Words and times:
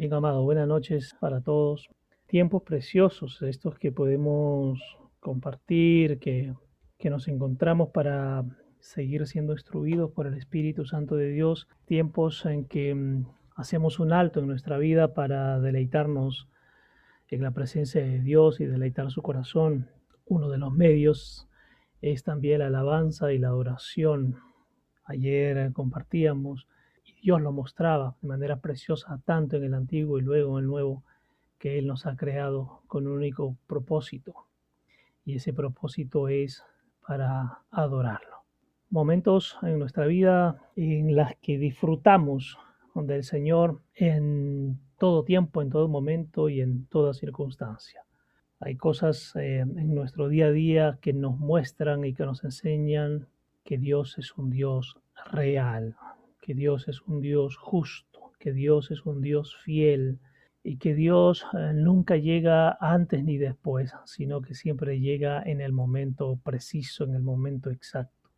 Bien, 0.00 0.14
amado, 0.14 0.42
buenas 0.42 0.66
noches 0.66 1.14
para 1.20 1.42
todos. 1.42 1.90
Tiempos 2.26 2.62
preciosos, 2.62 3.42
estos 3.42 3.78
que 3.78 3.92
podemos 3.92 4.80
compartir, 5.20 6.18
que, 6.18 6.54
que 6.96 7.10
nos 7.10 7.28
encontramos 7.28 7.90
para 7.90 8.42
seguir 8.78 9.26
siendo 9.26 9.52
instruidos 9.52 10.10
por 10.12 10.26
el 10.26 10.38
Espíritu 10.38 10.86
Santo 10.86 11.16
de 11.16 11.28
Dios. 11.28 11.68
Tiempos 11.84 12.46
en 12.46 12.64
que 12.64 12.94
mm, 12.94 13.26
hacemos 13.56 14.00
un 14.00 14.14
alto 14.14 14.40
en 14.40 14.46
nuestra 14.46 14.78
vida 14.78 15.12
para 15.12 15.60
deleitarnos 15.60 16.48
en 17.28 17.42
la 17.42 17.50
presencia 17.50 18.02
de 18.02 18.20
Dios 18.20 18.58
y 18.60 18.64
deleitar 18.64 19.10
su 19.10 19.20
corazón. 19.20 19.90
Uno 20.24 20.48
de 20.48 20.56
los 20.56 20.72
medios 20.72 21.46
es 22.00 22.24
también 22.24 22.60
la 22.60 22.68
alabanza 22.68 23.34
y 23.34 23.38
la 23.38 23.48
adoración. 23.48 24.38
Ayer 25.04 25.70
compartíamos 25.74 26.66
Dios 27.22 27.40
lo 27.40 27.52
mostraba 27.52 28.16
de 28.22 28.28
manera 28.28 28.60
preciosa 28.60 29.20
tanto 29.24 29.56
en 29.56 29.64
el 29.64 29.74
antiguo 29.74 30.18
y 30.18 30.22
luego 30.22 30.58
en 30.58 30.64
el 30.64 30.70
nuevo 30.70 31.02
que 31.58 31.78
Él 31.78 31.86
nos 31.86 32.06
ha 32.06 32.16
creado 32.16 32.82
con 32.86 33.06
un 33.06 33.18
único 33.18 33.56
propósito. 33.66 34.46
Y 35.24 35.36
ese 35.36 35.52
propósito 35.52 36.28
es 36.28 36.64
para 37.06 37.60
adorarlo. 37.70 38.44
Momentos 38.88 39.58
en 39.62 39.78
nuestra 39.78 40.06
vida 40.06 40.62
en 40.76 41.14
las 41.14 41.36
que 41.36 41.58
disfrutamos 41.58 42.58
del 42.94 43.22
Señor 43.22 43.82
en 43.94 44.80
todo 44.98 45.24
tiempo, 45.24 45.62
en 45.62 45.70
todo 45.70 45.88
momento 45.88 46.48
y 46.48 46.60
en 46.60 46.86
toda 46.86 47.14
circunstancia. 47.14 48.02
Hay 48.58 48.76
cosas 48.76 49.34
eh, 49.36 49.60
en 49.60 49.94
nuestro 49.94 50.28
día 50.28 50.46
a 50.46 50.50
día 50.50 50.98
que 51.00 51.12
nos 51.12 51.38
muestran 51.38 52.04
y 52.04 52.14
que 52.14 52.24
nos 52.24 52.44
enseñan 52.44 53.26
que 53.64 53.78
Dios 53.78 54.18
es 54.18 54.36
un 54.36 54.50
Dios 54.50 54.96
real, 55.32 55.96
que 56.40 56.54
Dios 56.54 56.88
es 56.88 57.02
un 57.02 57.20
Dios 57.20 57.56
justo, 57.56 58.32
que 58.38 58.52
Dios 58.52 58.90
es 58.90 59.04
un 59.04 59.20
Dios 59.20 59.56
fiel 59.64 60.18
y 60.62 60.76
que 60.76 60.94
Dios 60.94 61.46
eh, 61.54 61.72
nunca 61.74 62.16
llega 62.16 62.76
antes 62.80 63.24
ni 63.24 63.38
después, 63.38 63.92
sino 64.04 64.42
que 64.42 64.54
siempre 64.54 65.00
llega 65.00 65.42
en 65.42 65.60
el 65.60 65.72
momento 65.72 66.38
preciso, 66.42 67.04
en 67.04 67.14
el 67.14 67.22
momento 67.22 67.70
exacto. 67.70 68.30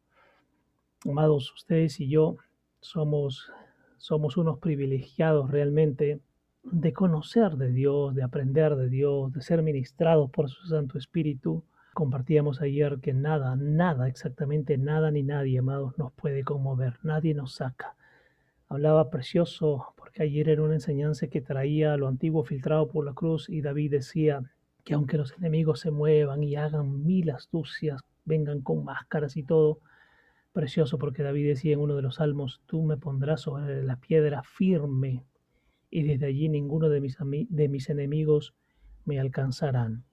Amados, 1.04 1.52
ustedes 1.52 1.98
y 2.00 2.08
yo 2.08 2.36
somos, 2.80 3.50
somos 3.98 4.36
unos 4.36 4.58
privilegiados 4.58 5.50
realmente 5.50 6.20
de 6.62 6.92
conocer 6.92 7.56
de 7.56 7.72
Dios, 7.72 8.14
de 8.14 8.22
aprender 8.22 8.76
de 8.76 8.88
Dios, 8.88 9.32
de 9.32 9.42
ser 9.42 9.62
ministrados 9.62 10.30
por 10.30 10.48
su 10.48 10.66
Santo 10.68 10.98
Espíritu. 10.98 11.64
Compartíamos 11.94 12.62
ayer 12.62 13.00
que 13.00 13.12
nada, 13.12 13.54
nada, 13.54 14.08
exactamente 14.08 14.78
nada 14.78 15.10
ni 15.10 15.22
nadie, 15.22 15.58
amados, 15.58 15.98
nos 15.98 16.10
puede 16.12 16.42
conmover, 16.42 16.98
nadie 17.02 17.34
nos 17.34 17.56
saca. 17.56 17.96
Hablaba 18.68 19.10
precioso, 19.10 19.92
porque 19.98 20.22
ayer 20.22 20.48
era 20.48 20.62
una 20.62 20.72
enseñanza 20.72 21.26
que 21.26 21.42
traía 21.42 21.98
lo 21.98 22.08
antiguo 22.08 22.44
filtrado 22.44 22.88
por 22.88 23.04
la 23.04 23.12
cruz 23.12 23.50
y 23.50 23.60
David 23.60 23.90
decía 23.90 24.42
que 24.84 24.94
aunque 24.94 25.18
los 25.18 25.36
enemigos 25.36 25.80
se 25.80 25.90
muevan 25.90 26.42
y 26.42 26.56
hagan 26.56 27.04
mil 27.04 27.28
astucias, 27.30 28.00
vengan 28.24 28.62
con 28.62 28.84
máscaras 28.84 29.36
y 29.36 29.42
todo, 29.42 29.80
precioso 30.54 30.96
porque 30.98 31.22
David 31.22 31.48
decía 31.48 31.74
en 31.74 31.80
uno 31.80 31.94
de 31.94 32.02
los 32.02 32.14
salmos, 32.14 32.62
tú 32.64 32.82
me 32.82 32.96
pondrás 32.96 33.42
sobre 33.42 33.82
la 33.82 33.96
piedra 33.96 34.42
firme 34.42 35.26
y 35.90 36.04
desde 36.04 36.24
allí 36.24 36.48
ninguno 36.48 36.88
de 36.88 37.02
mis, 37.02 37.18
de 37.20 37.68
mis 37.68 37.90
enemigos 37.90 38.54
me 39.04 39.20
alcanzarán. 39.20 40.04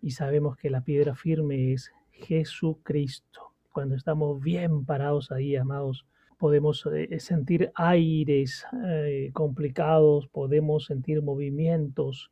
Y 0.00 0.12
sabemos 0.12 0.56
que 0.56 0.70
la 0.70 0.82
piedra 0.82 1.14
firme 1.14 1.72
es 1.72 1.92
Jesucristo. 2.10 3.52
Cuando 3.72 3.94
estamos 3.94 4.40
bien 4.40 4.84
parados 4.84 5.30
ahí, 5.30 5.56
amados, 5.56 6.06
podemos 6.38 6.86
eh, 6.86 7.20
sentir 7.20 7.70
aires 7.74 8.66
eh, 8.86 9.30
complicados, 9.34 10.26
podemos 10.28 10.86
sentir 10.86 11.22
movimientos 11.22 12.30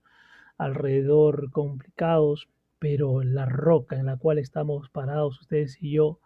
alrededor 0.56 1.50
complicados, 1.50 2.48
pero 2.78 3.22
la 3.22 3.46
roca 3.46 3.96
en 3.96 4.06
la 4.06 4.16
cual 4.16 4.38
estamos 4.38 4.88
parados, 4.88 5.40
ustedes 5.40 5.76
y 5.80 5.92
yo, 5.92 6.20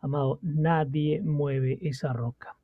amado, 0.00 0.38
nadie 0.42 1.20
mueve 1.22 1.78
esa 1.82 2.12
roca. 2.12 2.56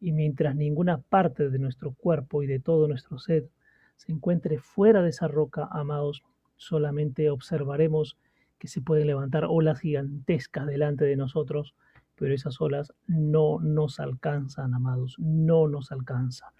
Y 0.00 0.12
mientras 0.12 0.56
ninguna 0.56 0.98
parte 0.98 1.48
de 1.48 1.58
nuestro 1.58 1.94
cuerpo 1.94 2.42
y 2.42 2.46
de 2.46 2.58
todo 2.58 2.88
nuestro 2.88 3.18
ser 3.18 3.48
se 3.96 4.12
encuentre 4.12 4.58
fuera 4.58 5.02
de 5.02 5.10
esa 5.10 5.28
roca, 5.28 5.68
amados, 5.70 6.22
solamente 6.56 7.30
observaremos 7.30 8.16
que 8.58 8.68
se 8.68 8.80
pueden 8.80 9.06
levantar 9.06 9.44
olas 9.48 9.80
gigantescas 9.80 10.66
delante 10.66 11.04
de 11.04 11.16
nosotros, 11.16 11.74
pero 12.14 12.34
esas 12.34 12.60
olas 12.60 12.92
no 13.06 13.58
nos 13.60 14.00
alcanzan, 14.00 14.74
amados, 14.74 15.16
no 15.18 15.68
nos 15.68 15.92
alcanza. 15.92 16.52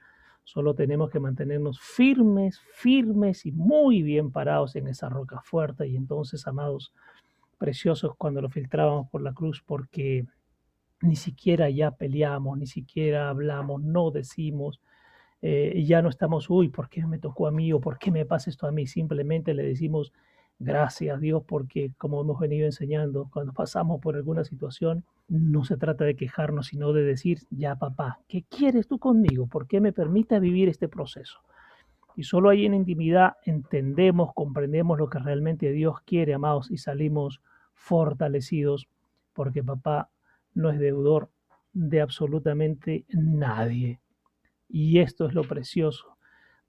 Solo 0.45 0.75
tenemos 0.75 1.11
que 1.11 1.19
mantenernos 1.19 1.81
firmes, 1.81 2.61
firmes 2.73 3.47
y 3.47 3.53
muy 3.53 4.03
bien 4.03 4.31
parados 4.31 4.77
en 4.77 4.87
esa 4.87 5.09
roca 5.09 5.41
fuerte. 5.43 5.89
Y 5.89 5.97
entonces, 5.97 6.47
amados, 6.47 6.93
preciosos 7.59 8.15
cuando 8.17 8.41
lo 8.41 8.49
filtrábamos 8.49 9.09
por 9.11 9.23
la 9.23 9.33
cruz, 9.33 9.63
porque 9.67 10.27
ni 11.01 11.17
siquiera 11.17 11.69
ya 11.71 11.91
peleamos, 11.91 12.59
ni 12.59 12.67
siquiera 12.67 13.29
hablamos, 13.29 13.83
no 13.83 14.11
decimos, 14.11 14.81
eh, 15.49 15.85
ya 15.85 16.03
no 16.03 16.09
estamos, 16.09 16.51
uy, 16.51 16.71
¿por 16.71 16.89
qué 16.89 17.07
me 17.07 17.21
tocó 17.21 17.47
a 17.47 17.53
mí 17.53 17.73
o 17.73 17.81
por 17.81 18.01
qué 18.01 18.11
me 18.11 18.27
pasa 18.27 18.51
esto 18.51 18.67
a 18.67 18.73
mí? 18.73 18.89
Simplemente 18.89 19.55
le 19.55 19.63
decimos, 19.63 20.13
gracias 20.59 21.21
Dios, 21.21 21.45
porque 21.47 21.93
como 21.99 22.21
hemos 22.21 22.41
venido 22.41 22.67
enseñando, 22.67 23.29
cuando 23.33 23.53
pasamos 23.53 24.01
por 24.01 24.17
alguna 24.17 24.43
situación, 24.43 25.05
no 25.29 25.65
se 25.65 25.77
trata 25.77 26.05
de 26.05 26.17
quejarnos, 26.17 26.67
sino 26.67 26.93
de 26.93 27.05
decir, 27.05 27.39
ya 27.51 27.77
papá, 27.77 28.19
¿qué 28.27 28.43
quieres 28.49 28.89
tú 28.89 28.99
conmigo? 28.99 29.47
¿Por 29.47 29.69
qué 29.69 29.81
me 29.81 29.93
permite 29.93 30.41
vivir 30.41 30.69
este 30.69 30.89
proceso? 30.89 31.39
Y 32.17 32.25
solo 32.25 32.49
ahí 32.51 32.67
en 32.67 32.75
intimidad 32.75 33.35
entendemos, 33.45 34.35
comprendemos 34.35 34.99
lo 34.99 35.09
que 35.09 35.21
realmente 35.21 35.71
Dios 35.71 36.01
quiere, 36.05 36.35
amados, 36.35 36.73
y 36.73 36.79
salimos 36.79 37.41
fortalecidos, 37.73 38.89
porque 39.33 39.63
papá 39.63 40.11
no 40.55 40.71
es 40.71 40.81
deudor 40.81 41.31
de 41.73 42.01
absolutamente 42.01 43.05
nadie. 43.11 44.01
Y 44.69 44.99
esto 44.99 45.27
es 45.27 45.35
lo 45.35 45.43
precioso. 45.43 46.17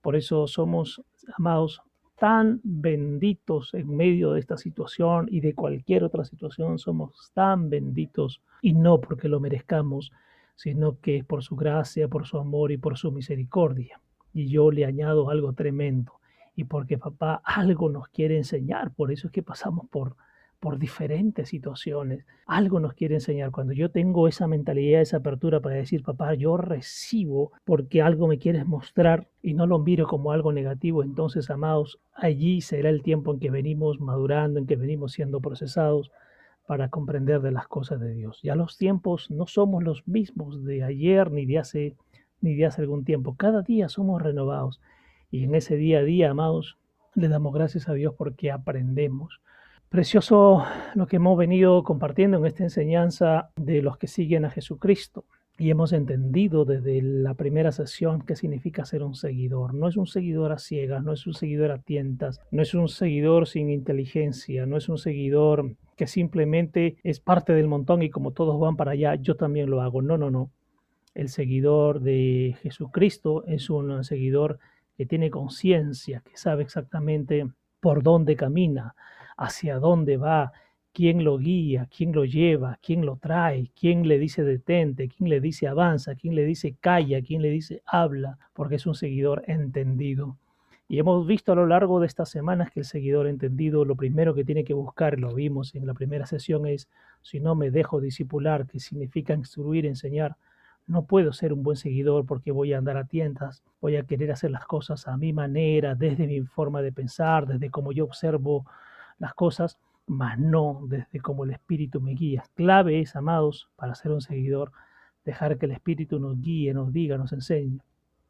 Por 0.00 0.16
eso 0.16 0.46
somos, 0.46 1.02
amados, 1.36 1.82
tan 2.18 2.60
benditos 2.64 3.74
en 3.74 3.96
medio 3.96 4.32
de 4.32 4.40
esta 4.40 4.56
situación 4.56 5.26
y 5.30 5.40
de 5.40 5.54
cualquier 5.54 6.04
otra 6.04 6.24
situación, 6.24 6.78
somos 6.78 7.30
tan 7.32 7.70
benditos 7.70 8.42
y 8.60 8.72
no 8.72 9.00
porque 9.00 9.28
lo 9.28 9.40
merezcamos, 9.40 10.10
sino 10.56 10.98
que 11.00 11.18
es 11.18 11.24
por 11.24 11.42
su 11.42 11.54
gracia, 11.54 12.08
por 12.08 12.26
su 12.26 12.38
amor 12.38 12.72
y 12.72 12.76
por 12.76 12.98
su 12.98 13.12
misericordia. 13.12 14.00
Y 14.32 14.48
yo 14.48 14.70
le 14.70 14.84
añado 14.84 15.30
algo 15.30 15.52
tremendo, 15.52 16.14
y 16.58 16.64
porque 16.64 16.98
papá 16.98 17.40
algo 17.44 17.88
nos 17.88 18.08
quiere 18.08 18.36
enseñar, 18.36 18.92
por 18.92 19.12
eso 19.12 19.28
es 19.28 19.32
que 19.32 19.44
pasamos 19.44 19.86
por 19.88 20.16
por 20.60 20.78
diferentes 20.78 21.48
situaciones. 21.48 22.24
Algo 22.46 22.80
nos 22.80 22.94
quiere 22.94 23.14
enseñar. 23.14 23.50
Cuando 23.50 23.72
yo 23.72 23.90
tengo 23.90 24.28
esa 24.28 24.46
mentalidad, 24.46 25.00
esa 25.00 25.18
apertura 25.18 25.60
para 25.60 25.76
decir, 25.76 26.02
papá, 26.02 26.34
yo 26.34 26.56
recibo 26.56 27.52
porque 27.64 28.02
algo 28.02 28.26
me 28.26 28.38
quieres 28.38 28.66
mostrar 28.66 29.28
y 29.42 29.54
no 29.54 29.66
lo 29.66 29.78
miro 29.78 30.06
como 30.06 30.32
algo 30.32 30.52
negativo, 30.52 31.02
entonces, 31.02 31.50
amados, 31.50 32.00
allí 32.14 32.60
será 32.60 32.90
el 32.90 33.02
tiempo 33.02 33.32
en 33.32 33.40
que 33.40 33.50
venimos 33.50 34.00
madurando, 34.00 34.58
en 34.58 34.66
que 34.66 34.76
venimos 34.76 35.12
siendo 35.12 35.40
procesados 35.40 36.10
para 36.66 36.90
comprender 36.90 37.40
de 37.40 37.52
las 37.52 37.68
cosas 37.68 38.00
de 38.00 38.12
Dios. 38.14 38.40
Ya 38.42 38.54
los 38.54 38.76
tiempos 38.76 39.30
no 39.30 39.46
somos 39.46 39.82
los 39.82 40.06
mismos 40.06 40.64
de 40.64 40.82
ayer 40.82 41.30
ni 41.30 41.46
de 41.46 41.58
hace 41.58 41.96
ni 42.40 42.54
de 42.54 42.66
hace 42.66 42.82
algún 42.82 43.04
tiempo. 43.04 43.34
Cada 43.36 43.62
día 43.62 43.88
somos 43.88 44.22
renovados 44.22 44.80
y 45.30 45.44
en 45.44 45.54
ese 45.54 45.76
día 45.76 46.00
a 46.00 46.02
día, 46.02 46.30
amados, 46.30 46.78
le 47.14 47.28
damos 47.28 47.52
gracias 47.52 47.88
a 47.88 47.94
Dios 47.94 48.14
porque 48.16 48.50
aprendemos 48.50 49.40
Precioso 49.88 50.64
lo 50.94 51.06
que 51.06 51.16
hemos 51.16 51.38
venido 51.38 51.82
compartiendo 51.82 52.36
en 52.36 52.44
esta 52.44 52.62
enseñanza 52.62 53.50
de 53.56 53.80
los 53.80 53.96
que 53.96 54.06
siguen 54.06 54.44
a 54.44 54.50
Jesucristo. 54.50 55.24
Y 55.56 55.70
hemos 55.70 55.94
entendido 55.94 56.66
desde 56.66 57.00
la 57.00 57.32
primera 57.32 57.72
sesión 57.72 58.20
qué 58.20 58.36
significa 58.36 58.84
ser 58.84 59.02
un 59.02 59.14
seguidor. 59.14 59.72
No 59.72 59.88
es 59.88 59.96
un 59.96 60.06
seguidor 60.06 60.52
a 60.52 60.58
ciegas, 60.58 61.02
no 61.02 61.14
es 61.14 61.26
un 61.26 61.32
seguidor 61.32 61.70
a 61.70 61.78
tientas, 61.78 62.42
no 62.50 62.60
es 62.60 62.74
un 62.74 62.88
seguidor 62.88 63.48
sin 63.48 63.70
inteligencia, 63.70 64.66
no 64.66 64.76
es 64.76 64.90
un 64.90 64.98
seguidor 64.98 65.74
que 65.96 66.06
simplemente 66.06 66.98
es 67.02 67.18
parte 67.18 67.54
del 67.54 67.66
montón 67.66 68.02
y 68.02 68.10
como 68.10 68.32
todos 68.32 68.60
van 68.60 68.76
para 68.76 68.90
allá, 68.90 69.14
yo 69.14 69.36
también 69.36 69.70
lo 69.70 69.80
hago. 69.80 70.02
No, 70.02 70.18
no, 70.18 70.30
no. 70.30 70.50
El 71.14 71.30
seguidor 71.30 72.00
de 72.00 72.56
Jesucristo 72.62 73.42
es 73.46 73.70
un 73.70 74.04
seguidor 74.04 74.58
que 74.98 75.06
tiene 75.06 75.30
conciencia, 75.30 76.22
que 76.28 76.36
sabe 76.36 76.62
exactamente 76.62 77.48
por 77.80 78.02
dónde 78.02 78.36
camina, 78.36 78.94
hacia 79.38 79.78
dónde 79.78 80.18
va, 80.18 80.52
quién 80.92 81.22
lo 81.22 81.38
guía, 81.38 81.88
quién 81.96 82.12
lo 82.12 82.24
lleva, 82.24 82.78
quién 82.82 83.06
lo 83.06 83.16
trae, 83.16 83.70
quién 83.78 84.06
le 84.08 84.18
dice 84.18 84.42
detente, 84.42 85.08
quién 85.08 85.30
le 85.30 85.40
dice 85.40 85.68
avanza, 85.68 86.16
quién 86.16 86.34
le 86.34 86.44
dice 86.44 86.76
calla, 86.80 87.22
quién 87.22 87.40
le 87.40 87.50
dice 87.50 87.82
habla, 87.86 88.36
porque 88.52 88.74
es 88.74 88.86
un 88.86 88.96
seguidor 88.96 89.44
entendido. 89.46 90.36
Y 90.88 90.98
hemos 90.98 91.26
visto 91.26 91.52
a 91.52 91.54
lo 91.54 91.66
largo 91.66 92.00
de 92.00 92.06
estas 92.06 92.30
semanas 92.30 92.70
que 92.72 92.80
el 92.80 92.86
seguidor 92.86 93.28
entendido 93.28 93.84
lo 93.84 93.94
primero 93.94 94.34
que 94.34 94.44
tiene 94.44 94.64
que 94.64 94.74
buscar, 94.74 95.20
lo 95.20 95.34
vimos 95.34 95.74
en 95.74 95.86
la 95.86 95.94
primera 95.94 96.26
sesión, 96.26 96.66
es 96.66 96.88
si 97.22 97.38
no 97.38 97.54
me 97.54 97.70
dejo 97.70 98.00
disipular, 98.00 98.66
que 98.66 98.80
significa 98.80 99.34
instruir, 99.34 99.86
enseñar, 99.86 100.36
no 100.88 101.04
puedo 101.04 101.32
ser 101.32 101.52
un 101.52 101.62
buen 101.62 101.76
seguidor 101.76 102.26
porque 102.26 102.50
voy 102.50 102.72
a 102.72 102.78
andar 102.78 102.96
a 102.96 103.04
tiendas, 103.04 103.62
voy 103.80 103.96
a 103.96 104.02
querer 104.04 104.32
hacer 104.32 104.50
las 104.50 104.64
cosas 104.64 105.06
a 105.06 105.16
mi 105.16 105.32
manera, 105.32 105.94
desde 105.94 106.26
mi 106.26 106.40
forma 106.40 106.82
de 106.82 106.90
pensar, 106.90 107.46
desde 107.46 107.70
cómo 107.70 107.92
yo 107.92 108.04
observo 108.04 108.64
las 109.18 109.34
cosas, 109.34 109.78
mas 110.06 110.38
no 110.38 110.82
desde 110.88 111.20
cómo 111.20 111.44
el 111.44 111.50
Espíritu 111.50 112.00
me 112.00 112.12
guía. 112.12 112.44
Clave 112.54 113.00
es, 113.00 113.16
amados, 113.16 113.68
para 113.76 113.94
ser 113.94 114.12
un 114.12 114.20
seguidor, 114.20 114.72
dejar 115.24 115.58
que 115.58 115.66
el 115.66 115.72
Espíritu 115.72 116.18
nos 116.18 116.40
guíe, 116.40 116.72
nos 116.72 116.92
diga, 116.92 117.18
nos 117.18 117.32
enseñe. 117.32 117.80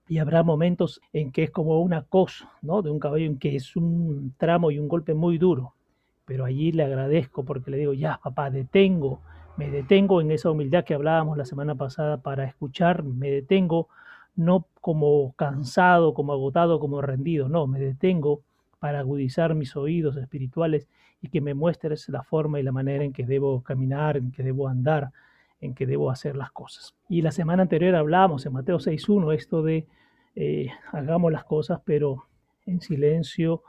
Y 0.09 0.19
habrá 0.19 0.43
momentos 0.43 1.01
en 1.13 1.33
que 1.33 1.45
es 1.45 1.51
como 1.51 1.81
una 1.81 2.03
cosa, 2.03 2.51
¿no? 2.63 2.83
De 2.83 2.91
un 2.91 2.99
caballo 2.99 3.27
en 3.27 3.39
que 3.39 3.57
es 3.57 3.77
un 3.77 4.35
tramo 4.39 4.71
y 4.71 4.79
un 4.79 4.89
golpe 4.89 5.15
muy 5.15 5.39
duro. 5.39 5.75
Pero 6.25 6.45
allí 6.45 6.73
le 6.73 6.85
agradezco 6.85 7.45
porque 7.45 7.71
le 7.71 7.77
digo, 7.77 7.93
ya, 7.93 8.19
papá, 8.23 8.51
detengo 8.51 9.21
me 9.59 9.71
detengo 9.71 10.21
en 10.21 10.31
esa 10.31 10.53
humildad 10.53 10.85
que 10.85 10.95
hablábamos 10.95 11.37
la 11.37 11.45
semana 11.45 11.75
pasada 11.75 12.19
para 12.19 12.45
escuchar, 12.45 13.03
me 13.03 13.29
detengo 13.29 13.89
no 14.37 14.67
como 14.81 15.33
cansado, 15.33 16.15
como 16.15 16.33
agotado, 16.33 16.79
como 16.79 17.03
rendido, 17.03 17.49
no, 17.49 17.67
me 17.67 17.81
detengo 17.81 18.43
para 18.79 19.01
agudizar 19.01 19.55
mis 19.55 19.77
oídos 19.77 20.17
espirituales 20.17 20.89
y 21.21 21.29
que 21.29 21.41
me 21.41 21.55
muestres 21.55 22.09
la 22.09 22.23
forma 22.23 22.61
y 22.61 22.63
la 22.63 22.73
manera 22.73 23.05
en 23.05 23.13
que 23.13 23.27
debo 23.27 23.63
caminar, 23.63 24.17
en 24.17 24.31
que 24.31 24.43
debo 24.43 24.69
andar, 24.69 25.11
en 25.61 25.75
que 25.75 25.87
debo 25.87 26.11
hacer 26.11 26.37
las 26.37 26.53
cosas. 26.53 26.95
Y 27.09 27.23
la 27.23 27.33
semana 27.33 27.63
anterior 27.63 27.95
hablábamos 27.95 28.47
en 28.47 28.53
Mateo 28.53 28.79
6.1 28.79 29.35
esto 29.35 29.63
de 29.63 29.87
eh, 30.35 30.69
hagamos 30.93 31.33
las 31.33 31.45
cosas 31.45 31.81
pero 31.85 32.29
en 32.65 32.81
silencio, 32.81 33.63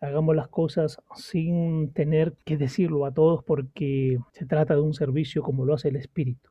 hagamos 0.00 0.36
las 0.36 0.48
cosas 0.48 1.02
sin 1.16 1.92
tener 1.92 2.34
que 2.44 2.56
decirlo 2.56 3.06
a 3.06 3.12
todos 3.12 3.42
porque 3.42 4.18
se 4.32 4.46
trata 4.46 4.74
de 4.74 4.82
un 4.82 4.94
servicio 4.94 5.42
como 5.42 5.64
lo 5.64 5.74
hace 5.74 5.88
el 5.88 5.96
Espíritu. 5.96 6.50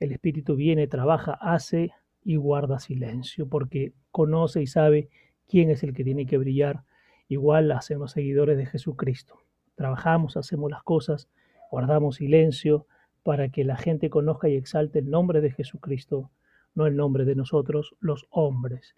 El 0.00 0.12
Espíritu 0.12 0.56
viene, 0.56 0.86
trabaja, 0.86 1.32
hace 1.32 1.92
y 2.22 2.36
guarda 2.36 2.78
silencio 2.78 3.48
porque 3.48 3.92
conoce 4.10 4.60
y 4.60 4.66
sabe 4.66 5.08
quién 5.48 5.70
es 5.70 5.82
el 5.82 5.94
que 5.94 6.04
tiene 6.04 6.26
que 6.26 6.38
brillar. 6.38 6.82
Igual 7.28 7.72
hacemos 7.72 8.12
seguidores 8.12 8.56
de 8.56 8.66
Jesucristo. 8.66 9.42
Trabajamos, 9.74 10.36
hacemos 10.36 10.70
las 10.70 10.82
cosas, 10.82 11.28
guardamos 11.70 12.16
silencio 12.16 12.86
para 13.22 13.48
que 13.48 13.64
la 13.64 13.76
gente 13.76 14.10
conozca 14.10 14.48
y 14.48 14.56
exalte 14.56 15.00
el 15.00 15.10
nombre 15.10 15.40
de 15.40 15.50
Jesucristo, 15.50 16.30
no 16.74 16.86
el 16.86 16.96
nombre 16.96 17.24
de 17.24 17.34
nosotros, 17.34 17.96
los 18.00 18.26
hombres 18.30 18.94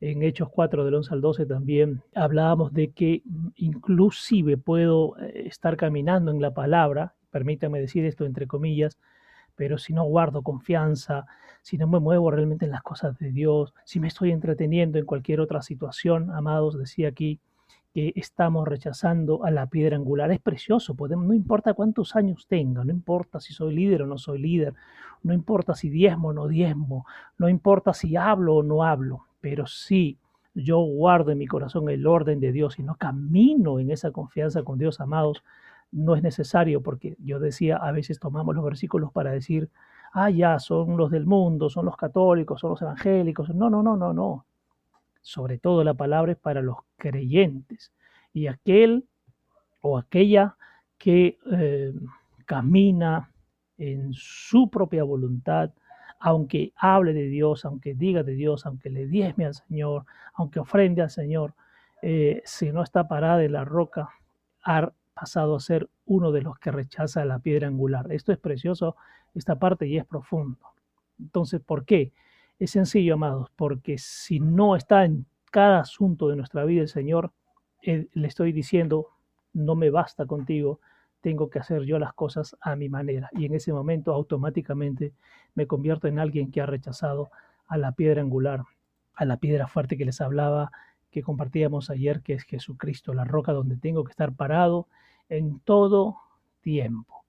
en 0.00 0.22
Hechos 0.22 0.48
4 0.50 0.84
del 0.84 0.94
11 0.94 1.14
al 1.14 1.20
12 1.20 1.46
también 1.46 2.02
hablábamos 2.14 2.72
de 2.72 2.92
que 2.92 3.22
inclusive 3.54 4.56
puedo 4.58 5.16
eh, 5.18 5.44
estar 5.46 5.76
caminando 5.76 6.30
en 6.30 6.40
la 6.40 6.52
palabra, 6.52 7.14
permítame 7.30 7.80
decir 7.80 8.04
esto 8.04 8.26
entre 8.26 8.46
comillas, 8.46 8.98
pero 9.54 9.78
si 9.78 9.94
no 9.94 10.04
guardo 10.04 10.42
confianza, 10.42 11.26
si 11.62 11.78
no 11.78 11.86
me 11.86 11.98
muevo 11.98 12.30
realmente 12.30 12.66
en 12.66 12.72
las 12.72 12.82
cosas 12.82 13.18
de 13.18 13.32
Dios, 13.32 13.72
si 13.84 13.98
me 13.98 14.08
estoy 14.08 14.32
entreteniendo 14.32 14.98
en 14.98 15.06
cualquier 15.06 15.40
otra 15.40 15.62
situación, 15.62 16.30
amados, 16.30 16.78
decía 16.78 17.08
aquí 17.08 17.40
que 17.96 18.12
estamos 18.14 18.68
rechazando 18.68 19.42
a 19.42 19.50
la 19.50 19.68
piedra 19.68 19.96
angular. 19.96 20.30
Es 20.30 20.38
precioso, 20.38 20.94
no 21.08 21.32
importa 21.32 21.72
cuántos 21.72 22.14
años 22.14 22.46
tenga, 22.46 22.84
no 22.84 22.92
importa 22.92 23.40
si 23.40 23.54
soy 23.54 23.74
líder 23.74 24.02
o 24.02 24.06
no 24.06 24.18
soy 24.18 24.38
líder, 24.38 24.74
no 25.22 25.32
importa 25.32 25.74
si 25.74 25.88
diezmo 25.88 26.28
o 26.28 26.32
no 26.34 26.46
diezmo, 26.46 27.06
no 27.38 27.48
importa 27.48 27.94
si 27.94 28.14
hablo 28.14 28.56
o 28.56 28.62
no 28.62 28.84
hablo, 28.84 29.24
pero 29.40 29.66
si 29.66 30.18
yo 30.52 30.78
guardo 30.80 31.30
en 31.30 31.38
mi 31.38 31.46
corazón 31.46 31.88
el 31.88 32.06
orden 32.06 32.38
de 32.38 32.52
Dios 32.52 32.78
y 32.78 32.82
no 32.82 32.96
camino 32.96 33.80
en 33.80 33.90
esa 33.90 34.10
confianza 34.10 34.62
con 34.62 34.76
Dios, 34.76 35.00
amados, 35.00 35.42
no 35.90 36.16
es 36.16 36.22
necesario, 36.22 36.82
porque 36.82 37.16
yo 37.24 37.40
decía, 37.40 37.78
a 37.78 37.92
veces 37.92 38.20
tomamos 38.20 38.54
los 38.54 38.62
versículos 38.62 39.10
para 39.10 39.30
decir, 39.30 39.70
ah, 40.12 40.28
ya, 40.28 40.58
son 40.58 40.98
los 40.98 41.10
del 41.10 41.24
mundo, 41.24 41.70
son 41.70 41.86
los 41.86 41.96
católicos, 41.96 42.60
son 42.60 42.72
los 42.72 42.82
evangélicos. 42.82 43.54
No, 43.54 43.70
no, 43.70 43.82
no, 43.82 43.96
no, 43.96 44.12
no. 44.12 44.44
Sobre 45.26 45.58
todo 45.58 45.82
la 45.82 45.94
palabra 45.94 46.30
es 46.30 46.38
para 46.38 46.62
los 46.62 46.76
creyentes. 46.96 47.92
Y 48.32 48.46
aquel 48.46 49.08
o 49.80 49.98
aquella 49.98 50.56
que 50.98 51.36
eh, 51.50 51.92
camina 52.44 53.32
en 53.76 54.12
su 54.12 54.70
propia 54.70 55.02
voluntad, 55.02 55.72
aunque 56.20 56.72
hable 56.76 57.12
de 57.12 57.26
Dios, 57.26 57.64
aunque 57.64 57.94
diga 57.96 58.22
de 58.22 58.34
Dios, 58.34 58.66
aunque 58.66 58.88
le 58.88 59.08
diezme 59.08 59.46
al 59.46 59.54
Señor, 59.54 60.04
aunque 60.34 60.60
ofrende 60.60 61.02
al 61.02 61.10
Señor, 61.10 61.54
eh, 62.02 62.40
si 62.44 62.70
no 62.70 62.84
está 62.84 63.08
parada 63.08 63.42
en 63.42 63.54
la 63.54 63.64
roca, 63.64 64.10
ha 64.62 64.92
pasado 65.12 65.56
a 65.56 65.60
ser 65.60 65.90
uno 66.04 66.30
de 66.30 66.42
los 66.42 66.56
que 66.60 66.70
rechaza 66.70 67.24
la 67.24 67.40
piedra 67.40 67.66
angular. 67.66 68.12
Esto 68.12 68.30
es 68.30 68.38
precioso, 68.38 68.94
esta 69.34 69.58
parte 69.58 69.88
y 69.88 69.98
es 69.98 70.06
profundo. 70.06 70.60
Entonces, 71.18 71.60
¿por 71.60 71.84
qué? 71.84 72.12
Es 72.58 72.70
sencillo, 72.70 73.14
amados, 73.14 73.50
porque 73.54 73.98
si 73.98 74.40
no 74.40 74.76
está 74.76 75.04
en 75.04 75.26
cada 75.50 75.80
asunto 75.80 76.28
de 76.28 76.36
nuestra 76.36 76.64
vida 76.64 76.80
el 76.80 76.88
Señor, 76.88 77.32
eh, 77.82 78.08
le 78.14 78.28
estoy 78.28 78.52
diciendo, 78.52 79.08
no 79.52 79.74
me 79.74 79.90
basta 79.90 80.24
contigo, 80.24 80.80
tengo 81.20 81.50
que 81.50 81.58
hacer 81.58 81.82
yo 81.82 81.98
las 81.98 82.14
cosas 82.14 82.56
a 82.62 82.74
mi 82.74 82.88
manera. 82.88 83.28
Y 83.32 83.44
en 83.44 83.54
ese 83.54 83.74
momento 83.74 84.14
automáticamente 84.14 85.12
me 85.54 85.66
convierto 85.66 86.08
en 86.08 86.18
alguien 86.18 86.50
que 86.50 86.62
ha 86.62 86.66
rechazado 86.66 87.30
a 87.66 87.76
la 87.76 87.92
piedra 87.92 88.22
angular, 88.22 88.62
a 89.14 89.26
la 89.26 89.36
piedra 89.36 89.66
fuerte 89.66 89.98
que 89.98 90.06
les 90.06 90.22
hablaba, 90.22 90.70
que 91.10 91.22
compartíamos 91.22 91.90
ayer, 91.90 92.22
que 92.22 92.34
es 92.34 92.44
Jesucristo, 92.44 93.12
la 93.12 93.24
roca 93.24 93.52
donde 93.52 93.76
tengo 93.76 94.02
que 94.04 94.12
estar 94.12 94.34
parado 94.34 94.88
en 95.28 95.60
todo 95.60 96.16
tiempo. 96.62 97.25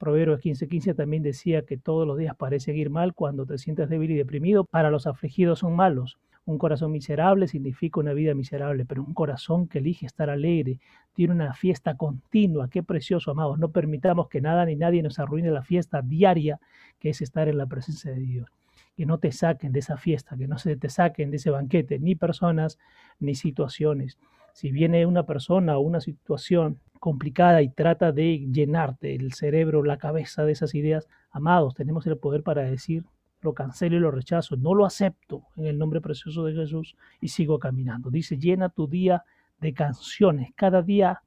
Proverbios 0.00 0.40
15:15 0.40 0.94
también 0.94 1.22
decía 1.22 1.66
que 1.66 1.76
todos 1.76 2.06
los 2.06 2.16
días 2.16 2.34
parecen 2.34 2.74
ir 2.74 2.88
mal 2.88 3.12
cuando 3.12 3.44
te 3.44 3.58
sientes 3.58 3.90
débil 3.90 4.12
y 4.12 4.16
deprimido. 4.16 4.64
Para 4.64 4.90
los 4.90 5.06
afligidos 5.06 5.58
son 5.58 5.76
malos, 5.76 6.18
un 6.46 6.56
corazón 6.56 6.90
miserable 6.90 7.46
significa 7.46 8.00
una 8.00 8.14
vida 8.14 8.32
miserable, 8.32 8.86
pero 8.86 9.04
un 9.04 9.12
corazón 9.12 9.68
que 9.68 9.78
elige 9.78 10.06
estar 10.06 10.30
alegre, 10.30 10.80
tiene 11.12 11.34
una 11.34 11.52
fiesta 11.52 11.98
continua. 11.98 12.70
Qué 12.70 12.82
precioso, 12.82 13.30
amados. 13.30 13.58
No 13.58 13.72
permitamos 13.72 14.30
que 14.30 14.40
nada 14.40 14.64
ni 14.64 14.74
nadie 14.74 15.02
nos 15.02 15.18
arruine 15.18 15.50
la 15.50 15.62
fiesta 15.62 16.00
diaria 16.00 16.58
que 16.98 17.10
es 17.10 17.20
estar 17.20 17.48
en 17.48 17.58
la 17.58 17.66
presencia 17.66 18.10
de 18.10 18.20
Dios. 18.20 18.48
Que 18.96 19.04
no 19.04 19.18
te 19.18 19.32
saquen 19.32 19.70
de 19.70 19.80
esa 19.80 19.98
fiesta, 19.98 20.34
que 20.34 20.48
no 20.48 20.56
se 20.56 20.76
te 20.76 20.88
saquen 20.88 21.30
de 21.30 21.36
ese 21.36 21.50
banquete, 21.50 21.98
ni 21.98 22.14
personas 22.14 22.78
ni 23.18 23.34
situaciones. 23.34 24.18
Si 24.52 24.70
viene 24.70 25.06
una 25.06 25.24
persona 25.24 25.76
o 25.76 25.80
una 25.80 26.00
situación 26.00 26.80
complicada 26.98 27.62
y 27.62 27.70
trata 27.70 28.12
de 28.12 28.46
llenarte 28.52 29.14
el 29.14 29.32
cerebro, 29.32 29.82
la 29.82 29.96
cabeza 29.96 30.44
de 30.44 30.52
esas 30.52 30.74
ideas, 30.74 31.08
amados, 31.30 31.74
tenemos 31.74 32.06
el 32.06 32.18
poder 32.18 32.42
para 32.42 32.62
decir, 32.62 33.04
lo 33.40 33.54
cancelo 33.54 33.96
y 33.96 34.00
lo 34.00 34.10
rechazo, 34.10 34.56
no 34.56 34.74
lo 34.74 34.84
acepto 34.84 35.44
en 35.56 35.66
el 35.66 35.78
nombre 35.78 36.00
precioso 36.00 36.44
de 36.44 36.54
Jesús 36.54 36.94
y 37.20 37.28
sigo 37.28 37.58
caminando. 37.58 38.10
Dice, 38.10 38.36
llena 38.36 38.68
tu 38.68 38.86
día 38.86 39.24
de 39.60 39.72
canciones, 39.72 40.50
cada 40.54 40.82
día 40.82 41.22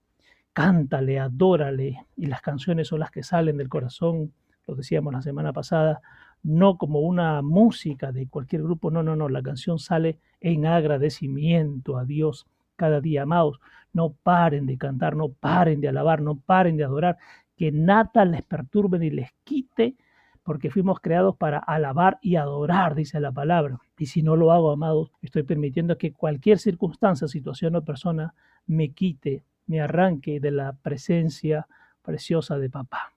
cántale, 0.54 1.20
adórale, 1.20 2.06
y 2.16 2.28
las 2.28 2.42
canciones 2.42 2.88
son 2.88 3.00
las 3.00 3.10
que 3.10 3.24
salen 3.24 3.58
del 3.58 3.70
corazón, 3.70 4.32
lo 4.68 4.76
decíamos 4.76 5.14
la 5.14 5.24
semana 5.24 5.52
pasada, 5.52 6.02
no 6.44 6.78
como 6.78 7.00
una 7.00 7.42
música 7.42 8.12
de 8.12 8.28
cualquier 8.28 8.62
grupo, 8.62 8.92
no, 8.92 9.02
no, 9.02 9.16
no, 9.16 9.30
la 9.30 9.42
canción 9.42 9.80
sale 9.80 10.20
en 10.40 10.68
agradecimiento 10.68 11.98
a 11.98 12.06
Dios 12.06 12.46
cada 12.76 13.02
día, 13.02 13.24
amados. 13.24 13.60
No 13.94 14.14
paren 14.24 14.66
de 14.66 14.78
cantar, 14.78 15.16
no 15.16 15.30
paren 15.30 15.82
de 15.82 15.90
alabar, 15.90 16.22
no 16.22 16.40
paren 16.40 16.78
de 16.78 16.84
adorar, 16.84 17.18
que 17.56 17.72
nada 17.72 18.26
les 18.26 18.44
perturbe 18.44 19.00
ni 19.00 19.10
les 19.10 19.32
quite 19.44 19.96
porque 20.44 20.70
fuimos 20.70 21.00
creados 21.00 21.38
para 21.38 21.58
alabar 21.58 22.20
y 22.22 22.36
adorar, 22.36 22.96
dice 22.96 23.20
la 23.20 23.32
palabra. 23.32 23.80
Y 23.98 24.08
si 24.08 24.22
no 24.22 24.36
lo 24.36 24.52
hago, 24.52 24.72
amados, 24.72 25.12
estoy 25.22 25.44
permitiendo 25.44 25.98
que 25.98 26.12
cualquier 26.12 26.60
circunstancia, 26.60 27.28
situación 27.28 27.76
o 27.78 27.86
persona 27.86 28.34
me 28.68 28.92
quite, 28.92 29.46
me 29.68 29.80
arranque 29.80 30.40
de 30.42 30.52
la 30.52 30.74
presencia 30.74 31.68
preciosa 32.02 32.58
de 32.58 32.70
papá. 32.70 33.14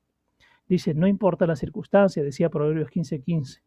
Dice, 0.68 0.94
no 0.94 1.06
importa 1.06 1.46
la 1.46 1.56
circunstancia, 1.56 2.22
decía 2.22 2.48
Proverbios 2.48 2.90
15:15, 2.90 3.60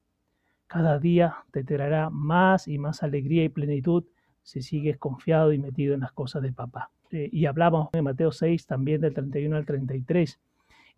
cada 0.68 1.00
día 1.00 1.36
te 1.52 1.64
traerá 1.64 2.10
más 2.10 2.68
y 2.68 2.78
más 2.78 3.04
alegría 3.04 3.44
y 3.44 3.50
plenitud 3.50 4.06
si 4.44 4.62
sigues 4.62 4.98
confiado 4.98 5.54
y 5.54 5.60
metido 5.60 5.94
en 5.94 6.02
las 6.02 6.12
cosas 6.12 6.42
de 6.42 6.52
papá. 6.52 6.92
Eh, 7.12 7.30
y 7.32 7.46
hablamos 7.46 7.90
en 7.94 8.04
Mateo 8.04 8.32
6 8.32 8.66
también 8.66 9.02
del 9.02 9.14
31 9.14 9.56
al 9.56 9.66
33 9.66 10.40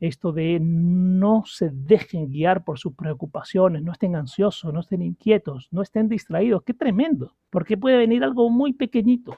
esto 0.01 0.31
de 0.31 0.59
no 0.59 1.43
se 1.45 1.69
dejen 1.69 2.31
guiar 2.31 2.63
por 2.63 2.79
sus 2.79 2.93
preocupaciones, 2.95 3.83
no 3.83 3.91
estén 3.91 4.15
ansiosos, 4.15 4.73
no 4.73 4.79
estén 4.79 5.03
inquietos, 5.03 5.69
no 5.71 5.83
estén 5.83 6.09
distraídos. 6.09 6.63
Qué 6.63 6.73
tremendo, 6.73 7.35
porque 7.51 7.77
puede 7.77 7.97
venir 7.97 8.23
algo 8.23 8.49
muy 8.49 8.73
pequeñito. 8.73 9.37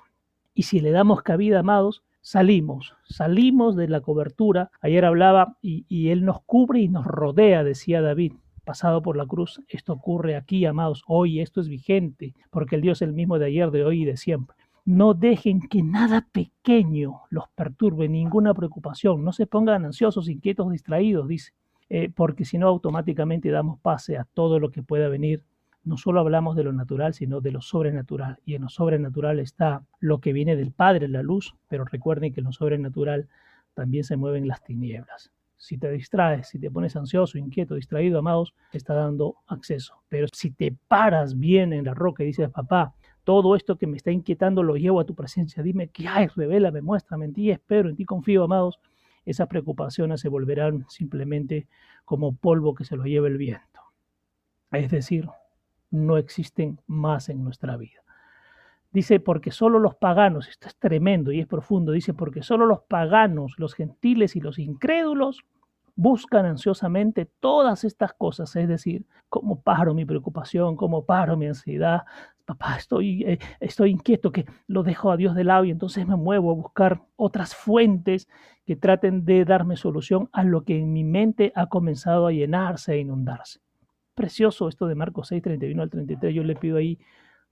Y 0.53 0.63
si 0.63 0.79
le 0.79 0.91
damos 0.91 1.21
cabida, 1.21 1.59
amados, 1.59 2.01
salimos, 2.21 2.95
salimos 3.03 3.75
de 3.75 3.89
la 3.89 3.99
cobertura. 3.99 4.71
Ayer 4.79 5.03
hablaba 5.03 5.57
y, 5.61 5.85
y 5.89 6.09
Él 6.09 6.23
nos 6.23 6.41
cubre 6.43 6.79
y 6.79 6.87
nos 6.87 7.05
rodea, 7.05 7.65
decía 7.65 8.01
David 8.01 8.31
pasado 8.63 9.01
por 9.01 9.17
la 9.17 9.25
cruz. 9.25 9.61
Esto 9.67 9.93
ocurre 9.93 10.35
aquí, 10.35 10.65
amados, 10.65 11.03
hoy, 11.07 11.39
esto 11.39 11.61
es 11.61 11.67
vigente, 11.67 12.33
porque 12.49 12.75
el 12.75 12.81
Dios 12.81 13.01
es 13.01 13.07
el 13.07 13.13
mismo 13.13 13.39
de 13.39 13.45
ayer, 13.47 13.71
de 13.71 13.83
hoy 13.85 14.03
y 14.03 14.05
de 14.05 14.17
siempre. 14.17 14.55
No 14.85 15.13
dejen 15.13 15.61
que 15.69 15.81
nada 15.81 16.27
pequeño 16.31 17.21
los 17.29 17.45
perturbe, 17.55 18.09
ninguna 18.09 18.53
preocupación. 18.53 19.23
No 19.23 19.31
se 19.31 19.47
pongan 19.47 19.85
ansiosos, 19.85 20.27
inquietos, 20.29 20.71
distraídos, 20.71 21.27
dice. 21.27 21.53
eh, 21.89 22.09
porque 22.13 22.43
si 22.45 22.57
no 22.57 22.67
automáticamente 22.67 23.49
damos 23.51 23.79
pase 23.79 24.17
a 24.17 24.25
todo 24.33 24.59
lo 24.59 24.71
que 24.71 24.83
pueda 24.83 25.09
venir. 25.09 25.43
No 25.83 25.97
solo 25.97 26.21
hablamos 26.21 26.55
de 26.55 26.63
lo 26.63 26.73
natural, 26.73 27.13
sino 27.13 27.39
de 27.41 27.51
lo 27.51 27.61
sobrenatural. 27.61 28.39
Y 28.45 28.55
en 28.55 28.63
lo 28.63 28.69
sobrenatural 28.69 29.39
está 29.39 29.83
lo 29.99 30.19
que 30.19 30.33
viene 30.33 30.55
del 30.55 30.71
Padre, 30.71 31.07
la 31.07 31.21
luz, 31.21 31.55
pero 31.67 31.85
recuerden 31.85 32.33
que 32.33 32.39
en 32.39 32.45
lo 32.45 32.51
sobrenatural 32.51 33.27
también 33.73 34.03
se 34.03 34.17
mueven 34.17 34.47
las 34.47 34.63
tinieblas. 34.63 35.31
Si 35.63 35.77
te 35.77 35.89
distraes, 35.89 36.49
si 36.49 36.59
te 36.59 36.69
pones 36.69 36.93
ansioso, 36.97 37.37
inquieto, 37.37 37.75
distraído, 37.75 38.19
amados, 38.19 38.53
te 38.69 38.77
está 38.77 38.93
dando 38.95 39.37
acceso. 39.47 40.03
Pero 40.09 40.27
si 40.33 40.51
te 40.51 40.75
paras 40.89 41.39
bien 41.39 41.71
en 41.71 41.85
la 41.85 41.93
roca 41.93 42.21
y 42.21 42.25
dices, 42.25 42.49
papá, 42.49 42.93
todo 43.23 43.55
esto 43.55 43.77
que 43.77 43.87
me 43.87 43.95
está 43.95 44.11
inquietando 44.11 44.61
lo 44.61 44.75
llevo 44.75 44.99
a 44.99 45.05
tu 45.05 45.15
presencia, 45.15 45.63
dime 45.63 45.87
qué 45.87 46.05
hay, 46.05 46.27
revélame, 46.27 46.81
muéstrame 46.81 47.23
en 47.23 47.33
ti, 47.33 47.49
espero, 47.49 47.87
en 47.87 47.95
ti 47.95 48.03
confío, 48.03 48.43
amados, 48.43 48.81
esas 49.23 49.47
preocupaciones 49.47 50.19
se 50.19 50.27
volverán 50.27 50.85
simplemente 50.89 51.69
como 52.03 52.35
polvo 52.35 52.75
que 52.75 52.83
se 52.83 52.97
lo 52.97 53.05
lleva 53.05 53.29
el 53.29 53.37
viento. 53.37 53.79
Es 54.69 54.91
decir, 54.91 55.29
no 55.91 56.17
existen 56.17 56.81
más 56.87 57.29
en 57.29 57.41
nuestra 57.41 57.77
vida. 57.77 58.03
Dice, 58.91 59.21
porque 59.21 59.51
solo 59.51 59.79
los 59.79 59.95
paganos, 59.95 60.49
esto 60.49 60.67
es 60.67 60.75
tremendo 60.75 61.31
y 61.31 61.39
es 61.39 61.47
profundo, 61.47 61.93
dice, 61.93 62.13
porque 62.13 62.43
solo 62.43 62.65
los 62.65 62.81
paganos, 62.81 63.53
los 63.57 63.75
gentiles 63.75 64.35
y 64.35 64.41
los 64.41 64.59
incrédulos 64.59 65.45
buscan 65.95 66.45
ansiosamente 66.45 67.29
todas 67.39 67.83
estas 67.83 68.13
cosas, 68.13 68.55
es 68.55 68.67
decir, 68.67 69.05
cómo 69.29 69.61
paro 69.61 69.93
mi 69.93 70.05
preocupación, 70.05 70.75
cómo 70.75 71.05
paro 71.05 71.37
mi 71.37 71.47
ansiedad. 71.47 72.03
Papá, 72.45 72.75
estoy, 72.77 73.23
eh, 73.23 73.39
estoy 73.59 73.91
inquieto 73.91 74.31
que 74.31 74.45
lo 74.67 74.83
dejo 74.83 75.11
a 75.11 75.17
Dios 75.17 75.35
de 75.35 75.43
lado 75.43 75.65
y 75.65 75.71
entonces 75.71 76.07
me 76.07 76.15
muevo 76.15 76.51
a 76.51 76.55
buscar 76.55 77.01
otras 77.15 77.55
fuentes 77.55 78.27
que 78.65 78.75
traten 78.75 79.25
de 79.25 79.45
darme 79.45 79.77
solución 79.77 80.29
a 80.33 80.43
lo 80.43 80.63
que 80.63 80.77
en 80.77 80.91
mi 80.91 81.03
mente 81.03 81.51
ha 81.55 81.67
comenzado 81.67 82.27
a 82.27 82.31
llenarse, 82.31 82.93
e 82.93 82.99
inundarse. 82.99 83.59
Precioso 84.15 84.67
esto 84.67 84.87
de 84.87 84.95
Marcos 84.95 85.29
6, 85.29 85.41
31 85.41 85.81
al 85.81 85.89
33. 85.89 86.35
Yo 86.35 86.43
le 86.43 86.55
pido 86.55 86.77
ahí, 86.77 86.99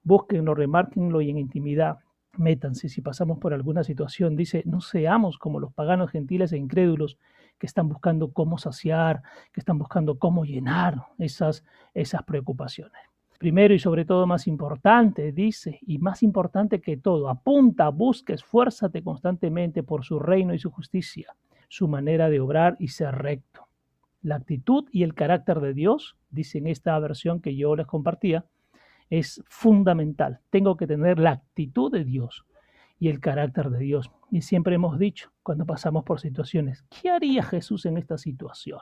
búsquenlo, 0.04 0.56
remárquenlo 0.56 1.22
y 1.22 1.30
en 1.30 1.38
intimidad 1.38 2.00
métanse. 2.38 2.90
Si 2.90 3.02
pasamos 3.02 3.40
por 3.40 3.54
alguna 3.54 3.84
situación, 3.84 4.36
dice, 4.36 4.64
no 4.66 4.82
seamos 4.82 5.38
como 5.38 5.60
los 5.60 5.74
paganos 5.74 6.12
gentiles 6.12 6.54
e 6.54 6.58
incrédulos 6.58 7.18
que 7.62 7.68
están 7.68 7.88
buscando 7.88 8.34
cómo 8.34 8.58
saciar, 8.58 9.22
que 9.54 9.60
están 9.60 9.78
buscando 9.78 10.18
cómo 10.18 10.46
llenar 10.46 11.06
esas, 11.20 11.64
esas 11.94 12.24
preocupaciones. 12.24 13.00
Primero 13.38 13.76
y 13.76 13.78
sobre 13.78 14.04
todo 14.04 14.26
más 14.26 14.48
importante, 14.48 15.32
dice, 15.32 15.78
y 15.84 16.00
más 16.00 16.24
importante 16.24 16.82
que 16.82 16.98
todo, 16.98 17.30
apunta, 17.30 17.90
busca, 17.90 18.34
esfuérzate 18.34 19.04
constantemente 19.04 19.84
por 19.84 20.04
su 20.04 20.18
reino 20.18 20.56
y 20.56 20.58
su 20.58 20.72
justicia, 20.72 21.36
su 21.70 21.88
manera 21.88 22.32
de 22.32 22.40
obrar 22.40 22.78
y 22.80 22.88
ser 22.88 23.14
recto. 23.14 23.68
La 24.24 24.38
actitud 24.38 24.86
y 24.92 25.04
el 25.04 25.14
carácter 25.14 25.60
de 25.60 25.76
Dios, 25.76 26.18
dice 26.32 26.58
en 26.58 26.66
esta 26.66 26.98
versión 26.98 27.42
que 27.42 27.56
yo 27.56 27.76
les 27.76 27.86
compartía, 27.86 28.44
es 29.12 29.44
fundamental. 29.48 30.40
Tengo 30.50 30.78
que 30.78 30.88
tener 30.88 31.20
la 31.20 31.34
actitud 31.34 31.92
de 31.92 32.06
Dios 32.06 32.44
y 33.02 33.10
el 33.10 33.20
carácter 33.20 33.72
de 33.72 33.80
Dios. 33.80 34.12
Y 34.30 34.44
siempre 34.44 34.76
hemos 34.76 35.00
dicho, 35.00 35.32
cuando 35.42 35.66
pasamos 35.66 36.04
por 36.04 36.20
situaciones, 36.20 36.84
¿qué 36.84 37.10
haría 37.10 37.42
Jesús 37.42 37.88
en 37.88 37.98
esta 37.98 38.16
situación? 38.20 38.80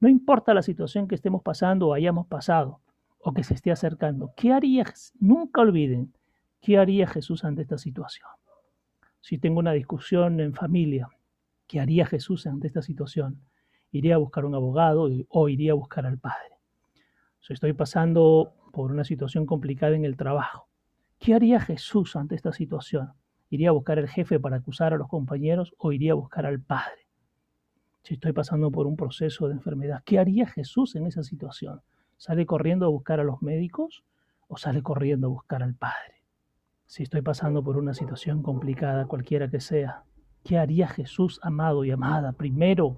No 0.00 0.08
importa 0.08 0.52
la 0.52 0.62
situación 0.62 1.06
que 1.06 1.14
estemos 1.14 1.44
pasando 1.44 1.86
o 1.86 1.94
hayamos 1.94 2.26
pasado 2.26 2.80
o 3.20 3.32
que 3.32 3.44
se 3.44 3.54
esté 3.54 3.70
acercando, 3.70 4.32
¿qué 4.36 4.52
haría? 4.52 4.84
Nunca 5.20 5.60
olviden, 5.60 6.12
¿qué 6.60 6.76
haría 6.76 7.06
Jesús 7.06 7.44
ante 7.44 7.62
esta 7.62 7.78
situación? 7.78 8.28
Si 9.20 9.38
tengo 9.38 9.60
una 9.60 9.72
discusión 9.72 10.40
en 10.40 10.52
familia, 10.52 11.08
¿qué 11.68 11.78
haría 11.78 12.04
Jesús 12.04 12.48
ante 12.48 12.66
esta 12.66 12.82
situación? 12.82 13.40
¿Iría 13.92 14.16
a 14.16 14.18
buscar 14.18 14.44
un 14.44 14.56
abogado 14.56 15.08
o 15.28 15.48
iría 15.48 15.70
a 15.70 15.76
buscar 15.76 16.04
al 16.04 16.18
Padre? 16.18 16.56
Si 17.38 17.52
estoy 17.52 17.74
pasando 17.74 18.54
por 18.72 18.90
una 18.90 19.04
situación 19.04 19.46
complicada 19.46 19.94
en 19.94 20.04
el 20.04 20.16
trabajo, 20.16 20.68
¿qué 21.20 21.32
haría 21.32 21.60
Jesús 21.60 22.16
ante 22.16 22.34
esta 22.34 22.50
situación? 22.50 23.12
¿Iría 23.48 23.68
a 23.68 23.72
buscar 23.72 23.98
al 23.98 24.08
jefe 24.08 24.40
para 24.40 24.56
acusar 24.56 24.92
a 24.92 24.96
los 24.96 25.08
compañeros 25.08 25.72
o 25.78 25.92
iría 25.92 26.12
a 26.12 26.16
buscar 26.16 26.46
al 26.46 26.60
Padre? 26.60 27.06
Si 28.02 28.14
estoy 28.14 28.32
pasando 28.32 28.70
por 28.70 28.86
un 28.86 28.96
proceso 28.96 29.46
de 29.48 29.54
enfermedad, 29.54 30.02
¿qué 30.04 30.18
haría 30.18 30.46
Jesús 30.46 30.96
en 30.96 31.06
esa 31.06 31.22
situación? 31.22 31.80
¿Sale 32.16 32.46
corriendo 32.46 32.86
a 32.86 32.88
buscar 32.88 33.20
a 33.20 33.24
los 33.24 33.42
médicos 33.42 34.04
o 34.48 34.56
sale 34.56 34.82
corriendo 34.82 35.28
a 35.28 35.30
buscar 35.30 35.62
al 35.62 35.74
Padre? 35.74 36.22
Si 36.86 37.02
estoy 37.02 37.22
pasando 37.22 37.62
por 37.62 37.76
una 37.76 37.94
situación 37.94 38.42
complicada, 38.42 39.06
cualquiera 39.06 39.48
que 39.50 39.60
sea, 39.60 40.04
¿qué 40.44 40.56
haría 40.56 40.88
Jesús, 40.88 41.40
amado 41.42 41.84
y 41.84 41.90
amada? 41.90 42.32
Primero, 42.32 42.96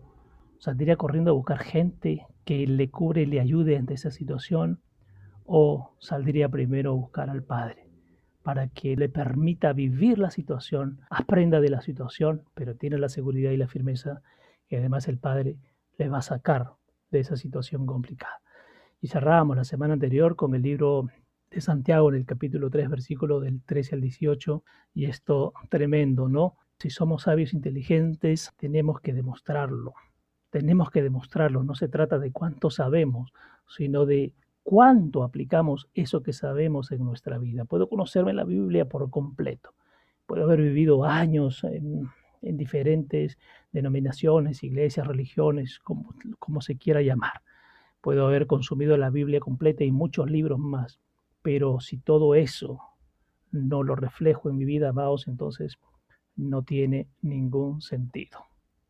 ¿saldría 0.59 0.97
corriendo 0.97 1.31
a 1.31 1.35
buscar 1.35 1.59
gente 1.59 2.27
que 2.45 2.67
le 2.67 2.91
cubre 2.91 3.23
y 3.23 3.27
le 3.27 3.41
ayude 3.41 3.79
ante 3.79 3.95
esa 3.95 4.11
situación? 4.11 4.81
¿O 5.45 5.95
saldría 5.99 6.51
primero 6.51 6.91
a 6.91 6.95
buscar 6.95 7.31
al 7.31 7.43
Padre? 7.43 7.88
Para 8.49 8.69
que 8.69 8.97
le 8.97 9.11
permita 9.11 9.75
vivir 9.75 10.19
la 10.19 10.31
situación, 10.31 11.03
aprenda 11.11 11.61
de 11.61 11.69
la 11.69 11.83
situación, 11.83 12.45
pero 12.55 12.77
tiene 12.77 12.97
la 12.97 13.11
seguridad 13.11 13.51
y 13.51 13.59
la 13.59 13.69
firmeza 13.69 14.23
que 14.69 14.79
además 14.79 15.07
el 15.07 15.19
Padre 15.19 15.59
le 15.99 16.09
va 16.09 16.21
a 16.21 16.23
sacar 16.23 16.73
de 17.11 17.21
esa 17.21 17.37
situación 17.37 17.85
complicada. 17.85 18.41
Y 19.03 19.09
cerramos 19.09 19.55
la 19.55 19.65
semana 19.65 19.93
anterior 19.93 20.35
con 20.35 20.55
el 20.55 20.63
libro 20.63 21.11
de 21.51 21.61
Santiago 21.61 22.09
en 22.09 22.15
el 22.15 22.25
capítulo 22.25 22.71
3, 22.71 22.89
versículo 22.89 23.39
del 23.39 23.61
13 23.61 23.97
al 23.97 24.01
18, 24.01 24.65
y 24.95 25.05
esto 25.05 25.53
tremendo, 25.69 26.27
¿no? 26.31 26.57
Si 26.79 26.89
somos 26.89 27.25
sabios 27.25 27.53
inteligentes, 27.53 28.55
tenemos 28.57 29.03
que 29.03 29.13
demostrarlo. 29.13 29.93
Tenemos 30.49 30.91
que 30.91 31.03
demostrarlo. 31.03 31.65
No 31.65 31.75
se 31.75 31.89
trata 31.89 32.19
de 32.19 32.33
cuánto 32.33 32.71
sabemos, 32.71 33.31
sino 33.67 34.07
de 34.07 34.33
cuánto 34.69 35.23
aplicamos 35.23 35.89
eso 35.95 36.23
que 36.23 36.35
sabemos 36.35 36.93
en 36.93 37.03
nuestra 37.03 37.39
vida. 37.39 37.65
Puedo 37.65 37.89
conocerme 37.89 38.35
la 38.35 38.45
Biblia 38.45 38.87
por 38.87 39.09
completo. 39.09 39.73
Puedo 40.27 40.45
haber 40.45 40.61
vivido 40.61 41.05
años 41.05 41.65
en, 41.65 42.11
diferentes 42.43 43.39
denominaciones, 43.73 44.63
iglesias, 44.63 45.07
religiones, 45.07 45.79
como, 45.79 46.61
se 46.61 46.77
quiera 46.77 47.01
llamar. 47.01 47.41
Puedo 48.03 48.27
haber 48.27 48.47
consumido 48.47 48.99
la 48.99 49.09
Biblia 49.09 49.41
completa 49.41 49.85
y 49.85 49.91
muchos 49.91 50.31
libros 50.31 50.59
más. 50.59 51.01
Pero 51.41 51.81
si 51.81 51.97
todo 51.97 52.35
eso 52.35 52.79
no 53.51 53.83
lo 53.83 53.97
reflejo 53.97 54.51
en 54.51 54.59
mi 54.59 54.67
vida, 54.67 54.91
amados, 54.91 55.29
entonces 55.29 55.79
no 56.37 56.63
tiene 56.63 57.09
ningún 57.23 57.81
sentido. 57.81 58.41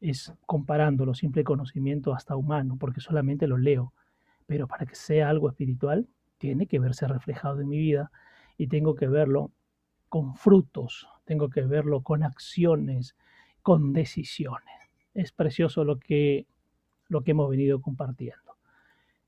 Es 0.00 0.32
comparando 0.44 1.06
lo 1.06 1.14
simple 1.14 1.44
conocimiento 1.44 2.14
hasta 2.14 2.34
humano, 2.34 2.76
porque 2.80 3.00
solamente 3.00 3.46
lo 3.46 3.58
leo 3.58 3.92
pero 4.48 4.66
para 4.66 4.86
que 4.86 4.94
sea 4.94 5.28
algo 5.28 5.50
espiritual, 5.50 6.08
tiene 6.38 6.66
que 6.66 6.78
verse 6.78 7.06
reflejado 7.06 7.60
en 7.60 7.68
mi 7.68 7.76
vida 7.76 8.10
y 8.56 8.68
tengo 8.68 8.94
que 8.94 9.06
verlo 9.06 9.52
con 10.08 10.36
frutos, 10.36 11.06
tengo 11.26 11.50
que 11.50 11.60
verlo 11.60 12.00
con 12.02 12.22
acciones, 12.22 13.14
con 13.60 13.92
decisiones. 13.92 14.90
Es 15.12 15.32
precioso 15.32 15.84
lo 15.84 16.00
que, 16.00 16.46
lo 17.08 17.22
que 17.22 17.32
hemos 17.32 17.50
venido 17.50 17.82
compartiendo. 17.82 18.56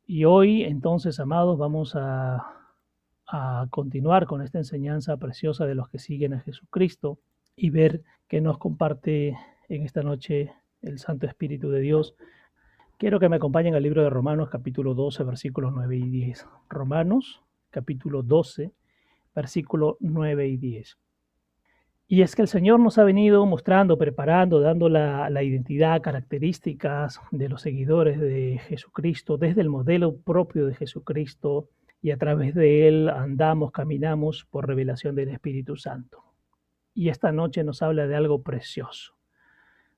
Y 0.07 0.25
hoy, 0.25 0.63
entonces, 0.63 1.21
amados, 1.21 1.59
vamos 1.59 1.95
a, 1.97 2.71
a 3.27 3.67
continuar 3.69 4.25
con 4.25 4.41
esta 4.41 4.57
enseñanza 4.57 5.19
preciosa 5.19 5.67
de 5.67 5.75
los 5.75 5.91
que 5.91 5.99
siguen 5.99 6.33
a 6.33 6.41
Jesucristo 6.41 7.19
y 7.55 7.69
ver 7.69 8.03
qué 8.27 8.41
nos 8.41 8.57
comparte 8.57 9.37
en 9.69 9.83
esta 9.83 10.03
noche 10.03 10.51
el 10.81 10.99
Santo 10.99 11.27
Espíritu 11.27 11.69
de 11.69 11.81
Dios 11.81 12.15
Quiero 13.01 13.19
que 13.19 13.31
me 13.31 13.37
acompañen 13.37 13.75
al 13.75 13.83
libro 13.83 14.03
de 14.03 14.11
Romanos 14.11 14.51
capítulo 14.51 14.93
12 14.93 15.25
versículos 15.25 15.73
9 15.75 15.97
y 15.97 16.11
10. 16.11 16.47
Romanos 16.69 17.43
capítulo 17.71 18.23
12 18.23 18.73
versículos 19.35 19.97
9 20.01 20.47
y 20.47 20.59
10. 20.59 20.99
Y 22.09 22.21
es 22.21 22.37
que 22.37 22.43
el 22.43 22.49
Señor 22.49 22.79
nos 22.79 22.99
ha 22.99 23.05
venido 23.05 23.47
mostrando, 23.47 23.97
preparando, 23.97 24.61
dando 24.61 24.91
la, 24.91 25.31
la, 25.31 25.43
identidad, 25.43 26.03
características 26.03 27.23
de 27.31 27.49
los 27.49 27.63
seguidores 27.63 28.21
de 28.21 28.61
Jesucristo, 28.69 29.39
desde 29.39 29.63
el 29.63 29.71
modelo 29.71 30.19
propio 30.19 30.67
de 30.67 30.75
Jesucristo, 30.75 31.71
y 32.03 32.11
a 32.11 32.19
través 32.19 32.55
de 32.55 32.87
él 32.87 33.09
andamos, 33.09 33.73
caminamos 33.73 34.45
por 34.45 34.69
revelación 34.69 35.15
del 35.15 35.31
Espíritu 35.31 35.75
Santo. 35.77 36.23
Y 36.93 37.09
esta 37.09 37.33
noche 37.33 37.65
nos 37.65 37.81
habla 37.81 38.07
de 38.07 38.15
algo 38.15 38.43
precioso, 38.43 39.15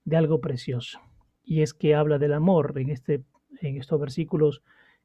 de 0.05 0.17
algo 0.17 0.41
precioso 0.41 1.01
y 1.45 1.63
es 1.63 1.75
que 1.75 1.95
habla 1.95 2.19
del 2.19 2.33
amor 2.33 2.75
en, 2.77 2.91
este, 2.91 3.23
en 3.61 3.77
estos 3.77 4.01
versículos 4.01 4.63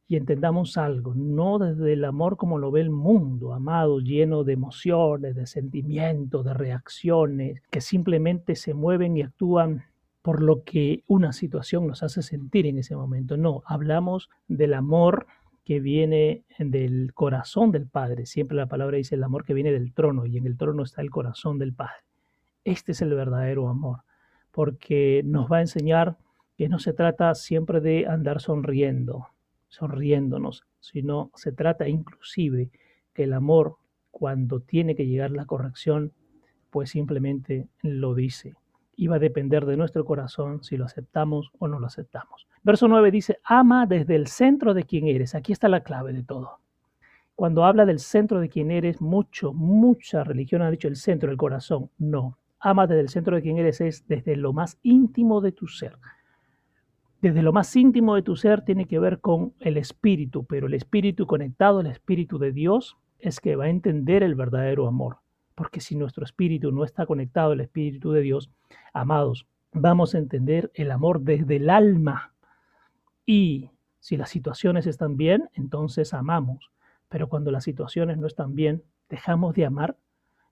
y 0.08 0.16
entendamos 0.16 0.78
algo, 0.78 1.14
no 1.16 1.60
desde 1.60 1.94
el 1.94 2.06
amor 2.06 2.38
como 2.38 2.58
lo 2.58 2.72
ve 2.72 2.80
el 2.82 2.90
mundo, 2.90 3.54
amado, 3.54 4.00
lleno 4.00 4.46
de 4.46 4.54
emociones, 4.54 5.36
de 5.36 5.46
sentimientos, 5.46 6.46
de 6.46 6.54
reacciones, 6.54 7.62
que 7.70 7.82
simplemente 7.82 8.56
se 8.56 8.74
mueven 8.74 9.18
y 9.18 9.22
actúan 9.24 9.84
por 10.22 10.42
lo 10.42 10.64
que 10.64 11.04
una 11.08 11.34
situación 11.34 11.88
nos 11.88 12.04
hace 12.04 12.22
sentir 12.22 12.66
en 12.68 12.78
ese 12.78 12.96
momento. 12.96 13.36
No, 13.36 13.64
hablamos 13.66 14.30
del 14.48 14.74
amor 14.74 15.28
que 15.66 15.82
viene 15.82 16.46
del 16.60 17.14
corazón 17.14 17.72
del 17.72 17.88
Padre. 17.88 18.26
Siempre 18.26 18.56
la 18.56 18.68
palabra 18.68 18.96
dice 18.96 19.16
el 19.16 19.24
amor 19.24 19.44
que 19.44 19.54
viene 19.54 19.74
del 19.74 19.94
trono 19.94 20.26
y 20.26 20.38
en 20.38 20.46
el 20.46 20.58
trono 20.58 20.84
está 20.84 21.02
el 21.02 21.12
corazón 21.12 21.60
del 21.60 21.74
Padre. 21.74 22.06
Este 22.64 22.94
es 22.94 23.02
el 23.02 23.14
verdadero 23.14 23.68
amor, 23.68 24.04
porque 24.52 25.22
nos 25.26 25.52
va 25.52 25.58
a 25.58 25.62
enseñar 25.62 26.18
que 26.58 26.70
no 26.70 26.80
se 26.80 26.92
trata 26.94 27.34
siempre 27.36 27.80
de 27.82 28.08
andar 28.08 28.42
sonriendo, 28.42 29.28
sonriéndonos, 29.68 30.66
sino 30.80 31.32
se 31.36 31.52
trata 31.52 31.88
inclusive 31.88 32.72
que 33.14 33.24
el 33.24 33.34
amor, 33.34 33.76
cuando 34.10 34.60
tiene 34.60 34.96
que 34.96 35.06
llegar 35.06 35.32
la 35.32 35.46
corrección, 35.46 36.14
pues 36.72 36.90
simplemente 36.90 37.68
lo 37.84 38.16
dice. 38.16 38.56
Y 38.96 39.06
va 39.06 39.18
a 39.18 39.20
depender 39.20 39.68
de 39.68 39.78
nuestro 39.78 40.04
corazón 40.04 40.64
si 40.64 40.78
lo 40.78 40.86
aceptamos 40.86 41.52
o 41.60 41.68
no 41.68 41.80
lo 41.80 41.86
aceptamos. 41.86 42.48
Verso 42.64 42.88
9 42.88 43.12
dice, 43.12 43.38
ama 43.44 43.86
desde 43.86 44.16
el 44.16 44.26
centro 44.26 44.74
de 44.74 44.84
quien 44.84 45.08
eres. 45.08 45.36
Aquí 45.36 45.54
está 45.54 45.70
la 45.70 45.84
clave 45.84 46.12
de 46.14 46.24
todo. 46.24 46.60
Cuando 47.36 47.66
habla 47.66 47.86
del 47.86 48.00
centro 48.00 48.40
de 48.40 48.50
quien 48.50 48.72
eres, 48.72 49.00
mucho, 49.00 49.54
mucha 49.54 50.24
religión 50.24 50.64
ha 50.64 50.72
dicho 50.72 50.88
el 50.88 50.96
centro, 50.96 51.30
el 51.30 51.38
corazón. 51.38 51.92
No, 52.00 52.40
ama 52.60 52.88
desde 52.88 53.02
el 53.02 53.10
centro 53.10 53.36
de 53.36 53.44
quien 53.44 53.60
eres 53.60 53.80
es 53.80 54.08
desde 54.08 54.36
lo 54.36 54.54
más 54.54 54.80
íntimo 54.82 55.40
de 55.40 55.52
tu 55.52 55.68
ser. 55.68 56.00
Desde 57.22 57.42
lo 57.42 57.52
más 57.52 57.76
íntimo 57.76 58.16
de 58.16 58.22
tu 58.22 58.36
ser 58.36 58.62
tiene 58.62 58.86
que 58.86 59.00
ver 59.00 59.20
con 59.20 59.54
el 59.60 59.78
espíritu, 59.78 60.46
pero 60.46 60.68
el 60.68 60.76
espíritu 60.76 61.26
conectado 61.26 61.80
al 61.80 61.88
espíritu 61.88 62.38
de 62.38 62.52
Dios 62.52 62.98
es 63.20 63.40
que 63.40 63.56
va 63.56 63.66
a 63.66 63.70
entender 63.70 64.22
el 64.22 64.36
verdadero 64.36 64.88
amor. 64.88 65.18
Porque 65.56 65.82
si 65.82 65.96
nuestro 65.96 66.24
espíritu 66.24 66.72
no 66.72 66.84
está 66.84 67.08
conectado 67.08 67.54
al 67.54 67.62
espíritu 67.62 68.12
de 68.12 68.22
Dios, 68.22 68.52
amados, 68.94 69.48
vamos 69.74 70.14
a 70.14 70.20
entender 70.20 70.72
el 70.76 70.92
amor 70.92 71.22
desde 71.22 71.56
el 71.56 71.72
alma. 71.72 72.34
Y 73.26 73.72
si 74.00 74.16
las 74.16 74.30
situaciones 74.30 74.86
están 74.86 75.18
bien, 75.18 75.50
entonces 75.54 76.14
amamos. 76.14 76.72
Pero 77.10 77.30
cuando 77.30 77.50
las 77.50 77.64
situaciones 77.64 78.20
no 78.20 78.28
están 78.28 78.54
bien, 78.54 78.84
dejamos 79.10 79.56
de 79.56 79.66
amar. 79.66 79.98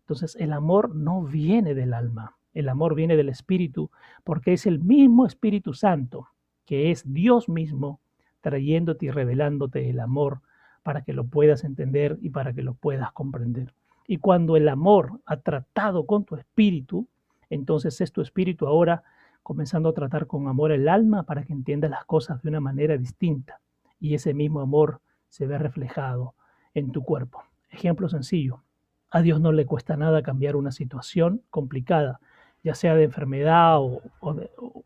Entonces 0.01 0.35
el 0.39 0.53
amor 0.53 0.95
no 0.95 1.23
viene 1.23 1.73
del 1.73 1.93
alma, 1.93 2.37
el 2.53 2.69
amor 2.69 2.93
viene 2.93 3.17
del 3.17 3.29
Espíritu, 3.29 3.89
porque 4.23 4.53
es 4.53 4.67
el 4.67 4.79
mismo 4.79 5.25
Espíritu 5.25 5.73
Santo, 5.73 6.29
que 6.65 6.91
es 6.91 7.03
Dios 7.11 7.49
mismo, 7.49 7.99
trayéndote 8.41 9.07
y 9.07 9.11
revelándote 9.11 9.89
el 9.89 9.99
amor 9.99 10.41
para 10.83 11.01
que 11.01 11.13
lo 11.13 11.25
puedas 11.25 11.63
entender 11.63 12.17
y 12.21 12.29
para 12.29 12.53
que 12.53 12.61
lo 12.61 12.75
puedas 12.75 13.11
comprender. 13.11 13.73
Y 14.07 14.17
cuando 14.17 14.55
el 14.55 14.69
amor 14.69 15.19
ha 15.25 15.37
tratado 15.37 16.05
con 16.05 16.25
tu 16.25 16.35
espíritu, 16.35 17.07
entonces 17.49 18.01
es 18.01 18.11
tu 18.11 18.21
espíritu 18.21 18.67
ahora 18.67 19.03
comenzando 19.41 19.89
a 19.89 19.93
tratar 19.93 20.27
con 20.27 20.47
amor 20.47 20.71
el 20.71 20.87
alma 20.89 21.23
para 21.23 21.43
que 21.43 21.53
entiendas 21.53 21.91
las 21.91 22.05
cosas 22.05 22.41
de 22.41 22.49
una 22.49 22.59
manera 22.59 22.97
distinta. 22.97 23.61
Y 23.99 24.13
ese 24.13 24.33
mismo 24.33 24.59
amor 24.59 25.01
se 25.29 25.47
ve 25.47 25.57
reflejado 25.57 26.33
en 26.73 26.91
tu 26.91 27.03
cuerpo. 27.03 27.43
Ejemplo 27.69 28.09
sencillo. 28.09 28.61
A 29.09 29.21
Dios 29.21 29.39
no 29.39 29.51
le 29.51 29.65
cuesta 29.65 29.97
nada 29.97 30.23
cambiar 30.23 30.55
una 30.55 30.71
situación 30.71 31.41
complicada, 31.49 32.19
ya 32.65 32.73
sea 32.73 32.95
de 32.95 33.03
enfermedad 33.03 33.77
o, 33.79 34.01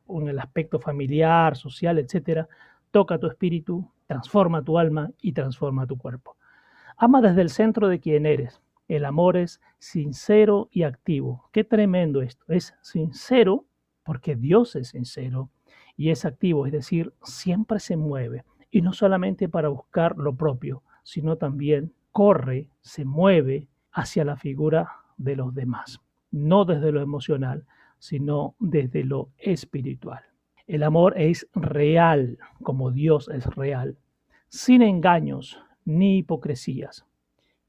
en 0.09 0.27
el 0.27 0.37
aspecto 0.37 0.79
familiar, 0.81 1.55
social, 1.55 1.97
etc. 1.97 2.45
Toca 2.91 3.17
tu 3.17 3.27
espíritu, 3.27 3.89
transforma 4.05 4.61
tu 4.61 4.77
alma 4.77 5.11
y 5.21 5.31
transforma 5.31 5.87
tu 5.87 5.97
cuerpo. 5.97 6.35
Ama 6.97 7.21
desde 7.21 7.41
el 7.41 7.49
centro 7.49 7.87
de 7.87 8.01
quien 8.01 8.25
eres. 8.25 8.61
El 8.89 9.05
amor 9.05 9.37
es 9.37 9.61
sincero 9.77 10.67
y 10.73 10.83
activo. 10.83 11.47
Qué 11.53 11.63
tremendo 11.63 12.21
esto. 12.21 12.43
Es 12.49 12.75
sincero 12.81 13.63
porque 14.03 14.35
Dios 14.35 14.75
es 14.75 14.89
sincero 14.89 15.49
y 15.95 16.09
es 16.09 16.25
activo, 16.25 16.65
es 16.65 16.73
decir, 16.73 17.13
siempre 17.23 17.79
se 17.79 17.95
mueve. 17.95 18.43
Y 18.69 18.81
no 18.81 18.91
solamente 18.91 19.47
para 19.47 19.69
buscar 19.69 20.17
lo 20.17 20.35
propio, 20.35 20.83
sino 21.03 21.37
también 21.37 21.93
corre, 22.11 22.67
se 22.81 23.05
mueve 23.05 23.69
hacia 23.93 24.25
la 24.25 24.35
figura 24.35 24.91
de 25.15 25.37
los 25.37 25.53
demás, 25.53 26.01
no 26.31 26.65
desde 26.65 26.91
lo 26.91 27.01
emocional, 27.01 27.65
sino 27.97 28.55
desde 28.59 29.03
lo 29.03 29.29
espiritual. 29.37 30.21
El 30.67 30.83
amor 30.83 31.19
es 31.19 31.47
real, 31.53 32.37
como 32.61 32.91
Dios 32.91 33.29
es 33.29 33.45
real, 33.55 33.97
sin 34.49 34.81
engaños 34.81 35.59
ni 35.85 36.19
hipocresías. 36.19 37.05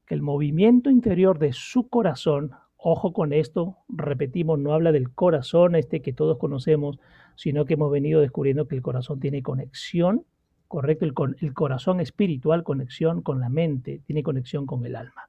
Que 0.05 0.13
el 0.13 0.21
movimiento 0.21 0.89
interior 0.89 1.39
de 1.39 1.53
su 1.53 1.89
corazón, 1.89 2.51
ojo 2.77 3.13
con 3.13 3.33
esto, 3.33 3.77
repetimos, 3.89 4.59
no 4.59 4.73
habla 4.73 4.91
del 4.91 5.11
corazón 5.13 5.75
este 5.75 6.01
que 6.01 6.13
todos 6.13 6.37
conocemos, 6.37 6.99
sino 7.35 7.65
que 7.65 7.73
hemos 7.73 7.91
venido 7.91 8.21
descubriendo 8.21 8.67
que 8.67 8.75
el 8.75 8.81
corazón 8.81 9.19
tiene 9.19 9.41
conexión 9.41 10.25
correcto, 10.71 11.03
el, 11.03 11.13
el 11.41 11.53
corazón 11.53 11.99
espiritual, 11.99 12.63
conexión 12.63 13.21
con 13.21 13.41
la 13.41 13.49
mente, 13.49 13.99
tiene 14.05 14.23
conexión 14.23 14.65
con 14.65 14.85
el 14.85 14.95
alma. 14.95 15.27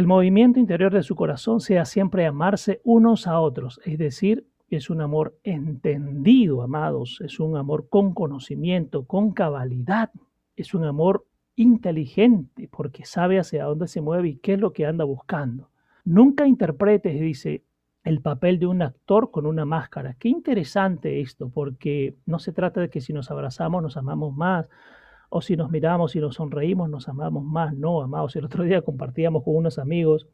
El 0.00 0.06
movimiento 0.06 0.58
interior 0.58 0.94
de 0.94 1.02
su 1.02 1.14
corazón 1.14 1.60
sea 1.60 1.84
siempre 1.84 2.24
amarse 2.24 2.80
unos 2.84 3.26
a 3.26 3.38
otros, 3.38 3.82
es 3.84 3.98
decir, 3.98 4.46
es 4.70 4.88
un 4.88 5.02
amor 5.02 5.38
entendido, 5.44 6.62
amados, 6.62 7.20
es 7.22 7.38
un 7.38 7.54
amor 7.58 7.90
con 7.90 8.14
conocimiento, 8.14 9.04
con 9.04 9.32
cabalidad, 9.32 10.10
es 10.56 10.72
un 10.72 10.84
amor 10.84 11.26
inteligente 11.54 12.66
porque 12.72 13.04
sabe 13.04 13.38
hacia 13.38 13.64
dónde 13.64 13.88
se 13.88 14.00
mueve 14.00 14.30
y 14.30 14.36
qué 14.36 14.54
es 14.54 14.58
lo 14.58 14.72
que 14.72 14.86
anda 14.86 15.04
buscando. 15.04 15.68
Nunca 16.06 16.46
interpretes, 16.46 17.20
dice, 17.20 17.64
el 18.02 18.22
papel 18.22 18.58
de 18.58 18.68
un 18.68 18.80
actor 18.80 19.30
con 19.30 19.44
una 19.44 19.66
máscara. 19.66 20.16
Qué 20.18 20.30
interesante 20.30 21.20
esto, 21.20 21.50
porque 21.50 22.16
no 22.24 22.38
se 22.38 22.54
trata 22.54 22.80
de 22.80 22.88
que 22.88 23.02
si 23.02 23.12
nos 23.12 23.30
abrazamos 23.30 23.82
nos 23.82 23.98
amamos 23.98 24.34
más, 24.34 24.66
o 25.30 25.40
si 25.40 25.56
nos 25.56 25.70
miramos 25.70 26.16
y 26.16 26.20
nos 26.20 26.34
sonreímos 26.34 26.90
nos 26.90 27.08
amamos 27.08 27.44
más. 27.44 27.74
No, 27.74 28.02
amados. 28.02 28.36
El 28.36 28.44
otro 28.44 28.64
día 28.64 28.82
compartíamos 28.82 29.44
con 29.44 29.56
unos 29.56 29.78
amigos 29.78 30.28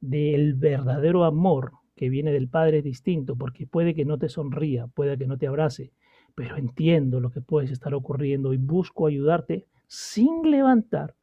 del 0.00 0.54
verdadero 0.54 1.24
amor 1.24 1.72
que 1.96 2.08
viene 2.08 2.32
del 2.32 2.48
Padre 2.48 2.78
es 2.78 2.84
distinto, 2.84 3.36
porque 3.36 3.66
puede 3.66 3.94
que 3.94 4.04
no 4.04 4.18
te 4.18 4.28
sonría, 4.28 4.86
puede 4.88 5.16
que 5.16 5.26
no 5.26 5.38
te 5.38 5.46
abrace, 5.46 5.92
pero 6.34 6.56
entiendo 6.56 7.20
lo 7.20 7.30
que 7.30 7.40
puedes 7.40 7.70
estar 7.70 7.94
ocurriendo 7.94 8.52
y 8.52 8.58
busco 8.58 9.06
ayudarte 9.06 9.66
sin 9.86 10.50
levantar 10.50 11.14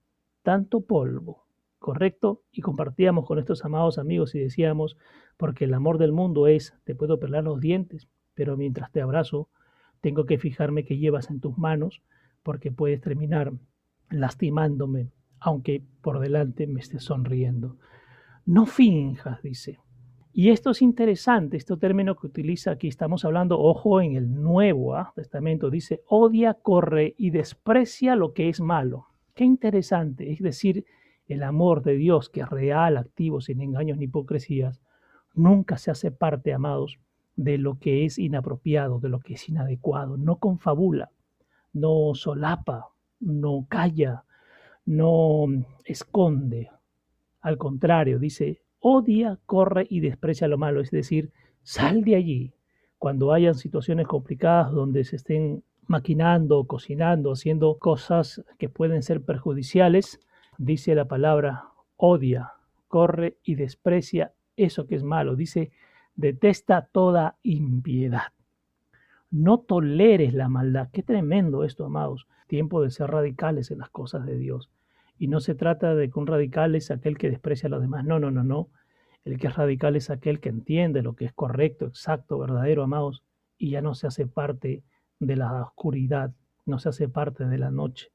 tanto 0.43 0.81
polvo 0.81 1.45
correcto 1.79 2.41
y 2.51 2.61
compartíamos 2.61 3.25
con 3.25 3.39
estos 3.39 3.63
amados 3.63 3.97
amigos 3.97 4.35
y 4.35 4.39
decíamos, 4.39 4.97
porque 5.37 5.65
el 5.65 5.73
amor 5.73 5.97
del 5.97 6.11
mundo 6.11 6.47
es, 6.47 6.73
te 6.83 6.95
puedo 6.95 7.19
pelar 7.19 7.43
los 7.43 7.59
dientes, 7.59 8.07
pero 8.33 8.57
mientras 8.57 8.91
te 8.91 9.01
abrazo, 9.01 9.49
tengo 10.01 10.25
que 10.25 10.37
fijarme 10.37 10.85
que 10.85 10.97
llevas 10.97 11.29
en 11.29 11.39
tus 11.39 11.57
manos, 11.57 12.01
porque 12.43 12.71
puedes 12.71 13.02
terminar 13.02 13.54
lastimándome, 14.10 15.12
aunque 15.39 15.84
por 16.02 16.19
delante 16.19 16.67
me 16.67 16.80
estés 16.80 17.04
sonriendo. 17.04 17.78
No 18.45 18.65
finjas, 18.65 19.41
dice. 19.41 19.80
Y 20.32 20.49
esto 20.49 20.69
es 20.69 20.82
interesante, 20.82 21.58
este 21.58 21.75
término 21.78 22.15
que 22.15 22.28
utiliza 22.28 22.71
aquí, 22.71 22.88
estamos 22.88 23.25
hablando, 23.25 23.60
ojo, 23.60 23.99
en 23.99 24.15
el 24.15 24.32
Nuevo 24.32 24.95
¿ah? 24.95 25.12
Testamento, 25.15 25.69
dice, 25.69 26.04
odia, 26.08 26.54
corre 26.54 27.15
y 27.17 27.32
desprecia 27.32 28.15
lo 28.15 28.34
que 28.34 28.47
es 28.47 28.62
malo. 28.62 29.08
Qué 29.34 29.43
interesante, 29.43 30.32
es 30.32 30.39
decir, 30.39 30.86
el 31.28 31.43
amor 31.43 31.84
de 31.84 31.95
Dios, 31.95 32.30
que 32.30 32.41
es 32.41 32.49
real, 32.49 32.97
activo, 32.97 33.41
sin 33.41 33.62
engaños 33.62 33.97
ni 33.97 34.06
hipocresías, 34.06 34.82
nunca 35.34 35.78
se 35.78 35.91
hace 35.91 36.12
parte, 36.12 36.54
amados, 36.54 36.99
de 37.36 37.58
lo 37.58 37.80
que 37.80 38.06
es 38.06 38.19
inapropiado, 38.19 38.99
de 38.99 39.10
lo 39.10 39.19
que 39.19 39.34
es 39.34 39.49
inadecuado. 39.49 40.17
No 40.17 40.38
confabula, 40.38 41.12
no 41.73 42.13
solapa, 42.15 42.89
no 43.19 43.65
calla, 43.69 44.23
no 44.86 45.45
esconde. 45.86 46.69
Al 47.41 47.58
contrario, 47.58 48.19
dice, 48.19 48.62
odia, 48.79 49.39
corre 49.45 49.86
y 49.89 49.99
desprecia 49.99 50.47
lo 50.47 50.58
malo. 50.58 50.82
Es 50.82 50.91
decir, 50.91 51.32
sal 51.63 52.03
de 52.03 52.15
allí. 52.15 52.53
Cuando 52.97 53.32
hayan 53.32 53.55
situaciones 53.55 54.08
complicadas 54.08 54.71
donde 54.71 55.03
se 55.03 55.15
estén 55.15 55.63
maquinando, 55.88 56.65
cocinando, 56.65 57.32
haciendo 57.32 57.77
cosas 57.77 58.43
que 58.58 58.69
pueden 58.69 59.03
ser 59.03 59.23
perjudiciales, 59.23 60.19
dice 60.58 60.95
la 60.95 61.05
palabra, 61.05 61.69
odia, 61.95 62.53
corre 62.88 63.38
y 63.43 63.55
desprecia 63.55 64.34
eso 64.58 64.86
que 64.86 64.95
es 64.95 65.03
malo. 65.03 65.36
Dice, 65.36 65.71
detesta 66.15 66.89
toda 66.91 67.38
impiedad. 67.43 68.34
No 69.31 69.59
toleres 69.59 70.33
la 70.33 70.49
maldad. 70.49 70.89
Qué 70.91 71.03
tremendo 71.03 71.63
esto, 71.63 71.85
amados. 71.85 72.27
Tiempo 72.47 72.81
de 72.81 72.89
ser 72.89 73.11
radicales 73.11 73.69
en 73.69 73.79
las 73.79 73.89
cosas 73.89 74.25
de 74.25 74.37
Dios. 74.37 74.69
Y 75.17 75.27
no 75.27 75.39
se 75.39 75.53
trata 75.53 75.93
de 75.93 76.09
que 76.09 76.19
un 76.19 76.27
radical 76.27 76.75
es 76.75 76.89
aquel 76.89 77.17
que 77.17 77.29
desprecia 77.29 77.67
a 77.67 77.69
los 77.69 77.81
demás. 77.81 78.05
No, 78.05 78.19
no, 78.19 78.31
no, 78.31 78.43
no. 78.43 78.69
El 79.25 79.37
que 79.37 79.47
es 79.47 79.55
radical 79.55 79.95
es 79.95 80.09
aquel 80.09 80.39
que 80.39 80.49
entiende 80.49 81.03
lo 81.03 81.15
que 81.15 81.25
es 81.25 81.33
correcto, 81.33 81.85
exacto, 81.85 82.39
verdadero, 82.39 82.83
amados, 82.83 83.23
y 83.57 83.71
ya 83.71 83.81
no 83.81 83.93
se 83.93 84.07
hace 84.07 84.25
parte 84.25 84.83
de 85.19 85.35
la 85.35 85.61
oscuridad, 85.61 86.31
no 86.65 86.79
se 86.79 86.89
hace 86.89 87.09
parte 87.09 87.45
de 87.45 87.57
la 87.57 87.69
noche. 87.69 88.11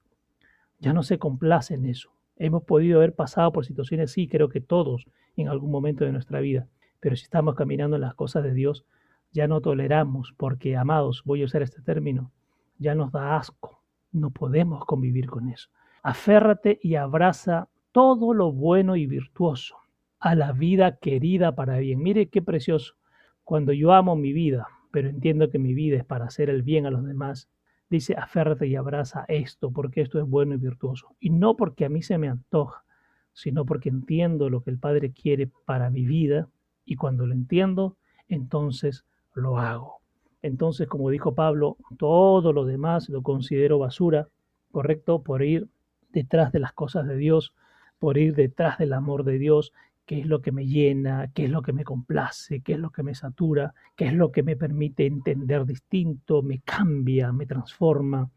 Ya 0.81 0.93
no 0.93 1.03
se 1.03 1.19
complace 1.19 1.75
en 1.75 1.87
eso. 1.87 2.11
Hemos 2.37 2.65
podido 2.65 2.99
haber 2.99 3.15
pasado 3.15 3.53
por 3.53 3.65
situaciones, 3.65 4.11
sí, 4.11 4.27
creo 4.27 4.49
que 4.49 4.61
todos 4.61 5.07
en 5.37 5.49
algún 5.49 5.71
momento 5.71 6.05
de 6.05 6.13
nuestra 6.13 6.41
vida, 6.41 6.67
pero 7.01 7.17
si 7.17 7.25
estamos 7.25 7.55
caminando 7.55 7.97
en 7.97 8.03
las 8.03 8.15
cosas 8.15 8.43
de 8.43 8.55
Dios, 8.55 8.87
ya 9.35 9.49
no 9.49 9.61
toleramos, 9.61 10.33
porque, 10.37 10.77
amados, 10.77 11.23
voy 11.25 11.43
a 11.43 11.47
usar 11.47 11.61
este 11.61 11.83
término, 11.83 12.31
ya 12.79 12.95
nos 12.95 13.11
da 13.11 13.37
asco, 13.37 13.83
no 14.13 14.31
podemos 14.31 14.85
convivir 14.85 15.27
con 15.27 15.49
eso. 15.49 15.69
Aférrate 16.05 16.79
y 16.81 16.95
abraza 16.95 17.69
todo 17.91 18.33
lo 18.33 18.53
bueno 18.53 18.95
y 18.95 19.07
virtuoso, 19.07 19.77
a 20.21 20.37
la 20.37 20.53
vida 20.53 20.99
querida 20.99 21.57
para 21.57 21.79
bien. 21.79 22.01
Mire 22.01 22.29
qué 22.29 22.43
precioso. 22.43 22.95
Cuando 23.43 23.73
yo 23.73 23.93
amo 23.93 24.15
mi 24.15 24.33
vida, 24.33 24.69
pero 24.93 25.09
entiendo 25.09 25.51
que 25.51 25.59
mi 25.59 25.75
vida 25.75 25.97
es 25.97 26.05
para 26.05 26.27
hacer 26.27 26.49
el 26.49 26.63
bien 26.63 26.87
a 26.87 26.91
los 26.91 27.05
demás, 27.05 27.51
dice, 27.91 28.15
aférrate 28.15 28.69
y 28.69 28.77
abraza 28.77 29.25
esto, 29.27 29.73
porque 29.73 30.01
esto 30.01 30.21
es 30.21 30.29
bueno 30.29 30.55
y 30.55 30.59
virtuoso. 30.59 31.17
Y 31.19 31.31
no 31.31 31.57
porque 31.57 31.85
a 31.85 31.89
mí 31.89 32.03
se 32.03 32.19
me 32.19 32.29
antoja, 32.29 32.85
sino 33.33 33.67
porque 33.67 33.89
entiendo 33.89 34.49
lo 34.49 34.63
que 34.63 34.71
el 34.71 34.79
Padre 34.79 35.11
quiere 35.13 35.51
para 35.65 35.91
mi 35.91 36.07
vida, 36.07 36.49
y 36.85 36.95
cuando 36.95 37.27
lo 37.27 37.35
entiendo, 37.35 37.97
entonces 38.29 39.05
lo 39.35 39.59
hago. 39.59 40.01
Entonces, 40.43 40.89
como 40.89 41.11
dijo 41.11 41.35
Pablo, 41.35 41.77
todo 41.99 42.53
lo 42.53 42.65
demás 42.65 43.09
lo 43.09 43.23
considero 43.23 43.79
basura, 43.79 44.29
¿correcto? 44.71 45.23
Por 45.23 45.43
ir 45.43 45.69
detrás 46.11 46.53
de 46.53 46.61
las 46.61 46.73
cosas 46.73 47.07
de 47.07 47.17
Dios, 47.17 47.55
por 47.99 48.19
ir 48.19 48.35
detrás 48.35 48.79
del 48.79 48.93
amor 48.93 49.25
de 49.25 49.39
Dios, 49.39 49.73
qué 50.07 50.21
es 50.21 50.27
lo 50.27 50.43
que 50.43 50.53
me 50.53 50.67
llena, 50.67 51.31
qué 51.35 51.47
es 51.47 51.51
lo 51.51 51.63
que 51.63 51.73
me 51.73 51.85
complace, 51.85 52.61
qué 52.61 52.75
es 52.75 52.79
lo 52.79 52.91
que 52.91 53.03
me 53.03 53.15
satura, 53.15 53.75
qué 53.97 54.07
es 54.07 54.13
lo 54.13 54.31
que 54.31 54.43
me 54.43 54.57
permite 54.57 55.07
entender 55.07 55.65
distinto, 55.65 56.43
me 56.43 56.61
cambia, 56.61 57.33
me 57.33 57.47
transforma, 57.47 58.31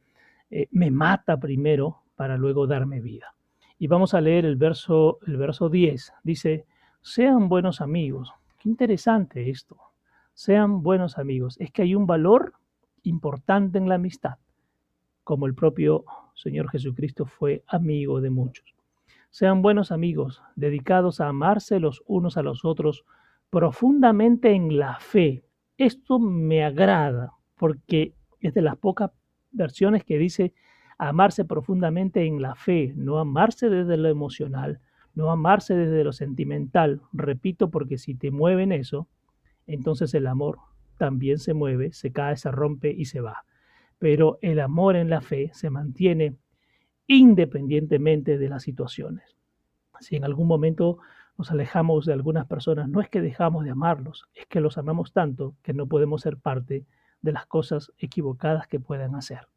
eh, 0.50 0.68
me 0.72 0.92
mata 0.92 1.38
primero 1.38 2.04
para 2.16 2.38
luego 2.38 2.68
darme 2.68 3.02
vida. 3.02 3.36
Y 3.80 3.88
vamos 3.88 4.14
a 4.14 4.22
leer 4.22 4.46
el 4.46 4.56
verso, 4.56 5.20
el 5.28 5.38
verso 5.38 5.70
10. 5.70 6.14
Dice, 6.24 6.66
sean 7.02 7.50
buenos 7.50 7.82
amigos. 7.82 8.32
Qué 8.58 8.70
interesante 8.70 9.50
esto. 9.50 9.78
Sean 10.38 10.84
buenos 10.84 11.18
amigos. 11.18 11.58
Es 11.60 11.72
que 11.72 11.82
hay 11.82 11.96
un 11.96 12.06
valor 12.06 12.54
importante 13.02 13.80
en 13.80 13.90
la 13.90 13.96
amistad, 13.96 14.36
como 15.24 15.48
el 15.48 15.56
propio 15.56 16.06
Señor 16.36 16.70
Jesucristo 16.70 17.26
fue 17.26 17.64
amigo 17.66 18.22
de 18.22 18.30
muchos. 18.30 18.76
Sean 19.32 19.64
buenos 19.64 19.92
amigos, 19.92 20.44
dedicados 20.56 21.22
a 21.22 21.28
amarse 21.28 21.80
los 21.80 22.04
unos 22.06 22.38
a 22.38 22.44
los 22.44 22.66
otros 22.66 23.04
profundamente 23.50 24.52
en 24.52 24.78
la 24.78 25.00
fe. 25.00 25.44
Esto 25.76 26.20
me 26.20 26.64
agrada 26.64 27.32
porque 27.56 28.14
es 28.40 28.54
de 28.54 28.62
las 28.62 28.78
pocas 28.78 29.10
versiones 29.50 30.04
que 30.04 30.20
dice 30.20 30.54
amarse 31.00 31.46
profundamente 31.46 32.28
en 32.28 32.44
la 32.44 32.54
fe, 32.54 32.94
no 32.96 33.18
amarse 33.18 33.72
desde 33.72 33.98
lo 33.98 34.08
emocional, 34.08 34.82
no 35.16 35.32
amarse 35.32 35.74
desde 35.74 36.04
lo 36.04 36.14
sentimental. 36.14 37.02
Repito, 37.12 37.72
porque 37.72 37.98
si 37.98 38.14
te 38.14 38.30
mueven 38.30 38.72
eso, 38.72 39.08
entonces 39.68 40.14
el 40.14 40.28
amor 40.28 40.60
también 40.98 41.38
se 41.38 41.54
mueve, 41.54 41.94
se 41.94 42.12
cae, 42.12 42.38
se 42.38 42.52
rompe 42.52 42.92
y 42.92 43.06
se 43.06 43.22
va. 43.22 43.46
Pero 44.00 44.40
el 44.42 44.60
amor 44.60 44.96
en 44.96 45.10
la 45.10 45.22
fe 45.22 45.52
se 45.54 45.70
mantiene 45.70 46.36
independientemente 47.08 48.38
de 48.38 48.50
las 48.50 48.64
situaciones. 48.64 49.36
Si 50.00 50.16
en 50.16 50.24
algún 50.24 50.48
momento 50.48 50.98
nos 51.38 51.52
alejamos 51.52 52.06
de 52.06 52.14
algunas 52.14 52.48
personas, 52.48 52.90
no 52.90 53.02
es 53.02 53.10
que 53.10 53.22
dejamos 53.22 53.64
de 53.64 53.72
amarlos, 53.72 54.28
es 54.34 54.46
que 54.48 54.60
los 54.60 54.78
amamos 54.78 55.14
tanto 55.14 55.56
que 55.62 55.74
no 55.74 55.88
podemos 55.88 56.22
ser 56.22 56.38
parte 56.38 56.86
de 57.22 57.32
las 57.32 57.46
cosas 57.46 57.92
equivocadas 57.98 58.68
que 58.68 58.80
puedan 58.80 59.16
hacer. 59.16 59.48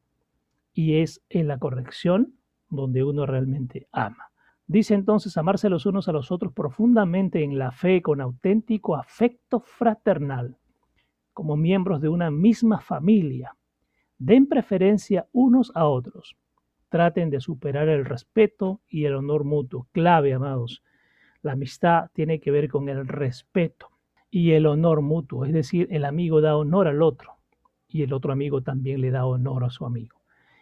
Y 0.73 0.99
es 0.99 1.23
en 1.29 1.49
la 1.49 1.59
corrección 1.59 2.35
donde 2.69 3.03
uno 3.03 3.27
realmente 3.27 3.89
ama. 3.93 4.30
Dice 4.71 4.95
entonces 4.95 5.37
amarse 5.37 5.69
los 5.69 5.85
unos 5.85 6.09
a 6.09 6.13
los 6.13 6.31
otros 6.31 6.53
profundamente 6.53 7.43
en 7.43 7.59
la 7.59 7.73
fe 7.73 8.01
con 8.03 8.21
auténtico 8.21 8.95
afecto 8.95 9.59
fraternal, 9.59 10.59
como 11.33 11.57
miembros 11.57 12.01
de 12.01 12.09
una 12.09 12.31
misma 12.31 12.79
familia. 12.79 13.57
Den 14.17 14.47
preferencia 14.47 15.27
unos 15.33 15.73
a 15.75 15.87
otros 15.87 16.37
Traten 16.89 17.31
de 17.31 17.41
superar 17.41 17.89
el 17.89 18.05
respeto 18.05 18.81
y 18.89 19.07
el 19.07 19.17
honor 19.17 19.43
mutuo. 19.43 19.89
Clave, 19.91 20.35
amados. 20.35 20.85
La 21.43 21.53
amistad 21.53 22.11
tiene 22.13 22.39
que 22.39 22.53
ver 22.53 22.69
con 22.69 22.89
el 22.89 23.09
respeto 23.09 23.89
y 24.31 24.53
el 24.53 24.67
honor 24.67 25.01
mutuo. 25.01 25.45
Es 25.45 25.53
decir, 25.53 25.89
el 25.91 26.05
amigo 26.05 26.41
da 26.41 26.57
honor 26.57 26.87
al 26.87 27.03
otro 27.03 27.39
y 27.89 28.03
el 28.05 28.13
otro 28.13 28.33
amigo 28.33 28.63
también 28.63 29.01
le 29.01 29.11
da 29.11 29.27
honor 29.27 29.65
a 29.65 29.71
su 29.71 29.85
amigo. 29.85 30.21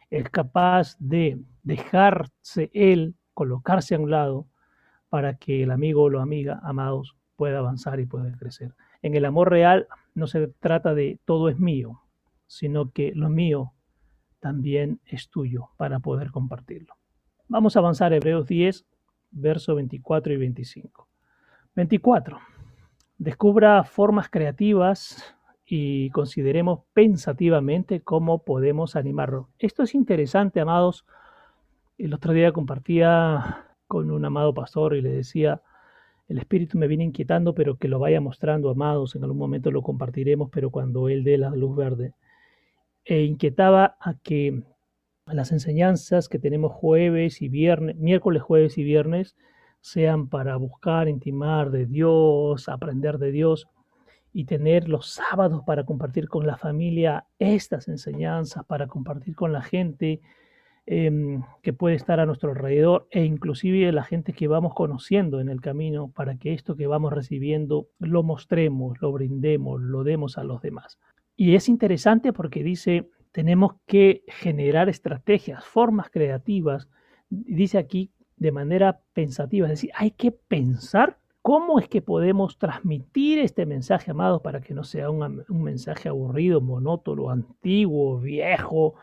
Es 0.08 0.30
capaz 0.30 0.96
de 0.98 1.42
dejarse 1.62 2.70
él, 2.72 3.14
colocarse 3.38 3.94
a 3.94 4.00
un 4.00 4.10
lado 4.10 4.48
para 5.10 5.36
que 5.36 5.62
el 5.62 5.70
amigo 5.70 6.02
o 6.02 6.10
la 6.10 6.20
amiga, 6.20 6.58
amados, 6.64 7.16
pueda 7.36 7.60
avanzar 7.60 8.00
y 8.00 8.04
pueda 8.04 8.36
crecer. 8.36 8.74
En 9.00 9.14
el 9.14 9.24
amor 9.24 9.48
real 9.48 9.86
no 10.16 10.26
se 10.26 10.48
trata 10.48 10.92
de 10.92 11.20
todo 11.24 11.48
es 11.48 11.56
mío, 11.60 12.02
sino 12.48 12.90
que 12.90 13.12
lo 13.14 13.28
mío 13.28 13.74
también 14.40 14.98
es 15.06 15.28
tuyo 15.28 15.68
para 15.76 16.00
poder 16.00 16.32
compartirlo. 16.32 16.94
Vamos 17.46 17.76
a 17.76 17.78
avanzar 17.78 18.12
a 18.12 18.16
Hebreos 18.16 18.48
10, 18.48 18.84
versos 19.30 19.76
24 19.76 20.32
y 20.32 20.36
25. 20.36 21.08
24. 21.76 22.38
Descubra 23.18 23.84
formas 23.84 24.28
creativas 24.28 25.36
y 25.64 26.10
consideremos 26.10 26.80
pensativamente 26.92 28.00
cómo 28.00 28.42
podemos 28.42 28.96
animarlo. 28.96 29.48
Esto 29.60 29.84
es 29.84 29.94
interesante, 29.94 30.58
amados. 30.58 31.06
El 31.98 32.14
otro 32.14 32.32
día 32.32 32.52
compartía 32.52 33.66
con 33.88 34.12
un 34.12 34.24
amado 34.24 34.54
pastor 34.54 34.94
y 34.94 35.02
le 35.02 35.10
decía, 35.10 35.62
el 36.28 36.38
Espíritu 36.38 36.78
me 36.78 36.86
viene 36.86 37.02
inquietando, 37.02 37.56
pero 37.56 37.76
que 37.76 37.88
lo 37.88 37.98
vaya 37.98 38.20
mostrando, 38.20 38.70
amados. 38.70 39.16
En 39.16 39.24
algún 39.24 39.38
momento 39.38 39.72
lo 39.72 39.82
compartiremos, 39.82 40.48
pero 40.52 40.70
cuando 40.70 41.08
Él 41.08 41.24
dé 41.24 41.38
la 41.38 41.50
luz 41.50 41.76
verde 41.76 42.14
e 43.04 43.24
inquietaba 43.24 43.96
a 44.00 44.14
que 44.14 44.62
las 45.26 45.50
enseñanzas 45.50 46.28
que 46.28 46.38
tenemos 46.38 46.72
jueves 46.72 47.42
y 47.42 47.48
viernes, 47.48 47.96
miércoles, 47.96 48.42
jueves 48.42 48.78
y 48.78 48.84
viernes, 48.84 49.36
sean 49.80 50.28
para 50.28 50.54
buscar, 50.56 51.08
intimar 51.08 51.72
de 51.72 51.86
Dios, 51.86 52.68
aprender 52.68 53.18
de 53.18 53.32
Dios 53.32 53.66
y 54.32 54.44
tener 54.44 54.88
los 54.88 55.10
sábados 55.10 55.62
para 55.66 55.84
compartir 55.84 56.28
con 56.28 56.46
la 56.46 56.56
familia 56.56 57.26
estas 57.40 57.88
enseñanzas, 57.88 58.64
para 58.66 58.86
compartir 58.86 59.34
con 59.34 59.52
la 59.52 59.62
gente 59.62 60.20
em, 60.90 61.42
que 61.60 61.74
puede 61.74 61.96
estar 61.96 62.18
a 62.18 62.24
nuestro 62.24 62.52
alrededor 62.52 63.08
e 63.10 63.22
inclusive 63.22 63.92
la 63.92 64.04
gente 64.04 64.32
que 64.32 64.48
vamos 64.48 64.72
conociendo 64.72 65.38
en 65.38 65.50
el 65.50 65.60
camino 65.60 66.10
para 66.10 66.38
que 66.38 66.54
esto 66.54 66.76
que 66.76 66.86
vamos 66.86 67.12
recibiendo 67.12 67.88
lo 67.98 68.22
mostremos, 68.22 68.98
lo 69.02 69.12
brindemos, 69.12 69.82
lo 69.82 70.02
demos 70.02 70.38
a 70.38 70.44
los 70.44 70.62
demás. 70.62 70.98
Y 71.36 71.56
es 71.56 71.68
interesante 71.68 72.32
porque 72.32 72.62
dice, 72.64 73.10
tenemos 73.32 73.74
que 73.86 74.22
generar 74.28 74.88
estrategias, 74.88 75.62
formas 75.62 76.08
creativas, 76.08 76.88
dice 77.28 77.76
aquí 77.76 78.10
de 78.38 78.52
manera 78.52 79.02
pensativa, 79.12 79.66
es 79.66 79.72
decir, 79.72 79.90
hay 79.94 80.12
que 80.12 80.32
pensar 80.32 81.18
cómo 81.42 81.78
es 81.80 81.88
que 81.90 82.00
podemos 82.00 82.56
transmitir 82.56 83.40
este 83.40 83.66
mensaje, 83.66 84.12
amados, 84.12 84.40
para 84.40 84.62
que 84.62 84.72
no 84.72 84.84
sea 84.84 85.10
un, 85.10 85.44
un 85.50 85.62
mensaje 85.62 86.08
aburrido, 86.08 86.62
monótono, 86.62 87.28
antiguo, 87.28 88.20
viejo, 88.20 88.94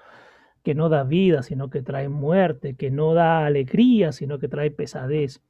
que 0.65 0.75
no 0.75 0.89
da 0.89 1.03
vida, 1.03 1.43
sino 1.43 1.69
que 1.69 1.81
trae 1.81 2.09
muerte, 2.09 2.75
que 2.75 2.91
no 2.91 3.13
da 3.13 3.45
alegría, 3.45 4.11
sino 4.11 4.39
que 4.39 4.49
trae 4.49 4.71
pesadez 4.71 5.41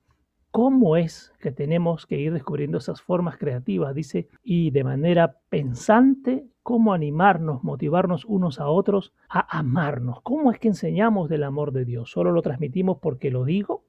cómo 0.55 0.95
es 0.95 1.33
que 1.41 1.51
tenemos 1.51 2.05
que 2.05 2.17
ir 2.17 2.31
descubriendo 2.31 2.77
esas 2.77 3.01
formas 3.01 3.37
creativas, 3.37 3.93
dice, 3.93 4.29
y 4.41 4.71
de 4.71 4.85
manera 4.85 5.41
pensante, 5.49 6.47
cómo 6.63 6.93
animarnos, 6.93 7.61
motivarnos 7.61 8.23
unos 8.23 8.61
a 8.61 8.69
otros 8.69 9.11
a 9.27 9.59
amarnos. 9.59 10.21
¿Cómo 10.21 10.53
es 10.53 10.59
que 10.59 10.69
enseñamos 10.69 11.27
del 11.27 11.43
amor 11.43 11.73
de 11.73 11.83
Dios? 11.83 12.09
¿Solo 12.09 12.31
lo 12.31 12.41
transmitimos 12.41 12.99
porque 13.01 13.31
lo 13.31 13.43
digo? 13.43 13.83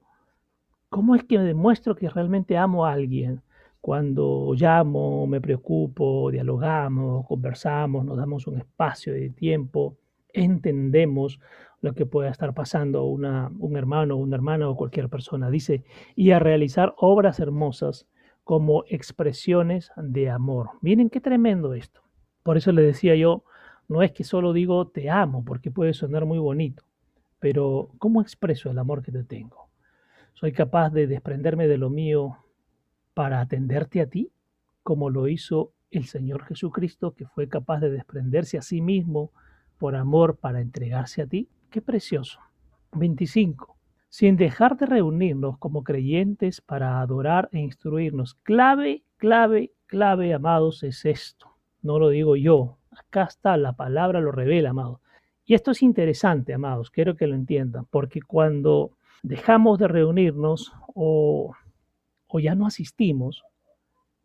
¿Cómo 0.89 1.15
es 1.15 1.23
que 1.23 1.39
demuestro 1.39 1.95
que 1.95 2.09
realmente 2.09 2.57
amo 2.57 2.85
a 2.85 2.91
alguien? 2.91 3.43
Cuando 3.79 4.53
llamo, 4.53 5.25
me 5.25 5.39
preocupo, 5.39 6.29
dialogamos, 6.31 7.25
conversamos, 7.27 8.03
nos 8.03 8.17
damos 8.17 8.45
un 8.45 8.57
espacio 8.57 9.13
de 9.13 9.29
tiempo, 9.29 9.95
entendemos 10.37 11.39
lo 11.81 11.93
que 11.93 12.05
pueda 12.05 12.29
estar 12.29 12.53
pasando 12.53 13.03
una, 13.03 13.51
un 13.59 13.77
hermano, 13.77 14.15
una 14.15 14.35
hermana 14.35 14.69
o 14.69 14.75
cualquier 14.75 15.09
persona. 15.09 15.49
Dice, 15.49 15.83
y 16.15 16.31
a 16.31 16.39
realizar 16.39 16.93
obras 16.97 17.39
hermosas 17.39 18.07
como 18.43 18.83
expresiones 18.87 19.91
de 19.97 20.29
amor. 20.29 20.69
Miren 20.81 21.09
qué 21.09 21.19
tremendo 21.19 21.73
esto. 21.73 22.01
Por 22.43 22.57
eso 22.57 22.71
le 22.71 22.81
decía 22.81 23.15
yo, 23.15 23.43
no 23.89 24.01
es 24.01 24.11
que 24.11 24.23
solo 24.23 24.53
digo 24.53 24.87
te 24.87 25.09
amo, 25.09 25.43
porque 25.43 25.71
puede 25.71 25.93
sonar 25.93 26.25
muy 26.25 26.39
bonito, 26.39 26.83
pero 27.39 27.89
¿cómo 27.99 28.21
expreso 28.21 28.69
el 28.71 28.79
amor 28.79 29.03
que 29.03 29.11
te 29.11 29.23
tengo? 29.23 29.67
¿Soy 30.33 30.51
capaz 30.51 30.91
de 30.91 31.07
desprenderme 31.07 31.67
de 31.67 31.77
lo 31.77 31.89
mío 31.89 32.37
para 33.13 33.41
atenderte 33.41 34.01
a 34.01 34.07
ti, 34.07 34.31
como 34.83 35.09
lo 35.09 35.27
hizo 35.27 35.73
el 35.91 36.05
Señor 36.05 36.43
Jesucristo, 36.45 37.15
que 37.15 37.25
fue 37.25 37.49
capaz 37.49 37.79
de 37.79 37.89
desprenderse 37.89 38.57
a 38.57 38.61
sí 38.61 38.81
mismo 38.81 39.31
por 39.77 39.95
amor 39.95 40.37
para 40.37 40.61
entregarse 40.61 41.21
a 41.21 41.27
ti? 41.27 41.49
Qué 41.69 41.81
precioso. 41.81 42.39
25. 42.93 43.77
Sin 44.09 44.37
dejar 44.37 44.77
de 44.77 44.85
reunirnos 44.85 45.57
como 45.57 45.83
creyentes 45.83 46.61
para 46.61 47.01
adorar 47.01 47.49
e 47.51 47.59
instruirnos. 47.59 48.35
Clave, 48.43 49.03
clave, 49.17 49.71
clave, 49.85 50.33
amados, 50.33 50.83
es 50.83 51.05
esto. 51.05 51.57
No 51.81 51.99
lo 51.99 52.09
digo 52.09 52.35
yo. 52.35 52.77
Acá 52.91 53.23
está, 53.23 53.57
la 53.57 53.73
palabra 53.73 54.21
lo 54.21 54.31
revela, 54.31 54.71
amados. 54.71 54.99
Y 55.45 55.53
esto 55.53 55.71
es 55.71 55.81
interesante, 55.81 56.53
amados, 56.53 56.91
quiero 56.91 57.15
que 57.15 57.25
lo 57.25 57.33
entiendan, 57.33 57.85
porque 57.85 58.21
cuando 58.21 58.91
dejamos 59.23 59.79
de 59.79 59.87
reunirnos 59.87 60.73
o, 60.93 61.53
o 62.27 62.39
ya 62.39 62.53
no 62.53 62.65
asistimos, 62.65 63.43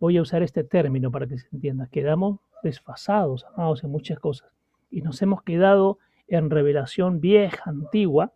voy 0.00 0.16
a 0.16 0.22
usar 0.22 0.42
este 0.42 0.64
término 0.64 1.12
para 1.12 1.28
que 1.28 1.38
se 1.38 1.46
entienda, 1.52 1.86
quedamos 1.86 2.40
desfasados, 2.64 3.46
amados, 3.54 3.84
en 3.84 3.90
muchas 3.90 4.18
cosas. 4.18 4.50
Y 4.92 5.00
nos 5.00 5.20
hemos 5.22 5.42
quedado 5.42 5.98
en 6.28 6.50
revelación 6.50 7.20
vieja, 7.20 7.62
antigua, 7.68 8.34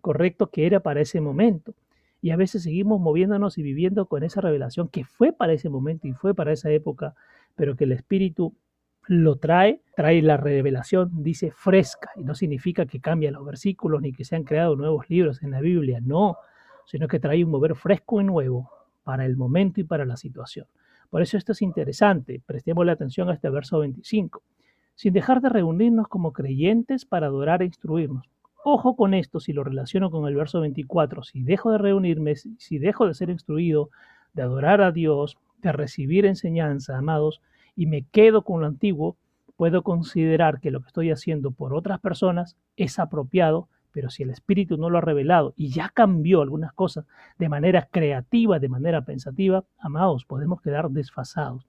correcto, 0.00 0.50
que 0.50 0.66
era 0.66 0.80
para 0.80 1.00
ese 1.00 1.20
momento. 1.20 1.74
Y 2.22 2.30
a 2.30 2.36
veces 2.36 2.62
seguimos 2.62 3.00
moviéndonos 3.00 3.58
y 3.58 3.62
viviendo 3.62 4.06
con 4.06 4.22
esa 4.22 4.40
revelación 4.40 4.88
que 4.88 5.04
fue 5.04 5.32
para 5.32 5.52
ese 5.52 5.68
momento 5.68 6.08
y 6.08 6.12
fue 6.12 6.34
para 6.34 6.52
esa 6.52 6.70
época, 6.70 7.14
pero 7.56 7.76
que 7.76 7.84
el 7.84 7.92
Espíritu 7.92 8.54
lo 9.08 9.36
trae, 9.36 9.82
trae 9.94 10.22
la 10.22 10.36
revelación, 10.36 11.22
dice 11.22 11.50
fresca, 11.50 12.10
y 12.16 12.24
no 12.24 12.34
significa 12.34 12.86
que 12.86 13.00
cambien 13.00 13.34
los 13.34 13.44
versículos 13.44 14.00
ni 14.00 14.12
que 14.12 14.24
se 14.24 14.36
han 14.36 14.44
creado 14.44 14.76
nuevos 14.76 15.08
libros 15.08 15.42
en 15.42 15.52
la 15.52 15.60
Biblia, 15.60 16.00
no, 16.00 16.36
sino 16.86 17.06
que 17.08 17.20
trae 17.20 17.44
un 17.44 17.50
mover 17.50 17.74
fresco 17.76 18.20
y 18.20 18.24
nuevo 18.24 18.70
para 19.04 19.24
el 19.24 19.36
momento 19.36 19.80
y 19.80 19.84
para 19.84 20.04
la 20.04 20.16
situación. 20.16 20.66
Por 21.10 21.22
eso 21.22 21.36
esto 21.36 21.52
es 21.52 21.62
interesante, 21.62 22.42
prestemos 22.44 22.84
la 22.84 22.92
atención 22.92 23.28
a 23.28 23.34
este 23.34 23.48
verso 23.50 23.78
25, 23.78 24.42
sin 24.96 25.12
dejar 25.12 25.40
de 25.40 25.50
reunirnos 25.50 26.08
como 26.08 26.32
creyentes 26.32 27.04
para 27.04 27.28
adorar 27.28 27.62
e 27.62 27.66
instruirnos. 27.66 28.26
Ojo 28.64 28.96
con 28.96 29.14
esto 29.14 29.38
si 29.38 29.52
lo 29.52 29.62
relaciono 29.62 30.10
con 30.10 30.26
el 30.26 30.34
verso 30.34 30.60
24, 30.60 31.22
si 31.22 31.44
dejo 31.44 31.70
de 31.70 31.78
reunirme, 31.78 32.34
si 32.34 32.78
dejo 32.78 33.06
de 33.06 33.14
ser 33.14 33.30
instruido, 33.30 33.90
de 34.34 34.42
adorar 34.42 34.80
a 34.80 34.90
Dios, 34.90 35.38
de 35.62 35.70
recibir 35.70 36.26
enseñanza, 36.26 36.98
amados, 36.98 37.40
y 37.76 37.86
me 37.86 38.02
quedo 38.10 38.42
con 38.42 38.60
lo 38.60 38.66
antiguo, 38.66 39.16
puedo 39.56 39.82
considerar 39.82 40.60
que 40.60 40.70
lo 40.70 40.80
que 40.80 40.88
estoy 40.88 41.10
haciendo 41.10 41.50
por 41.50 41.74
otras 41.74 42.00
personas 42.00 42.56
es 42.76 42.98
apropiado, 42.98 43.68
pero 43.92 44.10
si 44.10 44.22
el 44.22 44.30
Espíritu 44.30 44.76
no 44.76 44.90
lo 44.90 44.98
ha 44.98 45.02
revelado 45.02 45.54
y 45.56 45.68
ya 45.68 45.90
cambió 45.90 46.42
algunas 46.42 46.72
cosas 46.72 47.06
de 47.38 47.48
manera 47.48 47.88
creativa, 47.90 48.58
de 48.58 48.68
manera 48.68 49.02
pensativa, 49.04 49.64
amados, 49.78 50.24
podemos 50.24 50.60
quedar 50.60 50.90
desfasados. 50.90 51.66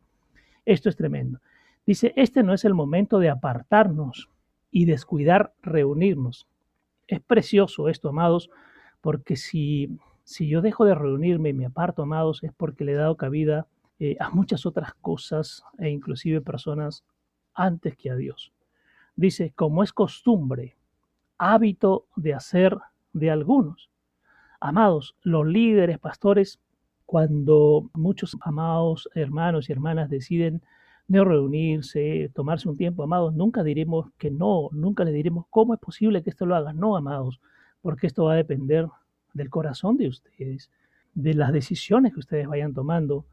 Esto 0.66 0.90
es 0.90 0.96
tremendo. 0.96 1.40
Dice, 1.88 2.12
este 2.18 2.44
no 2.44 2.54
es 2.54 2.66
el 2.66 2.74
momento 2.74 3.18
de 3.18 3.30
apartarnos 3.30 4.30
y 4.70 4.84
descuidar 4.84 5.54
reunirnos. 5.62 6.46
Es 7.08 7.22
precioso 7.22 7.88
esto, 7.88 8.10
amados, 8.10 8.50
porque 9.00 9.38
si, 9.38 9.98
si 10.26 10.50
yo 10.50 10.62
dejo 10.62 10.84
de 10.84 10.94
reunirme 10.94 11.50
y 11.50 11.54
me 11.54 11.66
aparto, 11.66 12.04
amados, 12.04 12.44
es 12.44 12.52
porque 12.52 12.84
le 12.84 12.92
he 12.92 12.96
dado 12.96 13.16
cabida 13.16 13.68
eh, 14.00 14.18
a 14.20 14.30
muchas 14.30 14.66
otras 14.66 14.96
cosas 14.96 15.64
e 15.80 15.90
inclusive 15.90 16.42
personas 16.42 17.06
antes 17.54 17.96
que 17.96 18.12
a 18.12 18.16
Dios. 18.16 18.52
Dice, 19.16 19.54
como 19.56 19.82
es 19.82 19.94
costumbre, 19.94 20.76
hábito 21.38 22.06
de 22.18 22.34
hacer 22.34 22.78
de 23.14 23.32
algunos. 23.32 23.90
Amados, 24.60 25.16
los 25.24 25.48
líderes, 25.48 26.00
pastores, 26.00 26.60
cuando 27.06 27.90
muchos 27.94 28.36
amados 28.42 29.08
hermanos 29.16 29.70
y 29.70 29.72
hermanas 29.72 30.10
deciden 30.10 30.62
no 31.08 31.24
reunirse, 31.24 32.30
tomarse 32.34 32.68
un 32.68 32.78
tiempo, 32.78 33.04
amados, 33.04 33.34
nunca 33.34 33.64
diremos 33.64 34.12
que 34.18 34.30
no, 34.30 34.70
nunca 34.72 35.04
le 35.06 35.12
diremos 35.12 35.46
cómo 35.50 35.74
es 35.74 35.80
posible 35.80 36.22
que 36.22 36.30
esto 36.30 36.46
lo 36.46 36.56
hagan. 36.56 36.78
No, 36.78 36.98
amados, 36.98 37.40
porque 37.82 38.08
esto 38.08 38.26
va 38.26 38.34
a 38.34 38.38
depender 38.38 38.88
del 39.34 39.50
corazón 39.50 39.98
de 39.98 40.10
ustedes, 40.10 40.70
de 41.14 41.34
las 41.34 41.54
decisiones 41.54 42.14
que 42.14 42.20
ustedes 42.20 42.48
vayan 42.48 42.74
tomando, 42.74 43.26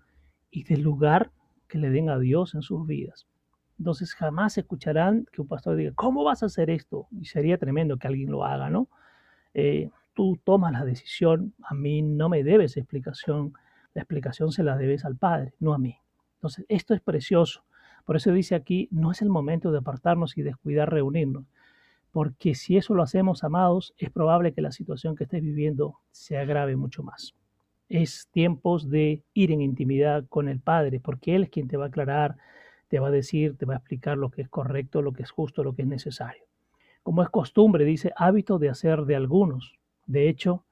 y 0.50 0.62
del 0.62 0.82
lugar 0.82 1.32
que 1.66 1.78
le 1.78 1.90
den 1.90 2.08
a 2.08 2.18
Dios 2.18 2.54
en 2.54 2.62
sus 2.62 2.87
vidas. 2.87 3.26
Entonces 3.76 4.14
jamás 4.14 4.56
escucharán 4.56 5.26
que 5.32 5.42
un 5.42 5.48
pastor 5.48 5.74
diga, 5.74 5.92
¿cómo 5.96 6.22
vas 6.22 6.44
a 6.44 6.46
hacer 6.46 6.70
esto? 6.70 7.08
Y 7.10 7.24
sería 7.24 7.58
tremendo 7.58 7.96
que 7.96 8.06
alguien 8.06 8.30
lo 8.30 8.44
haga, 8.44 8.70
¿no? 8.70 8.88
Eh, 9.52 9.90
tú 10.14 10.38
tomas 10.44 10.72
la 10.72 10.84
decisión, 10.84 11.54
a 11.64 11.74
mí 11.74 12.02
no 12.02 12.28
me 12.28 12.44
debes 12.44 12.76
explicación, 12.76 13.52
la 13.94 14.02
explicación 14.02 14.52
se 14.52 14.62
la 14.62 14.76
debes 14.76 15.04
al 15.04 15.16
Padre, 15.16 15.54
no 15.58 15.74
a 15.74 15.78
mí. 15.78 15.96
Entonces, 16.44 16.66
esto 16.68 16.92
es 16.92 17.00
precioso. 17.00 17.64
Por 18.04 18.16
eso 18.16 18.30
dice 18.30 18.54
aquí, 18.54 18.87
no 18.90 19.12
es 19.12 19.22
el 19.22 19.30
momento 19.30 19.72
de 19.72 19.78
apartarnos 19.78 20.37
y 20.37 20.42
descuidar 20.42 20.90
reunirnos, 20.90 21.46
porque 22.12 22.54
si 22.54 22.76
eso 22.76 22.92
lo 22.92 23.02
hacemos, 23.02 23.44
amados, 23.44 23.94
es 23.96 24.11
probable 24.11 24.52
que 24.52 24.61
la 24.61 24.70
situación 24.70 25.16
que 25.16 25.24
estés 25.24 25.40
viviendo 25.40 26.00
se 26.11 26.37
agrave 26.37 26.76
mucho 26.76 27.02
más 27.02 27.35
es 27.88 28.28
tiempos 28.30 28.90
de 28.90 29.22
ir 29.35 29.52
en 29.52 29.62
intimidad 29.62 30.26
con 30.28 30.48
el 30.48 30.61
Padre, 30.61 31.00
porque 31.00 31.35
Él 31.35 31.44
es 31.44 31.50
quien 31.50 31.68
te 31.68 31.76
va 31.76 31.87
a 31.87 31.88
aclarar, 31.88 32.37
te 32.88 32.98
va 32.98 33.09
a 33.09 33.11
decir, 33.11 33.57
te 33.57 33.66
va 33.66 33.74
a 33.74 33.78
explicar 33.78 34.18
lo 34.18 34.30
que 34.30 34.42
es 34.42 34.48
correcto, 34.48 35.02
lo 35.02 35.12
que 35.12 35.22
es 35.22 35.30
justo, 35.30 35.64
lo 35.64 35.74
que 35.74 35.83
es 35.83 35.88
necesario. 35.88 36.44
Como 37.02 37.22
es 37.22 37.28
costumbre, 37.30 37.85
dice, 37.85 38.12
hábito 38.16 38.59
de 38.59 38.68
hacer 38.68 39.04
de 39.04 39.16
algunos. 39.16 39.78
De 40.07 40.28
hecho, 40.28 40.64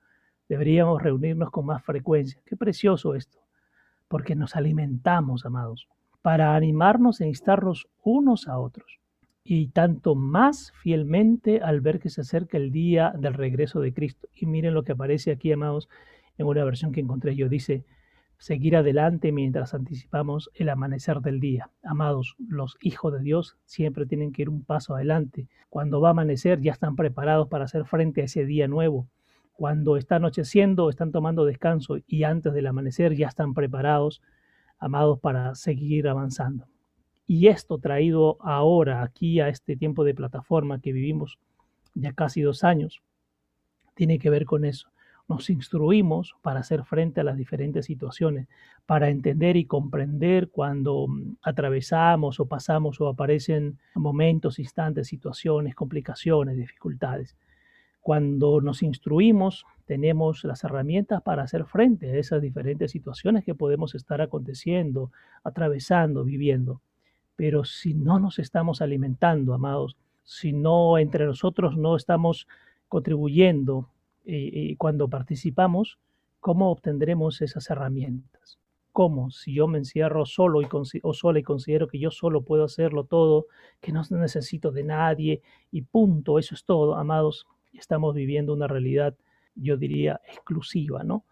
deberíamos 0.48 1.02
reunirnos 1.02 1.50
con 1.50 1.66
más 1.66 1.82
frecuencia. 1.82 2.40
Qué 2.44 2.56
precioso 2.56 3.14
esto, 3.14 3.38
porque 4.12 4.34
nos 4.36 4.56
alimentamos, 4.56 5.46
amados, 5.46 5.88
para 6.20 6.54
animarnos 6.54 7.22
e 7.22 7.26
instarnos 7.26 7.88
unos 8.04 8.46
a 8.46 8.58
otros. 8.58 9.00
Y 9.42 9.68
tanto 9.68 10.14
más 10.14 10.70
fielmente 10.82 11.62
al 11.62 11.80
ver 11.80 11.98
que 11.98 12.10
se 12.10 12.20
acerca 12.20 12.58
el 12.58 12.72
día 12.72 13.14
del 13.18 13.32
regreso 13.32 13.80
de 13.80 13.94
Cristo. 13.94 14.28
Y 14.34 14.44
miren 14.44 14.74
lo 14.74 14.84
que 14.84 14.92
aparece 14.92 15.30
aquí, 15.30 15.50
amados, 15.50 15.88
en 16.36 16.46
una 16.46 16.62
versión 16.62 16.92
que 16.92 17.00
encontré 17.00 17.34
yo. 17.36 17.48
Dice, 17.48 17.86
seguir 18.36 18.76
adelante 18.76 19.32
mientras 19.32 19.72
anticipamos 19.72 20.50
el 20.56 20.68
amanecer 20.68 21.22
del 21.22 21.40
día. 21.40 21.70
Amados, 21.82 22.36
los 22.38 22.76
hijos 22.82 23.14
de 23.14 23.20
Dios 23.20 23.56
siempre 23.64 24.04
tienen 24.04 24.32
que 24.32 24.42
ir 24.42 24.50
un 24.50 24.62
paso 24.62 24.94
adelante. 24.94 25.48
Cuando 25.70 26.02
va 26.02 26.08
a 26.08 26.10
amanecer 26.10 26.60
ya 26.60 26.72
están 26.72 26.96
preparados 26.96 27.48
para 27.48 27.64
hacer 27.64 27.86
frente 27.86 28.20
a 28.20 28.24
ese 28.24 28.44
día 28.44 28.68
nuevo. 28.68 29.08
Cuando 29.62 29.96
está 29.96 30.16
anocheciendo 30.16 30.90
están 30.90 31.12
tomando 31.12 31.44
descanso 31.44 31.98
y 32.08 32.24
antes 32.24 32.52
del 32.52 32.66
amanecer 32.66 33.14
ya 33.14 33.28
están 33.28 33.54
preparados, 33.54 34.20
amados, 34.80 35.20
para 35.20 35.54
seguir 35.54 36.08
avanzando. 36.08 36.66
Y 37.28 37.46
esto 37.46 37.78
traído 37.78 38.38
ahora 38.40 39.04
aquí 39.04 39.38
a 39.38 39.46
este 39.48 39.76
tiempo 39.76 40.02
de 40.02 40.14
plataforma 40.14 40.80
que 40.80 40.92
vivimos 40.92 41.38
ya 41.94 42.12
casi 42.12 42.40
dos 42.40 42.64
años, 42.64 43.02
tiene 43.94 44.18
que 44.18 44.30
ver 44.30 44.46
con 44.46 44.64
eso 44.64 44.88
nos 45.28 45.48
instruimos 45.48 46.34
para 46.42 46.60
hacer 46.60 46.82
frente 46.84 47.20
a 47.20 47.24
las 47.24 47.36
diferentes 47.36 47.86
situaciones, 47.86 48.48
para 48.84 49.10
entender 49.10 49.56
y 49.56 49.64
comprender 49.64 50.48
cuando 50.50 51.06
mm, 51.06 51.36
atravesamos 51.40 52.40
o 52.40 52.46
pasamos 52.46 53.00
o 53.00 53.06
aparecen 53.06 53.78
momentos, 53.94 54.58
instantes, 54.58 55.06
situaciones, 55.06 55.76
complicaciones, 55.76 56.56
dificultades. 56.56 57.36
Cuando 58.02 58.60
nos 58.60 58.82
instruimos, 58.82 59.64
tenemos 59.86 60.42
las 60.42 60.64
herramientas 60.64 61.22
para 61.22 61.44
hacer 61.44 61.64
frente 61.64 62.10
a 62.10 62.16
esas 62.16 62.42
diferentes 62.42 62.90
situaciones 62.90 63.44
que 63.44 63.54
podemos 63.54 63.94
estar 63.94 64.20
aconteciendo, 64.20 65.12
atravesando, 65.44 66.24
viviendo. 66.24 66.82
Pero 67.36 67.64
si 67.64 67.94
no 67.94 68.18
nos 68.18 68.40
estamos 68.40 68.82
alimentando, 68.82 69.54
amados, 69.54 69.96
si 70.24 70.52
no 70.52 70.98
entre 70.98 71.26
nosotros 71.26 71.76
no 71.76 71.94
estamos 71.94 72.48
contribuyendo 72.88 73.88
y, 74.24 74.74
cuando 74.76 75.08
participamos, 75.08 75.98
¿cómo 76.40 76.72
obtendremos 76.72 77.40
esas 77.40 77.70
herramientas? 77.70 78.58
¿Cómo? 78.90 79.30
Si 79.30 79.54
yo 79.54 79.68
me 79.68 79.78
encierro 79.78 80.26
solo 80.26 80.60
y 80.60 80.66
o 81.02 81.14
sola 81.14 81.38
y 81.38 81.42
considero 81.44 81.86
que 81.86 82.00
yo 82.00 82.10
solo 82.10 82.42
puedo 82.42 82.64
hacerlo 82.64 83.04
todo, 83.04 83.46
que 83.80 83.92
no 83.92 84.02
necesito 84.10 84.72
de 84.72 84.82
nadie 84.82 85.40
y 85.70 85.82
punto, 85.82 86.38
eso 86.40 86.54
es 86.54 86.64
todo, 86.64 86.96
amados, 86.96 87.46
estamos 87.78 88.14
viviendo 88.14 88.52
una 88.52 88.66
realidad, 88.66 89.14
yo 89.54 89.76
diría, 89.76 90.20
exclusiva, 90.28 91.04
¿no? 91.04 91.24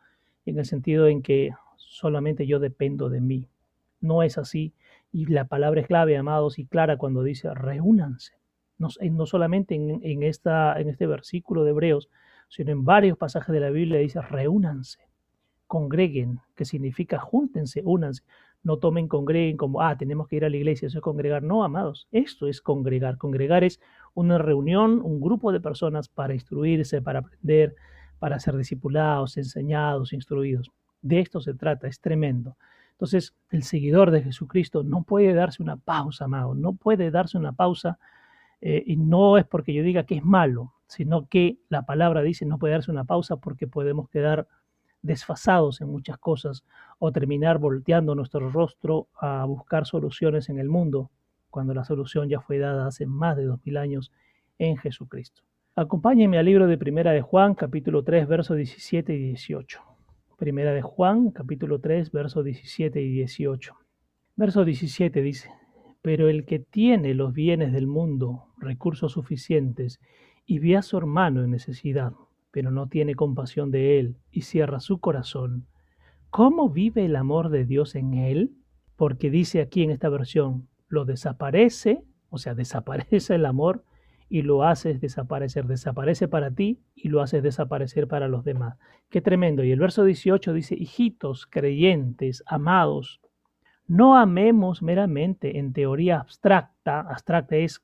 En 0.47 0.59
el 0.59 0.65
sentido 0.65 1.07
en 1.07 1.23
que 1.23 1.51
solamente 1.77 2.47
yo 2.47 2.59
dependo 2.59 3.09
de 3.09 3.21
mí. 3.21 3.49
No 4.01 4.23
es 4.23 4.39
así. 4.39 4.73
Y 5.13 5.27
la 5.27 5.47
palabra 5.47 5.81
es 5.81 5.87
clave, 5.87 6.17
amados, 6.17 6.59
y 6.59 6.67
clara 6.67 6.97
cuando 6.97 7.23
dice 7.23 7.53
reúnanse. 7.53 8.35
No, 8.79 8.89
no 9.11 9.27
solamente 9.27 9.75
en, 9.75 10.01
en, 10.03 10.23
esta, 10.23 10.81
en 10.81 10.89
este 10.89 11.07
versículo 11.07 11.65
de 11.65 11.71
Hebreos, 11.71 12.09
sino 12.49 12.73
en 12.73 12.85
varios 12.85 13.17
pasajes 13.17 13.53
de 13.53 13.61
la 13.61 13.71
Biblia 13.71 14.01
dice 14.01 14.21
reúnanse, 14.21 15.01
congreguen, 15.67 16.41
que 16.57 16.65
significa 16.65 17.19
júntense, 17.19 17.83
únanse. 17.85 18.25
No 18.63 18.79
tomen 18.79 19.09
congreguen 19.09 19.57
como, 19.57 19.81
ah, 19.81 19.97
tenemos 19.97 20.29
que 20.29 20.37
ir 20.37 20.45
a 20.45 20.51
la 20.51 20.57
iglesia, 20.57 20.89
eso 20.89 20.99
es 20.99 21.03
congregar. 21.03 21.43
No, 21.43 21.65
amados, 21.65 22.09
esto 22.11 22.47
es 22.47 22.61
congregar. 22.61 23.17
Congregar 23.17 23.65
es 23.65 23.81
una 24.15 24.39
reunión, 24.39 25.01
un 25.03 25.21
grupo 25.21 25.53
de 25.53 25.61
personas 25.61 26.09
para 26.09 26.35
instruirse, 26.35 27.03
para 27.03 27.21
aprender, 27.21 27.75
para 28.19 28.39
ser 28.39 28.57
discipulados, 28.57 29.37
enseñados, 29.37 30.13
instruidos. 30.13 30.71
De 31.03 31.21
esto 31.21 31.41
se 31.41 31.55
trata, 31.55 31.87
es 31.89 32.01
tremendo. 32.01 32.57
Entonces, 32.93 33.35
el 33.51 33.63
seguidor 33.63 34.11
de 34.11 34.23
Jesucristo 34.23 34.83
no 34.83 35.03
puede 35.05 35.33
darse 35.33 35.63
una 35.63 35.77
pausa, 35.77 36.27
amado, 36.27 36.55
no 36.55 36.75
puede 36.75 37.11
darse 37.11 37.39
una 37.39 37.53
pausa 37.53 37.99
eh, 38.61 38.83
y 38.87 38.97
no 38.97 39.39
es 39.39 39.47
porque 39.47 39.73
yo 39.73 39.83
diga 39.83 40.05
que 40.05 40.17
es 40.17 40.25
malo, 40.25 40.75
sino 40.87 41.27
que 41.27 41.59
la 41.69 41.87
palabra 41.87 42.21
dice 42.21 42.45
no 42.45 42.59
puede 42.59 42.75
darse 42.75 42.91
una 42.91 43.05
pausa 43.05 43.37
porque 43.37 43.67
podemos 43.67 44.11
quedar 44.11 44.49
desfasados 45.03 45.81
en 45.81 45.89
muchas 45.89 46.19
cosas 46.19 46.65
o 46.99 47.11
terminar 47.11 47.59
volteando 47.59 48.15
nuestro 48.15 48.51
rostro 48.51 49.09
a 49.19 49.45
buscar 49.47 49.87
soluciones 49.87 50.51
en 50.51 50.59
el 50.59 50.69
mundo, 50.69 51.11
cuando 51.51 51.75
la 51.75 51.85
solución 51.85 52.29
ya 52.29 52.41
fue 52.41 52.59
dada 52.59 52.87
hace 52.87 53.07
más 53.07 53.37
de 53.37 53.45
dos 53.45 53.61
mil 53.65 53.77
años 53.77 54.13
en 54.59 54.77
Jesucristo. 54.77 55.43
Acompáñenme 55.77 56.39
al 56.39 56.47
libro 56.47 56.67
de 56.67 56.79
Primera 56.79 57.13
de 57.13 57.23
Juan, 57.23 57.55
capítulo 57.55 58.03
3, 58.03 58.27
versos 58.27 58.57
17 58.57 59.15
y 59.15 59.19
18. 59.19 59.81
Primera 60.39 60.73
de 60.73 60.83
Juan, 60.83 61.31
capítulo 61.31 61.81
3, 61.81 62.13
versos 62.13 62.45
17 62.45 63.01
y 63.03 63.11
18. 63.11 63.75
Verso 64.37 64.65
17 64.65 65.23
dice, 65.23 65.51
pero 66.03 66.29
el 66.29 66.45
que 66.45 66.59
tiene 66.59 67.15
los 67.15 67.35
bienes 67.35 67.73
del 67.73 67.87
mundo, 67.87 68.47
recursos 68.59 69.13
suficientes, 69.13 70.01
y 70.47 70.59
ve 70.59 70.77
a 70.77 70.83
su 70.83 70.97
hermano 70.97 71.45
en 71.45 71.51
necesidad, 71.51 72.13
pero 72.51 72.71
no 72.71 72.89
tiene 72.89 73.15
compasión 73.15 73.71
de 73.71 73.99
él 73.99 74.17
y 74.33 74.43
cierra 74.43 74.81
su 74.81 74.99
corazón, 74.99 75.67
¿cómo 76.31 76.71
vive 76.71 77.05
el 77.05 77.17
amor 77.17 77.51
de 77.51 77.65
Dios 77.65 77.95
en 77.95 78.15
él? 78.15 78.57
Porque 78.97 79.31
dice 79.31 79.61
aquí 79.61 79.83
en 79.83 79.91
esta 79.91 80.09
versión, 80.09 80.69
lo 80.91 81.07
desaparece, 81.07 82.03
o 82.29 82.37
sea, 82.37 82.55
desaparece 82.63 83.35
el 83.35 83.47
amor 83.47 83.83
y 84.29 84.43
lo 84.43 84.63
haces 84.63 85.01
desaparecer, 85.01 85.67
desaparece 85.67 86.29
para 86.29 86.51
ti 86.51 86.79
y 86.95 87.09
lo 87.09 87.23
haces 87.23 87.43
desaparecer 87.43 88.07
para 88.07 88.29
los 88.29 88.45
demás. 88.45 88.77
Qué 89.09 89.21
tremendo. 89.21 89.65
Y 89.65 89.73
el 89.73 89.81
verso 89.81 90.05
18 90.05 90.53
dice, 90.53 90.77
hijitos 90.77 91.47
creyentes, 91.47 92.45
amados, 92.47 93.21
no 93.89 94.17
amemos 94.17 94.83
meramente 94.83 95.59
en 95.59 95.73
teoría 95.73 96.21
abstracta, 96.21 97.01
abstracta 97.01 97.57
es 97.57 97.83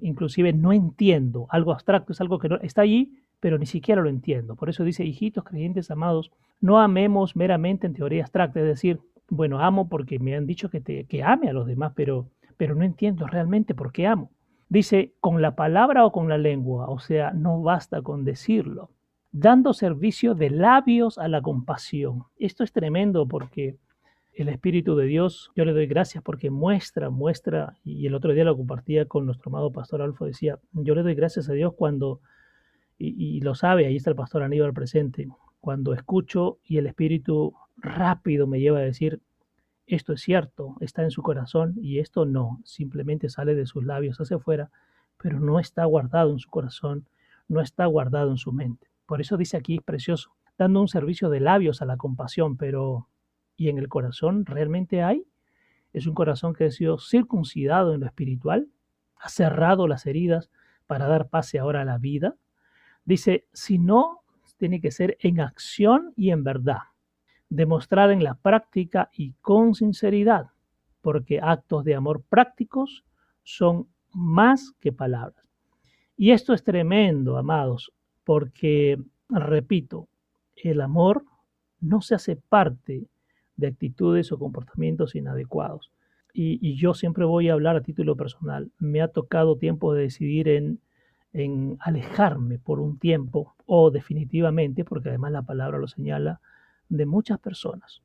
inclusive 0.00 0.52
no 0.52 0.72
entiendo, 0.72 1.46
algo 1.50 1.72
abstracto 1.72 2.12
es 2.12 2.20
algo 2.20 2.38
que 2.38 2.48
no, 2.48 2.56
está 2.56 2.82
allí, 2.82 3.12
pero 3.40 3.58
ni 3.58 3.66
siquiera 3.66 4.02
lo 4.02 4.08
entiendo. 4.08 4.56
Por 4.56 4.70
eso 4.70 4.84
dice, 4.84 5.04
hijitos 5.04 5.44
creyentes 5.44 5.90
amados, 5.90 6.32
no 6.60 6.80
amemos 6.80 7.36
meramente 7.36 7.86
en 7.86 7.92
teoría 7.92 8.22
abstracta, 8.22 8.60
es 8.60 8.66
decir, 8.66 9.00
bueno, 9.28 9.60
amo 9.60 9.88
porque 9.88 10.18
me 10.18 10.34
han 10.34 10.46
dicho 10.46 10.70
que, 10.70 10.80
te, 10.80 11.04
que 11.04 11.22
ame 11.22 11.48
a 11.48 11.52
los 11.52 11.66
demás, 11.66 11.92
pero, 11.94 12.28
pero 12.56 12.74
no 12.74 12.84
entiendo 12.84 13.26
realmente 13.26 13.74
por 13.74 13.92
qué 13.92 14.06
amo. 14.06 14.30
Dice, 14.68 15.14
con 15.20 15.42
la 15.42 15.54
palabra 15.54 16.04
o 16.04 16.12
con 16.12 16.28
la 16.28 16.38
lengua, 16.38 16.88
o 16.88 16.98
sea, 16.98 17.32
no 17.32 17.62
basta 17.62 18.02
con 18.02 18.24
decirlo. 18.24 18.90
Dando 19.30 19.72
servicio 19.72 20.34
de 20.34 20.50
labios 20.50 21.18
a 21.18 21.28
la 21.28 21.42
compasión. 21.42 22.24
Esto 22.38 22.64
es 22.64 22.72
tremendo 22.72 23.26
porque 23.26 23.76
el 24.34 24.48
Espíritu 24.48 24.96
de 24.96 25.06
Dios, 25.06 25.52
yo 25.54 25.64
le 25.64 25.72
doy 25.72 25.86
gracias 25.86 26.22
porque 26.22 26.50
muestra, 26.50 27.08
muestra, 27.10 27.76
y 27.84 28.06
el 28.06 28.14
otro 28.14 28.32
día 28.32 28.44
lo 28.44 28.56
compartía 28.56 29.06
con 29.06 29.26
nuestro 29.26 29.50
amado 29.50 29.72
pastor 29.72 30.02
Alfo, 30.02 30.24
decía, 30.24 30.58
yo 30.72 30.94
le 30.94 31.02
doy 31.02 31.14
gracias 31.14 31.48
a 31.48 31.52
Dios 31.52 31.72
cuando, 31.74 32.20
y, 32.98 33.40
lo 33.40 33.54
sabe, 33.54 33.86
ahí 33.86 33.96
está 33.96 34.10
el 34.10 34.16
pastor 34.16 34.42
Aníbal 34.42 34.72
presente, 34.72 35.28
cuando 35.60 35.94
escucho 35.94 36.58
y 36.64 36.78
el 36.78 36.86
Espíritu 36.86 37.54
rápido 37.76 38.46
me 38.46 38.60
lleva 38.60 38.78
a 38.78 38.82
decir, 38.82 39.20
esto 39.86 40.14
es 40.14 40.22
cierto, 40.22 40.76
está 40.80 41.02
en 41.02 41.10
su 41.10 41.22
corazón 41.22 41.74
y 41.76 41.98
esto 41.98 42.24
no, 42.24 42.60
simplemente 42.64 43.28
sale 43.28 43.54
de 43.54 43.66
sus 43.66 43.84
labios 43.84 44.18
hacia 44.18 44.36
afuera, 44.36 44.70
pero 45.18 45.40
no 45.40 45.60
está 45.60 45.84
guardado 45.84 46.30
en 46.30 46.38
su 46.38 46.48
corazón, 46.48 47.06
no 47.48 47.60
está 47.60 47.86
guardado 47.86 48.30
en 48.30 48.38
su 48.38 48.52
mente. 48.52 48.88
Por 49.06 49.20
eso 49.20 49.36
dice 49.36 49.56
aquí, 49.56 49.76
es 49.76 49.82
precioso, 49.82 50.34
dando 50.56 50.80
un 50.80 50.88
servicio 50.88 51.28
de 51.28 51.40
labios 51.40 51.82
a 51.82 51.86
la 51.86 51.96
compasión, 51.96 52.56
pero 52.56 53.08
¿y 53.56 53.68
en 53.68 53.78
el 53.78 53.88
corazón 53.88 54.46
realmente 54.46 55.02
hay? 55.02 55.26
Es 55.92 56.06
un 56.06 56.14
corazón 56.14 56.54
que 56.54 56.64
ha 56.64 56.70
sido 56.70 56.98
circuncidado 56.98 57.94
en 57.94 58.00
lo 58.00 58.06
espiritual, 58.06 58.68
ha 59.16 59.28
cerrado 59.28 59.86
las 59.86 60.06
heridas 60.06 60.50
para 60.86 61.06
dar 61.06 61.28
pase 61.28 61.58
ahora 61.58 61.82
a 61.82 61.84
la 61.84 61.98
vida. 61.98 62.36
Dice, 63.04 63.46
si 63.52 63.78
no, 63.78 64.22
tiene 64.56 64.80
que 64.80 64.90
ser 64.90 65.16
en 65.20 65.40
acción 65.40 66.12
y 66.16 66.30
en 66.30 66.42
verdad 66.42 66.78
demostrada 67.48 68.12
en 68.12 68.24
la 68.24 68.34
práctica 68.34 69.10
y 69.12 69.32
con 69.40 69.74
sinceridad, 69.74 70.50
porque 71.00 71.40
actos 71.40 71.84
de 71.84 71.94
amor 71.94 72.22
prácticos 72.28 73.04
son 73.42 73.88
más 74.12 74.72
que 74.80 74.92
palabras. 74.92 75.44
Y 76.16 76.30
esto 76.30 76.54
es 76.54 76.62
tremendo, 76.62 77.36
amados, 77.36 77.92
porque, 78.24 78.98
repito, 79.28 80.08
el 80.56 80.80
amor 80.80 81.24
no 81.80 82.00
se 82.00 82.14
hace 82.14 82.36
parte 82.36 83.06
de 83.56 83.66
actitudes 83.66 84.32
o 84.32 84.38
comportamientos 84.38 85.14
inadecuados. 85.14 85.90
Y, 86.32 86.74
yo 86.74 86.94
siempre 86.94 87.24
voy 87.24 87.48
a 87.48 87.52
hablar 87.52 87.76
a 87.76 87.82
título 87.82 88.16
personal. 88.16 88.72
Me 88.78 89.00
ha 89.00 89.08
tocado 89.08 89.56
tiempo 89.56 89.94
de 89.94 90.02
decidir 90.02 90.48
en, 90.48 90.80
en 91.32 91.76
alejarme 91.80 92.58
por 92.58 92.80
un 92.80 92.98
tiempo 92.98 93.54
o 93.66 93.92
definitivamente, 93.92 94.84
porque 94.84 95.10
además 95.10 95.30
la 95.30 95.42
palabra 95.42 95.78
lo 95.78 95.86
señala, 95.86 96.40
de 96.88 97.06
muchas 97.06 97.38
personas. 97.38 98.02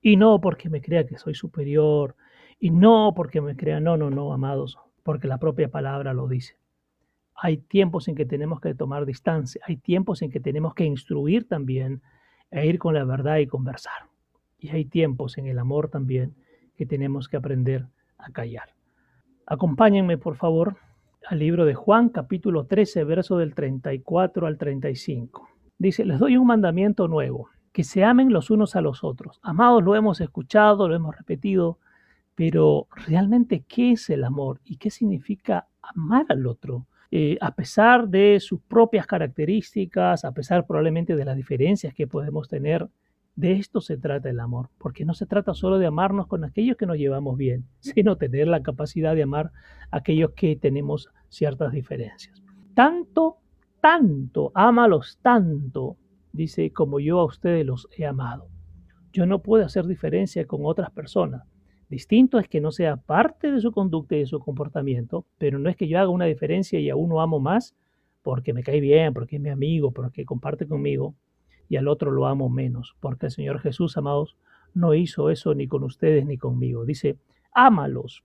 Y 0.00 0.16
no 0.16 0.40
porque 0.40 0.68
me 0.68 0.80
crea 0.80 1.06
que 1.06 1.18
soy 1.18 1.34
superior, 1.34 2.16
y 2.58 2.70
no 2.70 3.12
porque 3.16 3.40
me 3.40 3.56
crea, 3.56 3.80
no, 3.80 3.96
no, 3.96 4.08
no, 4.08 4.32
amados, 4.32 4.78
porque 5.02 5.26
la 5.26 5.38
propia 5.38 5.68
palabra 5.68 6.14
lo 6.14 6.28
dice. 6.28 6.56
Hay 7.34 7.56
tiempos 7.56 8.06
en 8.06 8.14
que 8.14 8.24
tenemos 8.24 8.60
que 8.60 8.74
tomar 8.74 9.04
distancia, 9.04 9.60
hay 9.66 9.76
tiempos 9.76 10.22
en 10.22 10.30
que 10.30 10.38
tenemos 10.38 10.74
que 10.74 10.84
instruir 10.84 11.48
también 11.48 12.02
e 12.52 12.66
ir 12.66 12.78
con 12.78 12.94
la 12.94 13.04
verdad 13.04 13.38
y 13.38 13.48
conversar. 13.48 14.06
Y 14.58 14.68
hay 14.68 14.84
tiempos 14.84 15.38
en 15.38 15.48
el 15.48 15.58
amor 15.58 15.88
también 15.88 16.36
que 16.76 16.86
tenemos 16.86 17.28
que 17.28 17.36
aprender 17.36 17.88
a 18.16 18.30
callar. 18.30 18.76
Acompáñenme, 19.44 20.18
por 20.18 20.36
favor, 20.36 20.76
al 21.26 21.40
libro 21.40 21.64
de 21.64 21.74
Juan, 21.74 22.10
capítulo 22.10 22.66
13, 22.66 23.02
verso 23.02 23.38
del 23.38 23.54
34 23.54 24.46
al 24.46 24.56
35. 24.56 25.48
Dice, 25.78 26.04
les 26.04 26.20
doy 26.20 26.36
un 26.36 26.46
mandamiento 26.46 27.08
nuevo 27.08 27.48
que 27.72 27.84
se 27.84 28.04
amen 28.04 28.32
los 28.32 28.50
unos 28.50 28.76
a 28.76 28.80
los 28.80 29.02
otros. 29.02 29.40
Amados, 29.42 29.82
lo 29.82 29.96
hemos 29.96 30.20
escuchado, 30.20 30.88
lo 30.88 30.94
hemos 30.94 31.16
repetido, 31.16 31.78
pero 32.34 32.86
realmente, 33.06 33.64
¿qué 33.66 33.92
es 33.92 34.10
el 34.10 34.24
amor 34.24 34.60
y 34.64 34.76
qué 34.76 34.90
significa 34.90 35.68
amar 35.82 36.26
al 36.28 36.46
otro? 36.46 36.86
Eh, 37.10 37.36
a 37.40 37.54
pesar 37.54 38.08
de 38.08 38.40
sus 38.40 38.60
propias 38.62 39.06
características, 39.06 40.24
a 40.24 40.32
pesar 40.32 40.66
probablemente 40.66 41.14
de 41.14 41.24
las 41.24 41.36
diferencias 41.36 41.92
que 41.94 42.06
podemos 42.06 42.48
tener, 42.48 42.88
de 43.34 43.52
esto 43.52 43.80
se 43.80 43.96
trata 43.96 44.28
el 44.28 44.40
amor, 44.40 44.68
porque 44.78 45.04
no 45.04 45.14
se 45.14 45.26
trata 45.26 45.54
solo 45.54 45.78
de 45.78 45.86
amarnos 45.86 46.26
con 46.26 46.44
aquellos 46.44 46.76
que 46.76 46.86
nos 46.86 46.98
llevamos 46.98 47.36
bien, 47.36 47.66
sino 47.80 48.16
tener 48.16 48.48
la 48.48 48.62
capacidad 48.62 49.14
de 49.14 49.22
amar 49.22 49.52
a 49.90 49.98
aquellos 49.98 50.32
que 50.32 50.56
tenemos 50.56 51.08
ciertas 51.28 51.72
diferencias. 51.72 52.42
Tanto, 52.74 53.38
tanto, 53.80 54.52
ámalos 54.54 55.18
tanto, 55.22 55.96
dice, 56.32 56.72
como 56.72 57.00
yo 57.00 57.20
a 57.20 57.24
ustedes 57.24 57.64
los 57.64 57.88
he 57.96 58.06
amado. 58.06 58.48
Yo 59.12 59.26
no 59.26 59.42
puedo 59.42 59.64
hacer 59.64 59.86
diferencia 59.86 60.46
con 60.46 60.60
otras 60.64 60.90
personas. 60.90 61.42
Distinto 61.88 62.38
es 62.38 62.48
que 62.48 62.60
no 62.60 62.72
sea 62.72 62.96
parte 62.96 63.50
de 63.50 63.60
su 63.60 63.72
conducta 63.72 64.16
y 64.16 64.20
de 64.20 64.26
su 64.26 64.40
comportamiento, 64.40 65.26
pero 65.38 65.58
no 65.58 65.68
es 65.68 65.76
que 65.76 65.88
yo 65.88 65.98
haga 65.98 66.08
una 66.08 66.24
diferencia 66.24 66.80
y 66.80 66.88
a 66.88 66.96
uno 66.96 67.20
amo 67.20 67.38
más 67.38 67.76
porque 68.22 68.54
me 68.54 68.62
cae 68.62 68.80
bien, 68.80 69.12
porque 69.12 69.36
es 69.36 69.42
mi 69.42 69.50
amigo, 69.50 69.90
porque 69.90 70.24
comparte 70.24 70.66
conmigo, 70.66 71.14
y 71.68 71.76
al 71.76 71.88
otro 71.88 72.10
lo 72.10 72.26
amo 72.26 72.48
menos, 72.48 72.96
porque 73.00 73.26
el 73.26 73.32
Señor 73.32 73.58
Jesús, 73.60 73.96
amados, 73.96 74.36
no 74.74 74.94
hizo 74.94 75.28
eso 75.28 75.54
ni 75.54 75.66
con 75.66 75.82
ustedes 75.82 76.24
ni 76.24 76.38
conmigo. 76.38 76.84
Dice, 76.84 77.18
ámalos 77.52 78.22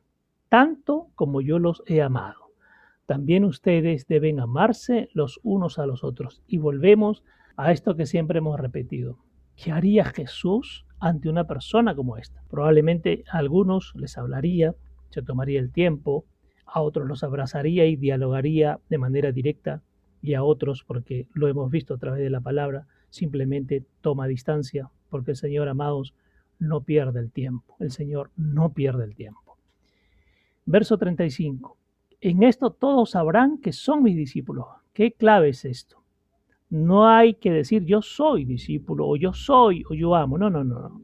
tanto 0.49 1.09
como 1.15 1.41
yo 1.41 1.59
los 1.59 1.83
he 1.85 2.01
amado. 2.01 2.51
También 3.05 3.45
ustedes 3.45 4.07
deben 4.07 4.39
amarse 4.39 5.09
los 5.13 5.39
unos 5.43 5.79
a 5.79 5.85
los 5.85 6.03
otros. 6.03 6.41
Y 6.47 6.57
volvemos 6.57 7.23
esto 7.71 7.95
que 7.95 8.05
siempre 8.05 8.39
hemos 8.39 8.59
repetido. 8.59 9.17
¿Qué 9.55 9.71
haría 9.71 10.05
Jesús 10.05 10.85
ante 10.99 11.29
una 11.29 11.45
persona 11.47 11.95
como 11.95 12.17
esta? 12.17 12.43
Probablemente 12.49 13.23
a 13.31 13.39
algunos 13.39 13.93
les 13.95 14.17
hablaría, 14.17 14.75
se 15.09 15.23
tomaría 15.23 15.59
el 15.59 15.71
tiempo, 15.71 16.25
a 16.65 16.81
otros 16.81 17.07
los 17.07 17.23
abrazaría 17.23 17.85
y 17.85 17.95
dialogaría 17.95 18.79
de 18.89 18.97
manera 18.97 19.31
directa 19.31 19.81
y 20.21 20.35
a 20.35 20.43
otros, 20.43 20.83
porque 20.83 21.27
lo 21.33 21.47
hemos 21.47 21.71
visto 21.71 21.95
a 21.95 21.97
través 21.97 22.21
de 22.21 22.29
la 22.29 22.41
palabra, 22.41 22.87
simplemente 23.09 23.85
toma 24.01 24.27
distancia, 24.27 24.89
porque 25.09 25.31
el 25.31 25.37
Señor, 25.37 25.69
amados, 25.69 26.13
no 26.59 26.81
pierde 26.81 27.19
el 27.19 27.31
tiempo. 27.31 27.75
El 27.79 27.91
Señor 27.91 28.31
no 28.35 28.73
pierde 28.73 29.05
el 29.05 29.15
tiempo. 29.15 29.57
Verso 30.65 30.97
35. 30.97 31.77
En 32.19 32.43
esto 32.43 32.71
todos 32.71 33.11
sabrán 33.11 33.59
que 33.59 33.71
son 33.71 34.03
mis 34.03 34.15
discípulos. 34.15 34.67
¿Qué 34.93 35.13
clave 35.13 35.49
es 35.49 35.65
esto? 35.65 36.03
No 36.69 37.07
hay 37.07 37.35
que 37.35 37.51
decir 37.51 37.85
yo 37.85 38.01
soy 38.01 38.43
discípulo 38.43 39.07
o 39.07 39.15
yo 39.15 39.33
soy 39.33 39.83
o 39.89 39.93
yo 39.93 40.15
amo. 40.15 40.37
No, 40.37 40.49
no, 40.49 40.63
no. 40.63 41.01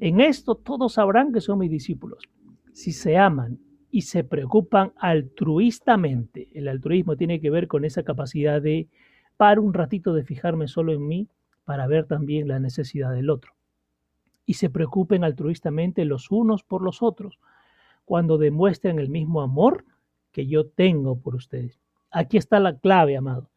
En 0.00 0.20
esto 0.20 0.54
todos 0.54 0.94
sabrán 0.94 1.32
que 1.32 1.40
son 1.40 1.58
mis 1.58 1.70
discípulos. 1.70 2.24
Si 2.72 2.92
se 2.92 3.16
aman 3.16 3.58
y 3.90 4.02
se 4.02 4.24
preocupan 4.24 4.92
altruistamente, 4.96 6.48
el 6.54 6.68
altruismo 6.68 7.16
tiene 7.16 7.40
que 7.40 7.50
ver 7.50 7.66
con 7.66 7.84
esa 7.84 8.02
capacidad 8.02 8.62
de 8.62 8.88
para 9.36 9.60
un 9.60 9.72
ratito 9.72 10.12
de 10.12 10.22
fijarme 10.22 10.68
solo 10.68 10.92
en 10.92 11.06
mí 11.06 11.28
para 11.64 11.86
ver 11.86 12.04
también 12.06 12.46
la 12.46 12.58
necesidad 12.58 13.12
del 13.12 13.30
otro. 13.30 13.52
Y 14.44 14.54
se 14.54 14.68
preocupen 14.68 15.24
altruistamente 15.24 16.04
los 16.04 16.30
unos 16.30 16.62
por 16.62 16.82
los 16.82 17.02
otros 17.02 17.38
cuando 18.04 18.38
demuestren 18.38 18.98
el 18.98 19.08
mismo 19.08 19.40
amor 19.40 19.84
que 20.32 20.46
yo 20.46 20.66
tengo 20.66 21.20
por 21.20 21.34
ustedes. 21.36 21.80
Aquí 22.10 22.36
está 22.36 22.60
la 22.60 22.78
clave, 22.78 23.16
amado. 23.16 23.50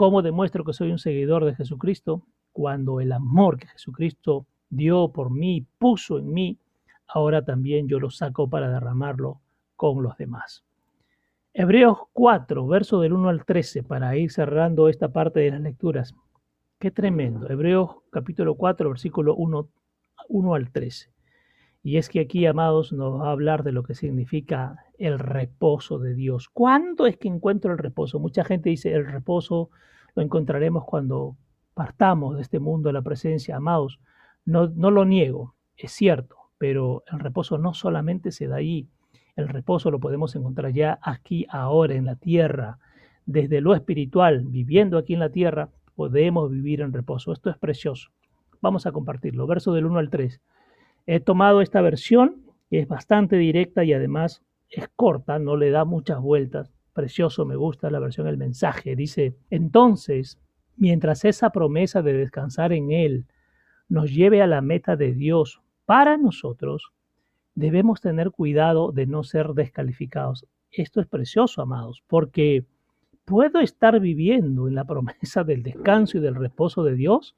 ¿Cómo 0.00 0.22
demuestro 0.22 0.64
que 0.64 0.72
soy 0.72 0.90
un 0.92 0.98
seguidor 0.98 1.44
de 1.44 1.54
Jesucristo? 1.54 2.22
Cuando 2.52 3.02
el 3.02 3.12
amor 3.12 3.58
que 3.58 3.66
Jesucristo 3.66 4.46
dio 4.70 5.08
por 5.12 5.30
mí, 5.30 5.66
puso 5.76 6.18
en 6.18 6.32
mí, 6.32 6.58
ahora 7.06 7.44
también 7.44 7.86
yo 7.86 8.00
lo 8.00 8.08
saco 8.08 8.48
para 8.48 8.70
derramarlo 8.70 9.42
con 9.76 10.02
los 10.02 10.16
demás. 10.16 10.64
Hebreos 11.52 11.98
4, 12.14 12.66
verso 12.66 13.02
del 13.02 13.12
1 13.12 13.28
al 13.28 13.44
13, 13.44 13.82
para 13.82 14.16
ir 14.16 14.30
cerrando 14.30 14.88
esta 14.88 15.10
parte 15.10 15.40
de 15.40 15.50
las 15.50 15.60
lecturas. 15.60 16.14
Qué 16.78 16.90
tremendo. 16.90 17.46
Hebreos 17.50 17.96
capítulo 18.08 18.54
4, 18.54 18.88
versículo 18.88 19.34
1, 19.34 19.68
1 20.30 20.54
al 20.54 20.70
13. 20.70 21.10
Y 21.82 21.96
es 21.96 22.08
que 22.08 22.20
aquí, 22.20 22.44
amados, 22.46 22.92
nos 22.92 23.20
va 23.20 23.28
a 23.28 23.32
hablar 23.32 23.62
de 23.62 23.72
lo 23.72 23.82
que 23.82 23.94
significa 23.94 24.84
el 24.98 25.18
reposo 25.18 25.98
de 25.98 26.14
Dios. 26.14 26.48
¿Cuándo 26.48 27.06
es 27.06 27.16
que 27.16 27.28
encuentro 27.28 27.72
el 27.72 27.78
reposo? 27.78 28.18
Mucha 28.18 28.44
gente 28.44 28.68
dice, 28.68 28.92
el 28.92 29.06
reposo 29.06 29.70
lo 30.14 30.22
encontraremos 30.22 30.84
cuando 30.84 31.36
partamos 31.72 32.36
de 32.36 32.42
este 32.42 32.58
mundo 32.58 32.90
a 32.90 32.92
la 32.92 33.00
presencia, 33.02 33.56
amados. 33.56 33.98
No, 34.44 34.66
lo 34.68 35.04
niego, 35.04 35.54
es 35.76 35.92
cierto, 35.92 36.36
pero 36.58 37.02
el 37.10 37.20
reposo 37.20 37.56
no 37.56 37.72
solamente 37.72 38.32
se 38.32 38.46
da 38.46 38.56
ahí, 38.56 38.88
el 39.36 39.48
reposo 39.48 39.90
lo 39.90 40.00
podemos 40.00 40.36
encontrar 40.36 40.72
ya 40.72 40.98
aquí, 41.00 41.46
ahora, 41.48 41.94
en 41.94 42.04
la 42.04 42.16
tierra. 42.16 42.78
Desde 43.24 43.60
lo 43.62 43.74
espiritual, 43.74 44.44
viviendo 44.46 44.98
aquí 44.98 45.14
en 45.14 45.20
la 45.20 45.30
tierra, 45.30 45.70
podemos 45.94 46.50
vivir 46.50 46.82
en 46.82 46.92
reposo. 46.92 47.32
Esto 47.32 47.48
es 47.48 47.56
precioso. 47.56 48.10
Vamos 48.60 48.86
a 48.86 48.92
compartirlo. 48.92 49.46
Verso 49.46 49.72
del 49.72 49.86
1 49.86 49.98
al 49.98 50.10
3. 50.10 50.40
He 51.06 51.20
tomado 51.20 51.60
esta 51.60 51.80
versión, 51.80 52.42
que 52.68 52.80
es 52.80 52.88
bastante 52.88 53.36
directa 53.36 53.84
y 53.84 53.92
además 53.92 54.42
es 54.68 54.88
corta, 54.94 55.38
no 55.38 55.56
le 55.56 55.70
da 55.70 55.84
muchas 55.84 56.20
vueltas. 56.20 56.72
Precioso, 56.92 57.44
me 57.44 57.56
gusta 57.56 57.90
la 57.90 57.98
versión 57.98 58.26
del 58.26 58.36
mensaje. 58.36 58.96
Dice, 58.96 59.36
entonces, 59.50 60.38
mientras 60.76 61.24
esa 61.24 61.50
promesa 61.50 62.02
de 62.02 62.12
descansar 62.14 62.72
en 62.72 62.92
Él 62.92 63.26
nos 63.88 64.12
lleve 64.12 64.42
a 64.42 64.46
la 64.46 64.60
meta 64.60 64.96
de 64.96 65.14
Dios 65.14 65.60
para 65.84 66.16
nosotros, 66.16 66.92
debemos 67.54 68.00
tener 68.00 68.30
cuidado 68.30 68.92
de 68.92 69.06
no 69.06 69.22
ser 69.22 69.48
descalificados. 69.48 70.46
Esto 70.70 71.00
es 71.00 71.06
precioso, 71.06 71.62
amados, 71.62 72.02
porque 72.06 72.64
puedo 73.24 73.60
estar 73.60 73.98
viviendo 74.00 74.68
en 74.68 74.74
la 74.74 74.84
promesa 74.86 75.44
del 75.44 75.62
descanso 75.62 76.18
y 76.18 76.20
del 76.20 76.36
reposo 76.36 76.84
de 76.84 76.94
Dios, 76.94 77.34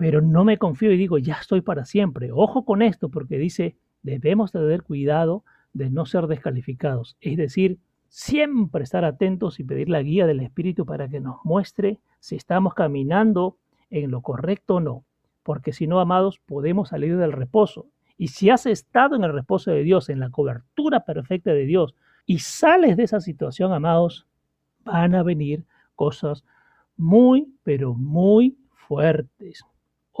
pero 0.00 0.22
no 0.22 0.44
me 0.44 0.56
confío 0.56 0.92
y 0.92 0.96
digo, 0.96 1.18
ya 1.18 1.34
estoy 1.34 1.60
para 1.60 1.84
siempre. 1.84 2.30
Ojo 2.32 2.64
con 2.64 2.80
esto, 2.80 3.10
porque 3.10 3.36
dice, 3.36 3.76
debemos 4.00 4.50
tener 4.50 4.82
cuidado 4.82 5.44
de 5.74 5.90
no 5.90 6.06
ser 6.06 6.26
descalificados. 6.26 7.18
Es 7.20 7.36
decir, 7.36 7.80
siempre 8.08 8.82
estar 8.82 9.04
atentos 9.04 9.60
y 9.60 9.64
pedir 9.64 9.90
la 9.90 10.00
guía 10.00 10.26
del 10.26 10.40
Espíritu 10.40 10.86
para 10.86 11.06
que 11.10 11.20
nos 11.20 11.44
muestre 11.44 12.00
si 12.18 12.36
estamos 12.36 12.72
caminando 12.72 13.58
en 13.90 14.10
lo 14.10 14.22
correcto 14.22 14.76
o 14.76 14.80
no. 14.80 15.04
Porque 15.42 15.74
si 15.74 15.86
no, 15.86 16.00
amados, 16.00 16.40
podemos 16.46 16.88
salir 16.88 17.18
del 17.18 17.32
reposo. 17.32 17.86
Y 18.16 18.28
si 18.28 18.48
has 18.48 18.64
estado 18.64 19.16
en 19.16 19.24
el 19.24 19.34
reposo 19.34 19.70
de 19.70 19.82
Dios, 19.82 20.08
en 20.08 20.20
la 20.20 20.30
cobertura 20.30 21.04
perfecta 21.04 21.52
de 21.52 21.66
Dios, 21.66 21.94
y 22.24 22.38
sales 22.38 22.96
de 22.96 23.02
esa 23.02 23.20
situación, 23.20 23.74
amados, 23.74 24.26
van 24.82 25.14
a 25.14 25.22
venir 25.22 25.66
cosas 25.94 26.42
muy, 26.96 27.52
pero 27.64 27.92
muy 27.92 28.56
fuertes. 28.88 29.62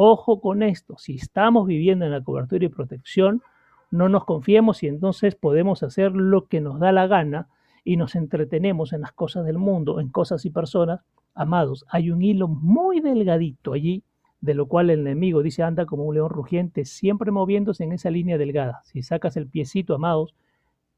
Ojo 0.02 0.40
con 0.40 0.62
esto, 0.62 0.96
si 0.96 1.16
estamos 1.16 1.66
viviendo 1.66 2.06
en 2.06 2.12
la 2.12 2.22
cobertura 2.22 2.64
y 2.64 2.70
protección, 2.70 3.42
no 3.90 4.08
nos 4.08 4.24
confiemos 4.24 4.82
y 4.82 4.86
entonces 4.86 5.34
podemos 5.34 5.82
hacer 5.82 6.12
lo 6.12 6.46
que 6.46 6.62
nos 6.62 6.80
da 6.80 6.90
la 6.90 7.06
gana 7.06 7.48
y 7.84 7.98
nos 7.98 8.14
entretenemos 8.14 8.94
en 8.94 9.02
las 9.02 9.12
cosas 9.12 9.44
del 9.44 9.58
mundo, 9.58 10.00
en 10.00 10.08
cosas 10.08 10.46
y 10.46 10.50
personas. 10.50 11.02
Amados, 11.34 11.84
hay 11.90 12.10
un 12.10 12.22
hilo 12.22 12.48
muy 12.48 13.00
delgadito 13.00 13.74
allí 13.74 14.02
de 14.40 14.54
lo 14.54 14.68
cual 14.68 14.88
el 14.88 15.00
enemigo 15.00 15.42
dice 15.42 15.64
anda 15.64 15.84
como 15.84 16.04
un 16.04 16.14
león 16.14 16.30
rugiente, 16.30 16.86
siempre 16.86 17.30
moviéndose 17.30 17.84
en 17.84 17.92
esa 17.92 18.08
línea 18.08 18.38
delgada. 18.38 18.80
Si 18.84 19.02
sacas 19.02 19.36
el 19.36 19.48
piecito, 19.48 19.94
amados, 19.94 20.34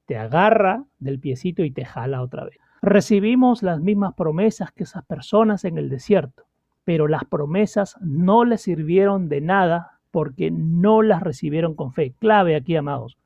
te 0.07 0.17
agarra 0.17 0.85
del 1.01 1.19
piecito 1.19 1.65
y 1.65 1.73
te 1.73 1.85
jala 1.85 2.23
otra 2.23 2.45
vez. 2.45 2.57
Recibimos 2.83 3.65
las 3.65 3.81
mismas 3.81 4.15
promesas 4.15 4.71
que 4.71 4.85
esas 4.85 5.05
personas 5.05 5.65
en 5.65 5.77
el 5.77 5.89
desierto, 5.89 6.45
pero 6.85 7.09
las 7.09 7.25
promesas 7.25 7.97
no 8.01 8.45
les 8.45 8.63
sirvieron 8.63 9.29
de 9.29 9.41
nada 9.41 10.01
porque 10.11 10.51
no 10.51 11.03
las 11.03 11.23
recibieron 11.23 11.75
con 11.75 11.93
fe. 11.93 12.15
Clave 12.19 12.57
aquí, 12.57 12.77
amados. 12.77 13.19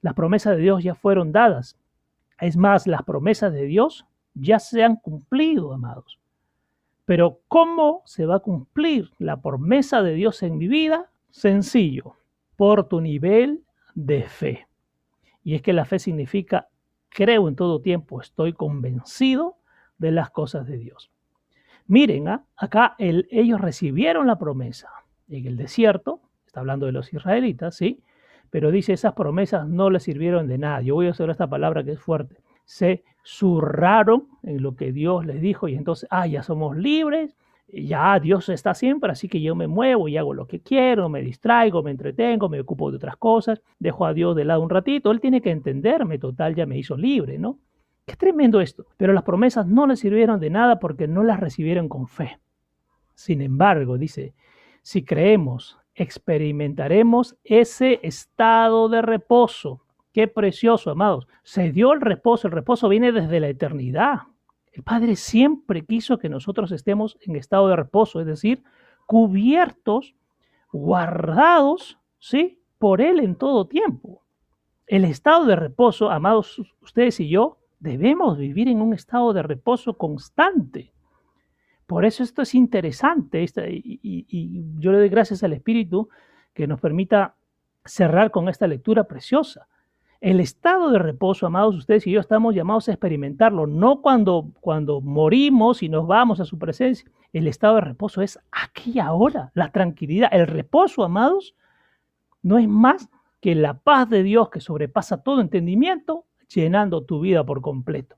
Las 0.00 0.14
promesas 0.14 0.56
de 0.56 0.62
Dios 0.62 0.82
ya 0.82 0.94
fueron 0.94 1.32
dadas. 1.32 1.76
Es 2.40 2.56
más, 2.56 2.86
las 2.86 3.02
promesas 3.02 3.52
de 3.52 3.64
Dios 3.64 4.06
ya 4.34 4.58
se 4.58 4.84
han 4.84 4.96
cumplido, 4.96 5.72
amados. 5.72 6.18
Pero 7.04 7.40
¿cómo 7.48 8.02
se 8.04 8.26
va 8.26 8.36
a 8.36 8.40
cumplir 8.40 9.10
la 9.18 9.40
promesa 9.40 10.02
de 10.02 10.14
Dios 10.14 10.42
en 10.42 10.58
mi 10.58 10.68
vida? 10.68 11.10
Sencillo, 11.30 12.14
por 12.56 12.88
tu 12.88 13.00
nivel 13.00 13.64
de 13.94 14.22
fe. 14.22 14.68
Y 15.42 15.54
es 15.54 15.62
que 15.62 15.72
la 15.72 15.84
fe 15.84 15.98
significa 15.98 16.68
creo 17.08 17.48
en 17.48 17.56
todo 17.56 17.80
tiempo, 17.80 18.20
estoy 18.20 18.52
convencido 18.52 19.56
de 19.98 20.12
las 20.12 20.30
cosas 20.30 20.66
de 20.66 20.78
Dios. 20.78 21.10
Miren, 21.88 22.28
¿ah? 22.28 22.44
acá 22.56 22.94
ellos 22.98 23.60
recibieron 23.60 24.26
la 24.26 24.38
promesa 24.38 24.88
en 25.28 25.46
el 25.46 25.56
desierto, 25.56 26.20
está 26.46 26.60
hablando 26.60 26.86
de 26.86 26.92
los 26.92 27.12
israelitas, 27.12 27.74
¿sí? 27.74 28.02
Pero 28.50 28.70
dice, 28.70 28.92
esas 28.92 29.14
promesas 29.14 29.66
no 29.66 29.90
les 29.90 30.04
sirvieron 30.04 30.46
de 30.46 30.58
nada. 30.58 30.80
Yo 30.80 30.94
voy 30.94 31.08
a 31.08 31.10
usar 31.10 31.28
esta 31.28 31.48
palabra 31.48 31.84
que 31.84 31.92
es 31.92 32.00
fuerte 32.00 32.36
se 32.68 33.02
zurraron 33.24 34.28
en 34.42 34.62
lo 34.62 34.76
que 34.76 34.92
Dios 34.92 35.24
les 35.24 35.40
dijo 35.40 35.68
y 35.68 35.74
entonces, 35.74 36.06
ah, 36.10 36.26
ya 36.26 36.42
somos 36.42 36.76
libres, 36.76 37.34
ya 37.66 38.20
Dios 38.20 38.50
está 38.50 38.74
siempre, 38.74 39.10
así 39.10 39.26
que 39.26 39.40
yo 39.40 39.54
me 39.54 39.66
muevo 39.66 40.06
y 40.06 40.18
hago 40.18 40.34
lo 40.34 40.46
que 40.46 40.60
quiero, 40.60 41.08
me 41.08 41.22
distraigo, 41.22 41.82
me 41.82 41.92
entretengo, 41.92 42.50
me 42.50 42.60
ocupo 42.60 42.90
de 42.90 42.98
otras 42.98 43.16
cosas, 43.16 43.62
dejo 43.78 44.04
a 44.04 44.12
Dios 44.12 44.36
de 44.36 44.44
lado 44.44 44.60
un 44.60 44.68
ratito, 44.68 45.10
Él 45.10 45.20
tiene 45.20 45.40
que 45.40 45.50
entenderme, 45.50 46.18
total, 46.18 46.54
ya 46.54 46.66
me 46.66 46.76
hizo 46.76 46.94
libre, 46.94 47.38
¿no? 47.38 47.58
Qué 48.08 48.16
tremendo 48.16 48.60
esto. 48.60 48.86
Pero 48.96 49.12
las 49.12 49.22
promesas 49.22 49.66
no 49.66 49.86
le 49.86 49.94
sirvieron 49.94 50.40
de 50.40 50.50
nada 50.50 50.80
porque 50.80 51.06
no 51.06 51.22
las 51.22 51.38
recibieron 51.38 51.88
con 51.88 52.08
fe. 52.08 52.40
Sin 53.14 53.42
embargo, 53.42 53.98
dice, 53.98 54.34
si 54.82 55.04
creemos, 55.04 55.78
experimentaremos 55.94 57.36
ese 57.44 58.00
estado 58.02 58.88
de 58.88 59.02
reposo 59.02 59.82
Qué 60.18 60.26
precioso, 60.26 60.90
amados. 60.90 61.28
Se 61.44 61.70
dio 61.70 61.92
el 61.92 62.00
reposo. 62.00 62.48
El 62.48 62.52
reposo 62.52 62.88
viene 62.88 63.12
desde 63.12 63.38
la 63.38 63.48
eternidad. 63.48 64.22
El 64.72 64.82
Padre 64.82 65.14
siempre 65.14 65.84
quiso 65.84 66.18
que 66.18 66.28
nosotros 66.28 66.72
estemos 66.72 67.16
en 67.20 67.36
estado 67.36 67.68
de 67.68 67.76
reposo, 67.76 68.20
es 68.20 68.26
decir, 68.26 68.62
cubiertos, 69.06 70.16
guardados, 70.72 72.00
¿sí? 72.18 72.60
Por 72.78 73.00
Él 73.00 73.20
en 73.20 73.36
todo 73.36 73.68
tiempo. 73.68 74.24
El 74.88 75.04
estado 75.04 75.44
de 75.46 75.54
reposo, 75.54 76.10
amados, 76.10 76.60
ustedes 76.80 77.20
y 77.20 77.28
yo, 77.28 77.58
debemos 77.80 78.38
vivir 78.38 78.68
en 78.68 78.80
un 78.80 78.94
estado 78.94 79.32
de 79.32 79.42
reposo 79.42 79.96
constante. 79.96 80.92
Por 81.86 82.04
eso 82.04 82.22
esto 82.22 82.42
es 82.42 82.54
interesante 82.54 83.42
y, 83.42 84.00
y 84.02 84.64
yo 84.78 84.92
le 84.92 84.98
doy 84.98 85.08
gracias 85.08 85.42
al 85.42 85.54
Espíritu 85.54 86.08
que 86.52 86.66
nos 86.66 86.80
permita 86.80 87.36
cerrar 87.84 88.30
con 88.30 88.48
esta 88.48 88.66
lectura 88.66 89.04
preciosa. 89.04 89.68
El 90.20 90.40
estado 90.40 90.90
de 90.90 90.98
reposo, 90.98 91.46
amados, 91.46 91.76
ustedes 91.76 92.06
y 92.06 92.10
yo 92.10 92.20
estamos 92.20 92.54
llamados 92.54 92.88
a 92.88 92.92
experimentarlo, 92.92 93.68
no 93.68 94.02
cuando, 94.02 94.50
cuando 94.60 95.00
morimos 95.00 95.82
y 95.82 95.88
nos 95.88 96.08
vamos 96.08 96.40
a 96.40 96.44
su 96.44 96.58
presencia. 96.58 97.08
El 97.32 97.46
estado 97.46 97.76
de 97.76 97.82
reposo 97.82 98.20
es 98.20 98.38
aquí 98.50 98.98
ahora, 98.98 99.52
la 99.54 99.70
tranquilidad. 99.70 100.28
El 100.32 100.48
reposo, 100.48 101.04
amados, 101.04 101.54
no 102.42 102.58
es 102.58 102.66
más 102.66 103.08
que 103.40 103.54
la 103.54 103.78
paz 103.78 104.10
de 104.10 104.24
Dios 104.24 104.50
que 104.50 104.60
sobrepasa 104.60 105.22
todo 105.22 105.40
entendimiento, 105.40 106.24
llenando 106.48 107.04
tu 107.04 107.20
vida 107.20 107.44
por 107.44 107.60
completo. 107.60 108.16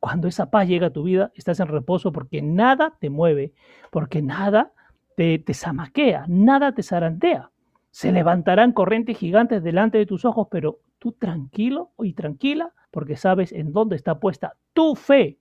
Cuando 0.00 0.28
esa 0.28 0.50
paz 0.50 0.68
llega 0.68 0.88
a 0.88 0.92
tu 0.92 1.02
vida, 1.02 1.32
estás 1.34 1.60
en 1.60 1.68
reposo 1.68 2.12
porque 2.12 2.42
nada 2.42 2.96
te 3.00 3.10
mueve, 3.10 3.52
porque 3.90 4.22
nada 4.22 4.72
te, 5.16 5.38
te 5.38 5.54
zamaquea, 5.54 6.26
nada 6.28 6.72
te 6.72 6.82
zarantea. 6.82 7.50
Se 7.90 8.12
levantarán 8.12 8.72
corrientes 8.72 9.16
gigantes 9.18 9.62
delante 9.62 9.98
de 9.98 10.06
tus 10.06 10.24
ojos, 10.24 10.48
pero 10.50 10.80
tú 10.98 11.12
tranquilo 11.12 11.92
y 11.98 12.12
tranquila 12.12 12.72
porque 12.90 13.16
sabes 13.16 13.52
en 13.52 13.72
dónde 13.72 13.96
está 13.96 14.20
puesta 14.20 14.54
tu 14.72 14.94
fe, 14.94 15.38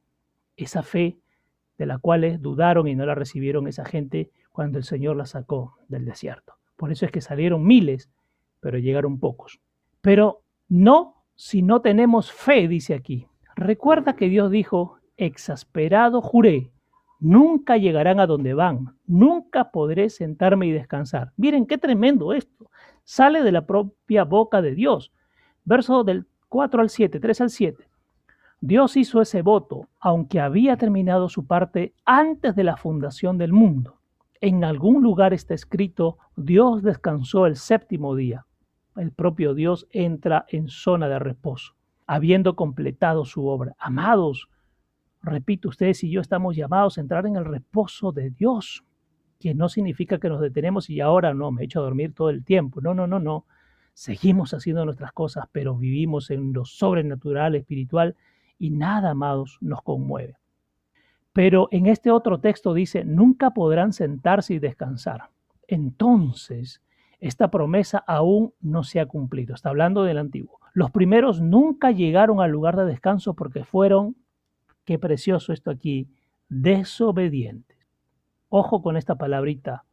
esa 0.58 0.84
fe 0.84 1.18
de 1.78 1.86
la 1.86 2.00
cual 2.00 2.42
dudaron 2.42 2.88
y 2.88 2.96
no 2.96 3.06
la 3.06 3.16
recibieron 3.16 3.68
esa 3.68 3.86
gente 3.86 4.32
cuando 4.52 4.78
el 4.78 4.84
Señor 4.84 5.16
la 5.18 5.26
sacó 5.26 5.78
del 5.88 6.06
desierto. 6.06 6.56
Por 6.76 6.92
eso 6.92 7.06
es 7.06 7.12
que 7.12 7.22
salieron 7.22 7.66
miles, 7.66 8.10
pero 8.60 8.78
llegaron 8.78 9.20
pocos. 9.20 9.60
Pero 10.02 10.42
no 10.70 11.15
si 11.36 11.62
no 11.62 11.82
tenemos 11.82 12.32
fe, 12.32 12.68
dice 12.68 12.94
aquí. 12.94 13.28
Recuerda 13.56 14.16
que 14.16 14.30
Dios 14.30 14.52
dijo, 14.52 14.98
exasperado 15.18 16.22
juré, 16.22 16.72
nunca 17.20 17.78
llegarán 17.78 18.20
a 18.20 18.28
donde 18.28 18.54
van, 18.54 18.98
nunca 19.06 19.72
podré 19.72 20.10
sentarme 20.10 20.68
y 20.68 20.72
descansar. 20.72 21.32
Miren 21.38 21.66
qué 21.66 21.78
tremendo 21.78 22.34
esto. 22.34 22.70
Sale 23.04 23.44
de 23.44 23.52
la 23.52 23.66
propia 23.66 24.24
boca 24.24 24.62
de 24.62 24.76
Dios. 24.76 25.12
Verso 25.64 26.04
del 26.04 26.26
4 26.50 26.82
al 26.82 26.90
7, 26.90 27.20
3 27.20 27.42
al 27.42 27.50
7. 27.50 27.88
Dios 28.62 28.98
hizo 28.98 29.22
ese 29.22 29.42
voto, 29.42 29.90
aunque 30.00 30.40
había 30.40 30.78
terminado 30.78 31.30
su 31.30 31.46
parte 31.46 31.94
antes 32.06 32.56
de 32.56 32.64
la 32.64 32.78
fundación 32.78 33.38
del 33.38 33.54
mundo. 33.54 34.00
En 34.42 34.64
algún 34.64 35.04
lugar 35.04 35.34
está 35.34 35.54
escrito, 35.54 36.18
Dios 36.36 36.82
descansó 36.82 37.46
el 37.46 37.58
séptimo 37.58 38.16
día. 38.16 38.46
El 38.96 39.12
propio 39.12 39.54
Dios 39.54 39.88
entra 39.92 40.46
en 40.50 40.68
zona 40.68 41.08
de 41.08 41.20
reposo, 41.20 41.76
habiendo 42.08 42.56
completado 42.56 43.26
su 43.26 43.48
obra. 43.48 43.76
Amados, 43.78 44.50
repito, 45.22 45.70
ustedes 45.70 46.04
y 46.04 46.10
yo 46.10 46.22
estamos 46.22 46.56
llamados 46.56 46.98
a 46.98 47.02
entrar 47.02 47.26
en 47.26 47.36
el 47.36 47.46
reposo 47.46 48.12
de 48.12 48.30
Dios, 48.30 48.84
que 49.40 49.54
no 49.54 49.70
significa 49.70 50.18
que 50.18 50.30
nos 50.30 50.40
detenemos 50.40 50.90
y 50.90 51.02
ahora 51.02 51.34
no, 51.34 51.52
me 51.52 51.62
he 51.62 51.66
hecho 51.66 51.80
a 51.80 51.84
dormir 51.84 52.14
todo 52.14 52.30
el 52.30 52.44
tiempo. 52.44 52.80
No, 52.82 52.94
no, 52.94 53.06
no, 53.06 53.20
no 53.20 53.46
seguimos 53.96 54.54
haciendo 54.54 54.86
nuestras 54.86 55.14
cosas, 55.14 55.46
pero 55.52 55.76
vivimos 55.76 56.30
en 56.30 56.54
lo 56.54 56.66
sobrenatural, 56.66 57.56
espiritual, 57.56 58.16
y 58.60 58.70
nada, 58.70 59.12
amados, 59.12 59.58
nos 59.62 59.82
conmueve. 59.82 60.38
Pero 61.34 61.68
en 61.72 61.88
este 61.88 62.12
otro 62.12 62.40
texto 62.40 62.74
dice, 62.74 63.04
nunca 63.04 63.52
podrán 63.52 63.94
sentarse 63.94 64.54
y 64.54 64.60
descansar. 64.60 65.30
Entonces, 65.68 66.82
esta 67.28 67.50
promesa 67.50 68.04
aún 68.06 68.54
no 68.62 68.84
se 68.84 69.00
ha 69.00 69.08
cumplido. 69.08 69.56
Está 69.56 69.70
hablando 69.70 70.04
del 70.04 70.20
antiguo. 70.20 70.60
Los 70.74 70.92
primeros 70.92 71.42
nunca 71.42 71.90
llegaron 71.90 72.40
al 72.40 72.52
lugar 72.52 72.76
de 72.76 72.86
descanso 72.86 73.34
porque 73.34 73.64
fueron, 73.64 74.16
qué 74.84 75.00
precioso 75.00 75.52
esto 75.52 75.72
aquí, 75.72 76.08
desobedientes. 76.50 77.80
Ojo 78.50 78.84
con 78.84 78.96
esta 78.96 79.16
palabrita 79.16 79.86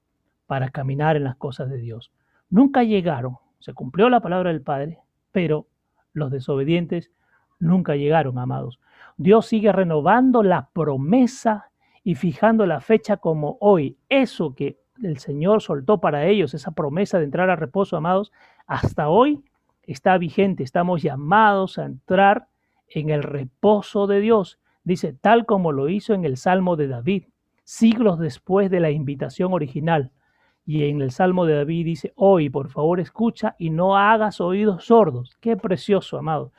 para 0.47 0.69
caminar 0.69 1.17
en 1.17 1.25
las 1.25 1.37
cosas 1.37 1.71
de 1.71 1.79
Dios. 1.79 2.13
Nunca 2.51 2.83
llegaron, 2.83 3.39
se 3.61 3.73
cumplió 3.73 4.11
la 4.11 4.21
palabra 4.21 4.51
del 4.51 4.61
Padre, 4.61 4.99
pero 5.31 5.69
los 6.13 6.31
desobedientes 6.31 7.13
nunca 7.59 7.97
llegaron, 7.97 8.39
amados. 8.39 8.79
Dios 9.17 9.47
sigue 9.47 9.73
renovando 9.73 10.43
la 10.43 10.69
promesa 10.75 11.71
y 12.05 12.15
fijando 12.15 12.67
la 12.67 12.83
fecha 12.83 13.17
como 13.17 13.57
hoy. 13.63 13.97
Eso 14.11 14.55
que 14.55 14.82
el 15.03 15.19
Señor 15.19 15.63
soltó 15.63 16.01
para 16.01 16.27
ellos, 16.27 16.55
esa 16.55 16.71
promesa 16.73 17.19
de 17.19 17.25
entrar 17.25 17.51
a 17.51 17.57
reposo, 17.57 17.97
amados, 17.97 18.33
hasta 18.67 19.09
hoy 19.09 19.43
está 19.83 20.17
vigente. 20.19 20.63
Estamos 20.63 21.03
llamados 21.03 21.79
a 21.79 21.85
entrar 21.85 22.49
en 22.89 23.11
el 23.11 23.23
reposo 23.23 24.07
de 24.07 24.21
Dios. 24.21 24.59
Dice, 24.85 25.13
tal 25.13 25.47
como 25.47 25.73
lo 25.73 25.89
hizo 25.89 26.15
en 26.15 26.25
el 26.25 26.37
Salmo 26.37 26.77
de 26.77 26.89
David, 26.89 27.25
siglos 27.65 28.19
después 28.19 28.71
de 28.71 28.81
la 28.81 28.91
invitación 28.91 29.53
original. 29.53 30.11
Y 30.65 30.85
en 30.85 31.01
el 31.03 31.11
Salmo 31.11 31.45
de 31.45 31.57
David 31.57 31.85
dice, 31.85 32.13
hoy 32.15 32.49
por 32.49 32.69
favor 32.69 33.01
escucha 33.01 33.57
y 33.59 33.71
no 33.71 33.97
hagas 33.97 34.41
oídos 34.41 34.85
sordos. 34.85 35.37
Qué 35.41 35.57
precioso, 35.57 36.19
amado. 36.19 36.53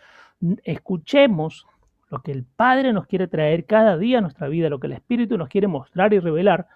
Escuchemos 0.63 1.65
lo 2.09 2.21
que 2.21 2.31
el 2.31 2.43
Padre 2.43 2.93
nos 2.93 3.07
quiere 3.07 3.27
traer 3.27 3.65
cada 3.65 3.97
día 3.97 4.17
a 4.17 4.21
nuestra 4.21 4.47
vida, 4.47 4.69
lo 4.69 4.79
que 4.79 4.87
el 4.87 4.93
Espíritu 4.93 5.37
nos 5.37 5.49
quiere 5.49 5.67
mostrar 5.67 6.13
y 6.13 6.19
revelar, 6.19 6.67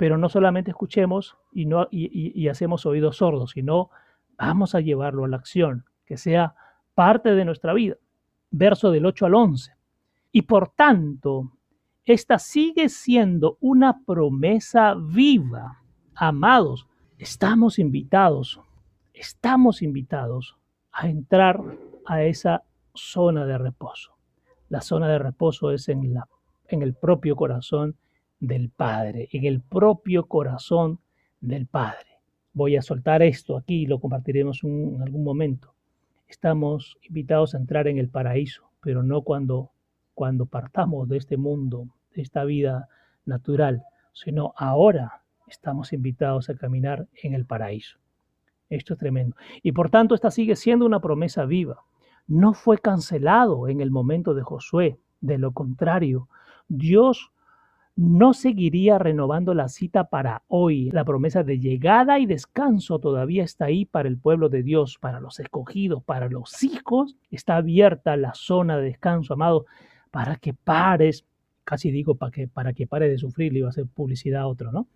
pero 0.00 0.16
no 0.16 0.30
solamente 0.30 0.70
escuchemos 0.70 1.36
y, 1.52 1.66
no, 1.66 1.86
y, 1.90 2.48
hacemos 2.48 2.86
oídos 2.86 3.18
sordos, 3.18 3.50
sino 3.50 3.90
vamos 4.38 4.74
a 4.74 4.80
llevarlo 4.80 5.26
a 5.26 5.28
la 5.28 5.36
acción, 5.36 5.84
que 6.06 6.16
sea 6.16 6.54
parte 6.94 7.34
de 7.34 7.44
nuestra 7.44 7.74
vida. 7.74 7.96
Verso 8.50 8.90
del 8.90 9.04
8 9.04 9.26
al 9.26 9.34
11. 9.34 9.72
Y 10.32 10.40
por 10.40 10.70
tanto, 10.70 11.52
esta 12.06 12.38
sigue 12.38 12.88
siendo 12.88 13.58
una 13.60 14.00
promesa 14.06 14.94
viva. 14.98 15.82
Amados, 16.14 16.86
estamos 17.18 17.78
invitados, 17.78 18.58
estamos 19.12 19.82
invitados 19.82 20.56
a 20.92 21.10
entrar 21.10 21.60
a 22.06 22.22
esa 22.22 22.62
zona 22.94 23.44
de 23.44 23.58
reposo. 23.58 24.16
La 24.70 24.80
zona 24.80 25.08
de 25.08 25.18
reposo 25.18 25.72
es 25.72 25.90
en, 25.90 26.14
la, 26.14 26.26
en 26.68 26.80
el 26.80 26.94
propio 26.94 27.36
corazón 27.36 27.96
del 28.40 28.70
Padre, 28.70 29.28
en 29.32 29.44
el 29.44 29.60
propio 29.60 30.26
corazón 30.26 30.98
del 31.40 31.66
Padre. 31.66 32.06
Voy 32.52 32.76
a 32.76 32.82
soltar 32.82 33.22
esto 33.22 33.56
aquí 33.56 33.82
y 33.82 33.86
lo 33.86 34.00
compartiremos 34.00 34.64
en 34.64 35.00
algún 35.00 35.22
momento. 35.22 35.74
Estamos 36.26 36.98
invitados 37.02 37.54
a 37.54 37.58
entrar 37.58 37.86
en 37.86 37.98
el 37.98 38.08
paraíso, 38.08 38.70
pero 38.80 39.02
no 39.02 39.22
cuando, 39.22 39.70
cuando 40.14 40.46
partamos 40.46 41.08
de 41.08 41.18
este 41.18 41.36
mundo, 41.36 41.88
de 42.14 42.22
esta 42.22 42.44
vida 42.44 42.88
natural, 43.24 43.84
sino 44.12 44.52
ahora 44.56 45.22
estamos 45.46 45.92
invitados 45.92 46.48
a 46.48 46.54
caminar 46.54 47.06
en 47.22 47.34
el 47.34 47.46
paraíso. 47.46 47.98
Esto 48.68 48.94
es 48.94 49.00
tremendo. 49.00 49.36
Y 49.62 49.72
por 49.72 49.90
tanto, 49.90 50.14
esta 50.14 50.30
sigue 50.30 50.56
siendo 50.56 50.86
una 50.86 51.00
promesa 51.00 51.44
viva. 51.44 51.82
No 52.26 52.54
fue 52.54 52.78
cancelado 52.78 53.68
en 53.68 53.80
el 53.80 53.90
momento 53.90 54.34
de 54.34 54.42
Josué. 54.42 54.98
De 55.20 55.38
lo 55.38 55.52
contrario, 55.52 56.28
Dios 56.68 57.32
no 57.96 58.32
seguiría 58.32 58.98
renovando 58.98 59.52
la 59.54 59.68
cita 59.68 60.04
para 60.04 60.42
hoy. 60.48 60.90
La 60.90 61.04
promesa 61.04 61.42
de 61.42 61.58
llegada 61.58 62.18
y 62.18 62.26
descanso 62.26 62.98
todavía 62.98 63.44
está 63.44 63.66
ahí 63.66 63.84
para 63.84 64.08
el 64.08 64.18
pueblo 64.18 64.48
de 64.48 64.62
Dios, 64.62 64.98
para 64.98 65.20
los 65.20 65.38
escogidos, 65.40 66.02
para 66.02 66.28
los 66.28 66.62
hijos. 66.62 67.16
Está 67.30 67.56
abierta 67.56 68.16
la 68.16 68.32
zona 68.34 68.78
de 68.78 68.84
descanso, 68.84 69.34
amado, 69.34 69.66
para 70.10 70.36
que 70.36 70.54
pares, 70.54 71.24
casi 71.64 71.90
digo 71.90 72.14
para 72.14 72.30
que, 72.30 72.48
para 72.48 72.72
que 72.72 72.86
pare 72.86 73.08
de 73.08 73.18
sufrir, 73.18 73.52
le 73.52 73.60
iba 73.60 73.68
a 73.68 73.70
hacer 73.70 73.86
publicidad 73.86 74.42
a 74.42 74.46
otro, 74.46 74.72
¿no? 74.72 74.88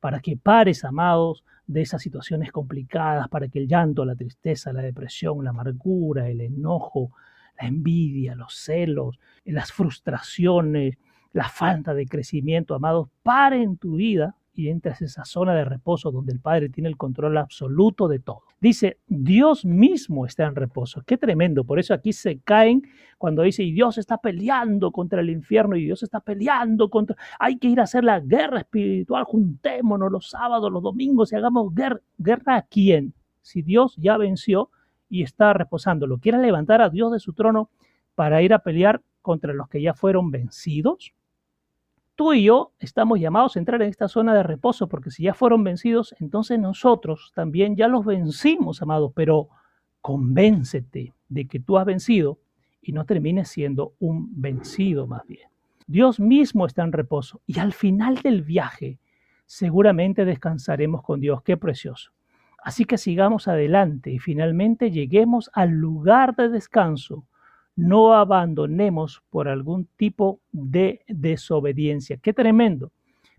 Para 0.00 0.20
que 0.20 0.36
pares, 0.36 0.84
amados, 0.84 1.44
de 1.66 1.82
esas 1.82 2.02
situaciones 2.02 2.52
complicadas, 2.52 3.28
para 3.28 3.48
que 3.48 3.60
el 3.60 3.68
llanto, 3.68 4.04
la 4.04 4.16
tristeza, 4.16 4.72
la 4.72 4.82
depresión, 4.82 5.42
la 5.44 5.50
amargura, 5.50 6.28
el 6.28 6.40
enojo, 6.40 7.12
la 7.60 7.68
envidia, 7.68 8.34
los 8.34 8.54
celos, 8.54 9.18
las 9.44 9.72
frustraciones, 9.72 10.98
la 11.32 11.48
falta 11.48 11.94
de 11.94 12.06
crecimiento, 12.06 12.74
amados, 12.74 13.08
pare 13.22 13.62
en 13.62 13.76
tu 13.76 13.96
vida 13.96 14.36
y 14.54 14.68
entres 14.68 15.00
a 15.00 15.04
esa 15.06 15.24
zona 15.24 15.54
de 15.54 15.64
reposo 15.64 16.10
donde 16.10 16.32
el 16.32 16.40
Padre 16.40 16.68
tiene 16.68 16.88
el 16.88 16.96
control 16.96 17.38
absoluto 17.38 18.06
de 18.06 18.18
todo. 18.18 18.42
Dice, 18.60 18.98
Dios 19.06 19.64
mismo 19.64 20.26
está 20.26 20.44
en 20.44 20.54
reposo. 20.54 21.02
Qué 21.06 21.16
tremendo. 21.16 21.64
Por 21.64 21.78
eso 21.78 21.94
aquí 21.94 22.12
se 22.12 22.38
caen 22.40 22.82
cuando 23.16 23.42
dice, 23.42 23.62
y 23.62 23.72
Dios 23.72 23.96
está 23.98 24.18
peleando 24.18 24.92
contra 24.92 25.20
el 25.20 25.30
infierno, 25.30 25.76
y 25.76 25.84
Dios 25.84 26.02
está 26.02 26.20
peleando 26.20 26.90
contra... 26.90 27.16
Hay 27.38 27.56
que 27.56 27.68
ir 27.68 27.80
a 27.80 27.84
hacer 27.84 28.04
la 28.04 28.20
guerra 28.20 28.60
espiritual, 28.60 29.24
juntémonos 29.24 30.12
los 30.12 30.28
sábados, 30.28 30.70
los 30.70 30.82
domingos 30.82 31.32
y 31.32 31.36
hagamos 31.36 31.74
guerra. 31.74 32.00
¿Guerra 32.18 32.56
a 32.56 32.62
quién? 32.62 33.14
Si 33.40 33.62
Dios 33.62 33.96
ya 33.96 34.18
venció 34.18 34.70
y 35.08 35.22
está 35.22 35.52
reposando, 35.54 36.06
¿lo 36.06 36.18
quiere 36.18 36.38
levantar 36.38 36.82
a 36.82 36.90
Dios 36.90 37.12
de 37.12 37.20
su 37.20 37.32
trono 37.32 37.70
para 38.14 38.42
ir 38.42 38.52
a 38.52 38.58
pelear 38.58 39.00
contra 39.22 39.54
los 39.54 39.68
que 39.68 39.80
ya 39.80 39.94
fueron 39.94 40.30
vencidos? 40.30 41.14
Tú 42.14 42.32
y 42.32 42.44
yo 42.44 42.72
estamos 42.78 43.20
llamados 43.20 43.56
a 43.56 43.58
entrar 43.58 43.82
en 43.82 43.88
esta 43.88 44.08
zona 44.08 44.34
de 44.34 44.42
reposo, 44.42 44.88
porque 44.88 45.10
si 45.10 45.24
ya 45.24 45.34
fueron 45.34 45.64
vencidos, 45.64 46.14
entonces 46.20 46.58
nosotros 46.58 47.32
también 47.34 47.76
ya 47.76 47.88
los 47.88 48.04
vencimos, 48.04 48.82
amados, 48.82 49.12
pero 49.14 49.48
convéncete 50.00 51.14
de 51.28 51.46
que 51.46 51.60
tú 51.60 51.78
has 51.78 51.86
vencido 51.86 52.38
y 52.80 52.92
no 52.92 53.04
termines 53.04 53.48
siendo 53.48 53.94
un 54.00 54.28
vencido 54.40 55.06
más 55.06 55.26
bien. 55.26 55.48
Dios 55.86 56.20
mismo 56.20 56.66
está 56.66 56.82
en 56.82 56.92
reposo 56.92 57.40
y 57.46 57.58
al 57.58 57.72
final 57.72 58.16
del 58.16 58.42
viaje 58.42 58.98
seguramente 59.46 60.24
descansaremos 60.24 61.02
con 61.02 61.20
Dios. 61.20 61.42
Qué 61.42 61.56
precioso. 61.56 62.12
Así 62.62 62.84
que 62.84 62.98
sigamos 62.98 63.48
adelante 63.48 64.10
y 64.10 64.18
finalmente 64.18 64.90
lleguemos 64.90 65.50
al 65.52 65.70
lugar 65.70 66.36
de 66.36 66.48
descanso 66.48 67.26
no 67.76 68.14
abandonemos 68.14 69.22
por 69.30 69.48
algún 69.48 69.86
tipo 69.96 70.40
de 70.52 71.04
desobediencia. 71.08 72.18
Qué 72.18 72.32
tremendo. 72.32 72.92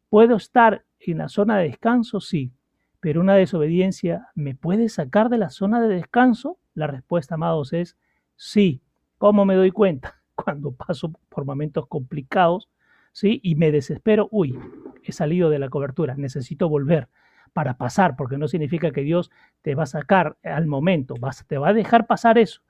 Puedo 0.09 0.36
estar 0.36 0.84
en 0.99 1.19
la 1.19 1.29
zona 1.29 1.57
de 1.57 1.69
descanso, 1.69 2.19
sí, 2.19 2.51
pero 2.99 3.21
una 3.21 3.36
desobediencia 3.36 4.29
me 4.34 4.55
puede 4.55 4.89
sacar 4.89 5.29
de 5.29 5.38
la 5.38 5.49
zona 5.49 5.81
de 5.81 5.93
descanso. 5.93 6.57
La 6.73 6.88
respuesta, 6.88 7.36
amados, 7.36 7.73
es 7.73 7.97
sí. 8.36 8.81
¿Cómo 9.17 9.45
me 9.45 9.55
doy 9.55 9.71
cuenta? 9.71 10.21
Cuando 10.36 10.71
paso 10.71 11.11
por 11.29 11.45
momentos 11.45 11.88
complicados, 11.88 12.69
¿sí? 13.11 13.39
Y 13.43 13.55
me 13.55 13.71
desespero, 13.71 14.27
uy, 14.31 14.57
he 15.03 15.11
salido 15.11 15.49
de 15.49 15.59
la 15.59 15.69
cobertura, 15.69 16.15
necesito 16.15 16.69
volver 16.69 17.09
para 17.53 17.77
pasar, 17.77 18.15
porque 18.15 18.38
no 18.38 18.47
significa 18.47 18.91
que 18.91 19.01
Dios 19.01 19.31
te 19.61 19.75
va 19.75 19.84
a 19.84 19.88
sacar 19.88 20.38
al 20.43 20.65
momento, 20.65 21.15
vas, 21.19 21.45
te 21.45 21.57
va 21.57 21.69
a 21.69 21.73
dejar 21.73 22.07
pasar 22.07 22.38
eso. 22.38 22.61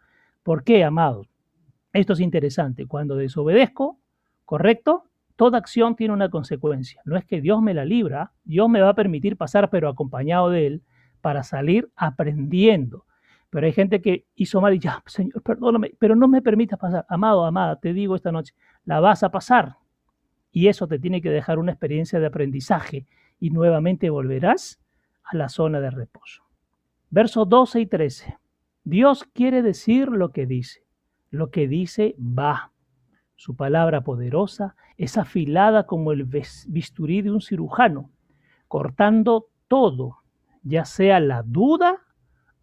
¿Por 0.44 0.64
qué, 0.64 0.84
amados? 0.84 1.33
Esto 1.94 2.14
es 2.14 2.20
interesante. 2.20 2.88
Cuando 2.88 3.16
desobedezco, 3.16 4.00
correcto, 4.46 5.06
toda 5.36 5.60
acción 5.60 5.96
tiene 5.96 6.14
una 6.14 6.30
consecuencia. 6.30 7.02
No 7.06 7.16
es 7.16 7.26
que 7.26 7.40
Dios 7.40 7.62
me 7.62 7.74
la 7.74 7.86
libra, 7.86 8.34
Dios 8.44 8.68
me 8.68 8.82
va 8.82 8.90
a 8.90 8.96
permitir 8.96 9.38
pasar, 9.38 9.70
pero 9.70 9.88
acompañado 9.88 10.50
de 10.50 10.68
Él, 10.68 10.84
para 11.22 11.44
salir 11.44 11.90
aprendiendo. 11.96 13.06
Pero 13.50 13.68
hay 13.68 13.72
gente 13.72 14.02
que 14.02 14.26
hizo 14.36 14.60
mal 14.60 14.74
y 14.74 14.80
ya, 14.80 15.04
Señor, 15.06 15.44
perdóname, 15.44 15.94
pero 16.00 16.16
no 16.16 16.28
me 16.28 16.42
permitas 16.42 16.80
pasar. 16.80 17.06
Amado, 17.08 17.46
amada, 17.46 17.80
te 17.80 17.94
digo 17.94 18.16
esta 18.16 18.32
noche, 18.32 18.56
la 18.84 19.00
vas 19.00 19.22
a 19.22 19.30
pasar. 19.30 19.78
Y 20.52 20.68
eso 20.68 20.88
te 20.88 21.00
tiene 21.00 21.22
que 21.22 21.30
dejar 21.30 21.60
una 21.60 21.72
experiencia 21.72 22.20
de 22.20 22.26
aprendizaje 22.26 23.06
y 23.40 23.52
nuevamente 23.52 24.10
volverás 24.10 24.82
a 25.24 25.38
la 25.38 25.50
zona 25.50 25.80
de 25.80 25.92
reposo. 25.92 26.44
Versos 27.10 27.48
12 27.48 27.82
y 27.82 27.86
13. 27.86 28.38
Dios 28.84 29.24
quiere 29.34 29.62
decir 29.62 30.10
lo 30.10 30.32
que 30.32 30.46
dice. 30.46 30.83
Lo 31.34 31.50
que 31.50 31.68
dice 31.68 32.16
va. 32.20 32.72
Su 33.36 33.56
palabra 33.56 34.04
poderosa 34.04 34.76
es 34.98 35.18
afilada 35.18 35.88
como 35.88 36.12
el 36.12 36.26
bisturí 36.26 37.24
de 37.24 37.32
un 37.32 37.42
cirujano, 37.42 38.12
cortando 38.68 39.48
todo, 39.68 40.18
ya 40.62 40.86
sea 40.86 41.20
la 41.20 41.42
duda 41.42 42.04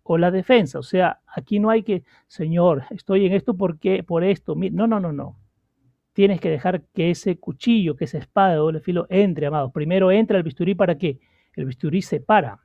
o 0.05 0.19
la 0.19 0.31
defensa. 0.31 0.79
O 0.79 0.85
sea, 0.85 1.21
aquí 1.27 1.59
no 1.59 1.71
hay 1.71 1.83
que, 1.83 2.05
Señor, 2.29 2.85
estoy 2.91 3.27
en 3.27 3.33
esto 3.33 3.57
porque 3.57 4.05
por 4.05 4.23
esto. 4.23 4.55
No, 4.55 4.87
no, 4.87 5.01
no, 5.01 5.11
no. 5.11 5.37
Tienes 6.13 6.41
que 6.41 6.51
dejar 6.51 6.85
que 6.95 7.11
ese 7.11 7.41
cuchillo, 7.41 7.97
que 7.97 8.05
esa 8.05 8.19
espada 8.19 8.51
de 8.51 8.57
doble 8.59 8.79
filo 8.79 9.09
entre, 9.11 9.47
amados. 9.47 9.73
Primero 9.73 10.13
entra 10.13 10.39
el 10.39 10.45
bisturí 10.45 10.77
para 10.77 10.97
qué? 10.97 11.19
El 11.57 11.65
bisturí 11.65 12.03
separa. 12.03 12.61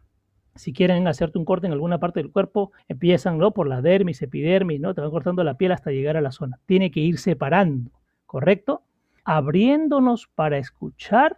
Si 0.56 0.72
quieren 0.72 1.08
hacerte 1.08 1.38
un 1.38 1.46
corte 1.46 1.68
en 1.68 1.74
alguna 1.74 2.00
parte 2.00 2.22
del 2.22 2.32
cuerpo, 2.32 2.72
empiezan 2.88 3.38
¿no? 3.38 3.52
por 3.52 3.68
la 3.68 3.82
dermis, 3.82 4.22
epidermis, 4.22 4.80
¿no? 4.80 4.94
te 4.94 5.02
van 5.02 5.12
cortando 5.12 5.44
la 5.44 5.58
piel 5.58 5.74
hasta 5.74 5.92
llegar 5.92 6.16
a 6.16 6.22
la 6.22 6.32
zona. 6.32 6.60
Tiene 6.66 6.92
que 6.92 7.02
ir 7.02 7.18
separando, 7.18 7.92
¿correcto? 8.26 8.84
Abriéndonos 9.26 10.28
para 10.34 10.58
escuchar 10.58 11.38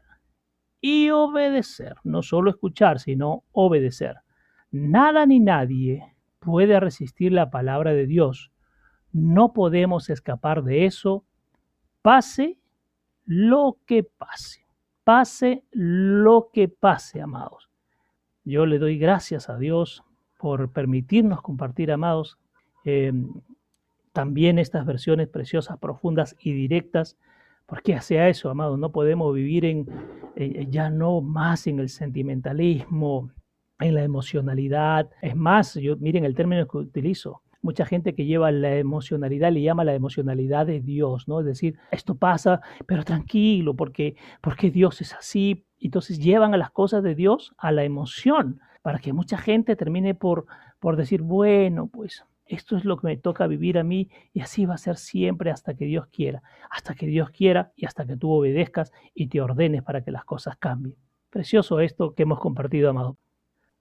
y 0.82 1.09
obedecer. 1.09 1.95
No 2.03 2.22
solo 2.22 2.51
escuchar, 2.51 2.99
sino 2.99 3.43
obedecer. 3.51 4.18
Nada 4.70 5.26
ni 5.26 5.39
nadie 5.39 6.15
puede 6.39 6.80
resistir 6.80 7.32
la 7.34 7.49
palabra 7.49 7.93
de 7.93 8.05
Dios. 8.05 8.51
No 9.11 9.51
podemos 9.51 10.11
escapar 10.11 10.63
de 10.63 10.86
eso, 10.86 11.26
pase 12.03 12.59
lo 13.26 13.80
que 13.88 14.03
pase. 14.03 14.65
Pase 15.03 15.63
lo 15.72 16.49
que 16.53 16.68
pase, 16.68 17.22
amados. 17.22 17.66
Yo 18.47 18.65
le 18.65 18.79
doy 18.79 18.97
gracias 18.97 19.49
a 19.49 19.57
Dios 19.57 20.05
por 20.37 20.71
permitirnos 20.71 21.41
compartir, 21.41 21.91
amados, 21.91 22.37
eh, 22.85 23.11
también 24.13 24.57
estas 24.57 24.85
versiones 24.85 25.27
preciosas, 25.27 25.77
profundas 25.79 26.33
y 26.39 26.53
directas, 26.53 27.17
porque 27.65 27.93
hacia 27.93 28.29
eso, 28.29 28.49
amados, 28.49 28.79
no 28.79 28.93
podemos 28.93 29.35
vivir 29.35 29.65
en, 29.65 29.85
ya 30.71 30.89
no 30.89 31.19
más 31.19 31.67
en 31.67 31.79
el 31.79 31.89
sentimentalismo, 31.89 33.31
en 33.81 33.95
la 33.95 34.05
emocionalidad. 34.05 35.09
Es 35.21 35.35
más, 35.35 35.73
yo 35.73 35.97
miren 35.97 36.23
el 36.23 36.33
término 36.33 36.65
que 36.69 36.77
utilizo. 36.77 37.41
Mucha 37.61 37.85
gente 37.85 38.15
que 38.15 38.25
lleva 38.25 38.49
la 38.51 38.77
emocionalidad 38.77 39.51
le 39.51 39.61
llama 39.61 39.83
la 39.83 39.93
emocionalidad 39.93 40.65
de 40.65 40.79
Dios, 40.79 41.27
¿no? 41.27 41.41
Es 41.41 41.45
decir, 41.45 41.77
esto 41.91 42.15
pasa, 42.15 42.61
pero 42.85 43.03
tranquilo, 43.03 43.75
porque, 43.75 44.15
porque 44.39 44.71
Dios 44.71 45.01
es 45.01 45.13
así, 45.13 45.66
entonces 45.80 46.19
llevan 46.19 46.53
a 46.53 46.57
las 46.57 46.71
cosas 46.71 47.03
de 47.03 47.15
Dios 47.15 47.53
a 47.57 47.71
la 47.71 47.84
emoción, 47.84 48.59
para 48.82 48.99
que 48.99 49.13
mucha 49.13 49.38
gente 49.38 49.75
termine 49.75 50.15
por, 50.15 50.45
por 50.80 50.95
decir, 50.95 51.21
bueno, 51.21 51.88
pues 51.88 52.25
esto 52.45 52.78
es 52.78 52.86
lo 52.86 52.97
que 52.97 53.07
me 53.07 53.17
toca 53.17 53.47
vivir 53.47 53.78
a 53.78 53.84
mí 53.84 54.09
y 54.34 54.41
así 54.41 54.65
va 54.65 54.75
a 54.75 54.78
ser 54.78 54.97
siempre 54.97 55.51
hasta 55.51 55.73
que 55.75 55.86
Dios 55.86 56.07
quiera, 56.07 56.41
hasta 56.69 56.95
que 56.95 57.05
Dios 57.05 57.30
quiera 57.32 57.73
y 57.75 57.86
hasta 57.86 58.05
que 58.05 58.15
tú 58.15 58.32
obedezcas 58.32 58.93
y 59.13 59.28
te 59.28 59.41
ordenes 59.41 59.84
para 59.84 60.03
que 60.03 60.11
las 60.11 60.23
cosas 60.23 60.57
cambien. 60.57 60.95
Precioso 61.30 61.80
esto 61.82 62.13
que 62.13 62.23
hemos 62.23 62.39
compartido, 62.39 62.89
amado. 62.89 63.17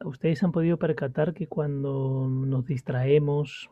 Ustedes 0.04 0.42
han 0.42 0.52
podido 0.52 0.76
percatar 0.76 1.32
que 1.32 1.46
cuando 1.46 2.28
nos 2.28 2.66
distraemos, 2.66 3.70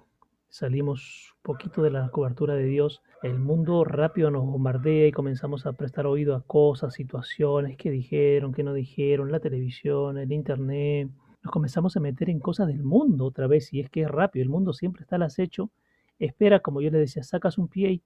salimos 0.54 1.34
un 1.38 1.42
poquito 1.42 1.82
de 1.82 1.90
la 1.90 2.08
cobertura 2.10 2.54
de 2.54 2.66
Dios, 2.66 3.02
el 3.24 3.40
mundo 3.40 3.82
rápido 3.82 4.30
nos 4.30 4.46
bombardea 4.46 5.08
y 5.08 5.10
comenzamos 5.10 5.66
a 5.66 5.72
prestar 5.72 6.06
oído 6.06 6.36
a 6.36 6.42
cosas, 6.42 6.94
situaciones 6.94 7.76
que 7.76 7.90
dijeron, 7.90 8.52
que 8.52 8.62
no 8.62 8.72
dijeron, 8.72 9.32
la 9.32 9.40
televisión, 9.40 10.16
el 10.16 10.30
internet. 10.30 11.10
Nos 11.42 11.50
comenzamos 11.50 11.96
a 11.96 12.00
meter 12.00 12.30
en 12.30 12.38
cosas 12.38 12.68
del 12.68 12.84
mundo 12.84 13.24
otra 13.24 13.48
vez 13.48 13.72
y 13.72 13.80
es 13.80 13.90
que 13.90 14.02
es 14.02 14.08
rápido, 14.08 14.44
el 14.44 14.48
mundo 14.48 14.72
siempre 14.72 15.02
está 15.02 15.16
al 15.16 15.24
acecho, 15.24 15.72
espera, 16.20 16.60
como 16.60 16.80
yo 16.80 16.90
le 16.92 16.98
decía, 16.98 17.24
sacas 17.24 17.58
un 17.58 17.66
pie 17.66 17.90
y 17.90 18.02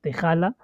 te 0.00 0.14
jala 0.14 0.56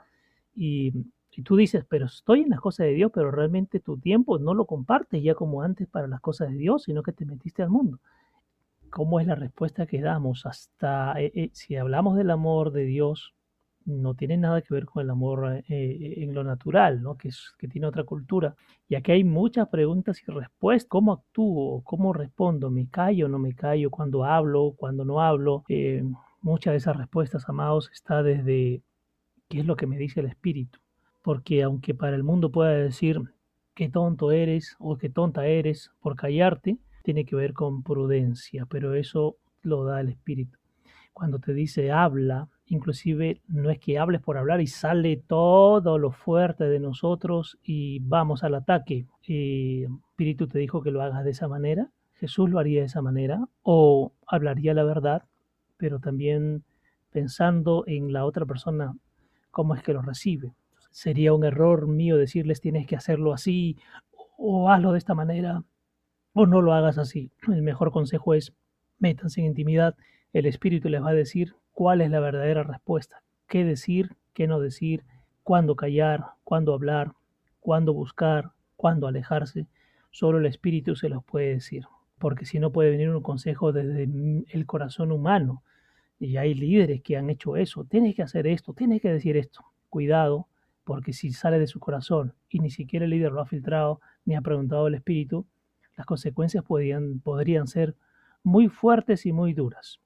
y, 0.56 0.94
y 1.32 1.42
tú 1.42 1.54
dices, 1.54 1.84
pero 1.86 2.06
estoy 2.06 2.40
en 2.40 2.48
las 2.48 2.60
cosas 2.60 2.86
de 2.86 2.94
Dios, 2.94 3.10
pero 3.12 3.30
realmente 3.30 3.78
tu 3.78 3.98
tiempo 3.98 4.38
no 4.38 4.54
lo 4.54 4.64
compartes 4.64 5.22
ya 5.22 5.34
como 5.34 5.60
antes 5.60 5.86
para 5.86 6.06
las 6.06 6.22
cosas 6.22 6.48
de 6.48 6.56
Dios, 6.56 6.84
sino 6.84 7.02
que 7.02 7.12
te 7.12 7.26
metiste 7.26 7.62
al 7.62 7.68
mundo. 7.68 7.98
¿Cómo 8.90 9.20
es 9.20 9.26
la 9.26 9.34
respuesta 9.34 9.86
que 9.86 10.00
damos? 10.00 10.46
Hasta 10.46 11.14
eh, 11.20 11.32
eh, 11.34 11.50
si 11.52 11.76
hablamos 11.76 12.16
del 12.16 12.30
amor 12.30 12.72
de 12.72 12.84
Dios, 12.84 13.34
no 13.84 14.14
tiene 14.14 14.36
nada 14.36 14.62
que 14.62 14.74
ver 14.74 14.84
con 14.86 15.02
el 15.02 15.10
amor 15.10 15.62
eh, 15.68 16.14
en 16.18 16.34
lo 16.34 16.44
natural, 16.44 17.02
¿no? 17.02 17.16
que, 17.16 17.28
es, 17.28 17.54
que 17.58 17.68
tiene 17.68 17.86
otra 17.86 18.04
cultura. 18.04 18.54
Y 18.88 18.94
aquí 18.94 19.12
hay 19.12 19.24
muchas 19.24 19.68
preguntas 19.68 20.20
y 20.26 20.30
respuestas. 20.30 20.88
¿Cómo 20.88 21.12
actúo? 21.12 21.82
¿Cómo 21.84 22.12
respondo? 22.12 22.70
¿Me 22.70 22.88
callo 22.88 23.26
o 23.26 23.28
no 23.28 23.38
me 23.38 23.54
callo? 23.54 23.90
¿Cuándo 23.90 24.24
hablo? 24.24 24.74
¿Cuándo 24.76 25.04
no 25.04 25.20
hablo? 25.20 25.64
Eh, 25.68 26.02
muchas 26.42 26.72
de 26.72 26.78
esas 26.78 26.96
respuestas, 26.96 27.48
amados, 27.48 27.90
está 27.92 28.22
desde 28.22 28.82
qué 29.48 29.60
es 29.60 29.66
lo 29.66 29.76
que 29.76 29.86
me 29.86 29.98
dice 29.98 30.20
el 30.20 30.26
espíritu. 30.26 30.78
Porque 31.22 31.62
aunque 31.62 31.94
para 31.94 32.16
el 32.16 32.22
mundo 32.22 32.50
pueda 32.50 32.70
decir 32.72 33.20
qué 33.74 33.88
tonto 33.88 34.32
eres 34.32 34.76
o 34.78 34.96
qué 34.96 35.08
tonta 35.10 35.46
eres 35.46 35.92
por 36.00 36.16
callarte, 36.16 36.78
tiene 37.02 37.24
que 37.24 37.36
ver 37.36 37.52
con 37.52 37.82
prudencia, 37.82 38.66
pero 38.66 38.94
eso 38.94 39.36
lo 39.62 39.84
da 39.84 40.00
el 40.00 40.08
espíritu. 40.08 40.58
Cuando 41.12 41.38
te 41.38 41.52
dice 41.52 41.92
habla, 41.92 42.48
inclusive 42.66 43.42
no 43.48 43.70
es 43.70 43.78
que 43.78 43.98
hables 43.98 44.20
por 44.20 44.38
hablar 44.38 44.60
y 44.60 44.66
sale 44.66 45.16
todo 45.16 45.98
lo 45.98 46.12
fuerte 46.12 46.64
de 46.64 46.80
nosotros 46.80 47.58
y 47.62 47.98
vamos 48.00 48.44
al 48.44 48.54
ataque. 48.54 49.06
Eh, 49.26 49.86
Espíritu 50.10 50.46
te 50.46 50.58
dijo 50.58 50.82
que 50.82 50.90
lo 50.90 51.02
hagas 51.02 51.24
de 51.24 51.30
esa 51.30 51.48
manera, 51.48 51.90
Jesús 52.14 52.50
lo 52.50 52.58
haría 52.58 52.80
de 52.80 52.86
esa 52.86 53.02
manera 53.02 53.48
o 53.62 54.12
hablaría 54.26 54.74
la 54.74 54.84
verdad, 54.84 55.24
pero 55.76 55.98
también 55.98 56.64
pensando 57.10 57.84
en 57.86 58.12
la 58.12 58.24
otra 58.24 58.46
persona, 58.46 58.94
cómo 59.50 59.74
es 59.74 59.82
que 59.82 59.92
lo 59.92 60.02
recibe. 60.02 60.54
Sería 60.90 61.32
un 61.32 61.44
error 61.44 61.86
mío 61.86 62.16
decirles 62.16 62.60
tienes 62.60 62.86
que 62.86 62.96
hacerlo 62.96 63.32
así 63.32 63.76
o 64.36 64.70
hazlo 64.70 64.92
de 64.92 64.98
esta 64.98 65.14
manera 65.14 65.64
o 66.32 66.46
no 66.46 66.62
lo 66.62 66.72
hagas 66.72 66.98
así. 66.98 67.30
El 67.48 67.62
mejor 67.62 67.92
consejo 67.92 68.34
es 68.34 68.52
métanse 68.98 69.40
en 69.40 69.46
intimidad, 69.46 69.96
el 70.32 70.46
Espíritu 70.46 70.88
les 70.88 71.02
va 71.02 71.10
a 71.10 71.14
decir 71.14 71.54
cuál 71.72 72.00
es 72.00 72.10
la 72.10 72.20
verdadera 72.20 72.62
respuesta, 72.62 73.22
qué 73.48 73.64
decir, 73.64 74.16
qué 74.34 74.46
no 74.46 74.60
decir, 74.60 75.04
cuándo 75.42 75.74
callar, 75.74 76.24
cuándo 76.44 76.74
hablar, 76.74 77.14
cuándo 77.58 77.92
buscar, 77.92 78.52
cuándo 78.76 79.08
alejarse. 79.08 79.66
Solo 80.10 80.38
el 80.38 80.46
Espíritu 80.46 80.94
se 80.94 81.08
los 81.08 81.24
puede 81.24 81.54
decir, 81.54 81.86
porque 82.18 82.44
si 82.44 82.60
no 82.60 82.70
puede 82.70 82.90
venir 82.90 83.10
un 83.10 83.22
consejo 83.22 83.72
desde 83.72 84.04
el 84.48 84.66
corazón 84.66 85.10
humano. 85.10 85.62
Y 86.18 86.36
hay 86.36 86.54
líderes 86.54 87.02
que 87.02 87.16
han 87.16 87.30
hecho 87.30 87.56
eso. 87.56 87.84
Tienes 87.84 88.14
que 88.14 88.22
hacer 88.22 88.46
esto, 88.46 88.74
tienes 88.74 89.00
que 89.00 89.10
decir 89.10 89.36
esto. 89.38 89.64
Cuidado, 89.88 90.46
porque 90.84 91.12
si 91.12 91.32
sale 91.32 91.58
de 91.58 91.66
su 91.66 91.80
corazón 91.80 92.34
y 92.48 92.60
ni 92.60 92.70
siquiera 92.70 93.06
el 93.06 93.10
líder 93.10 93.32
lo 93.32 93.40
ha 93.40 93.46
filtrado 93.46 94.00
ni 94.26 94.36
ha 94.36 94.42
preguntado 94.42 94.86
al 94.86 94.94
Espíritu, 94.94 95.46
las 96.00 96.06
consecuencias 96.06 96.64
podrían, 96.64 97.66
ser 97.66 97.94
muy 98.42 98.68
fuertes 98.68 99.26
y 99.26 99.32
muy 99.32 99.52
duras. 99.52 100.00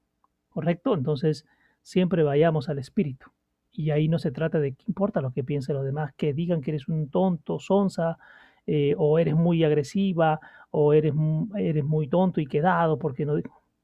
¿Correcto? 0.48 0.92
Entonces, 0.94 1.46
siempre 1.82 2.24
vayamos 2.24 2.68
al 2.68 2.80
espíritu. 2.80 3.30
Y 3.70 3.90
ahí 3.90 4.08
no 4.08 4.18
se 4.18 4.32
trata 4.32 4.58
de 4.58 4.72
qué 4.72 4.84
importa 4.88 5.20
lo 5.20 5.30
que 5.30 5.44
piensen 5.44 5.76
los 5.76 5.84
demás, 5.84 6.12
que 6.16 6.34
digan 6.34 6.62
que 6.62 6.72
eres 6.72 6.88
un 6.88 7.10
tonto, 7.10 7.60
sonsa, 7.60 8.18
eh, 8.66 8.96
o 8.98 9.20
eres 9.20 9.36
muy 9.36 9.62
agresiva, 9.62 10.40
o 10.72 10.92
eres, 10.92 11.14
eres 11.56 11.84
muy 11.84 12.08
tonto 12.08 12.40
y 12.40 12.46
quedado, 12.46 12.98
porque 12.98 13.24
no. 13.24 13.34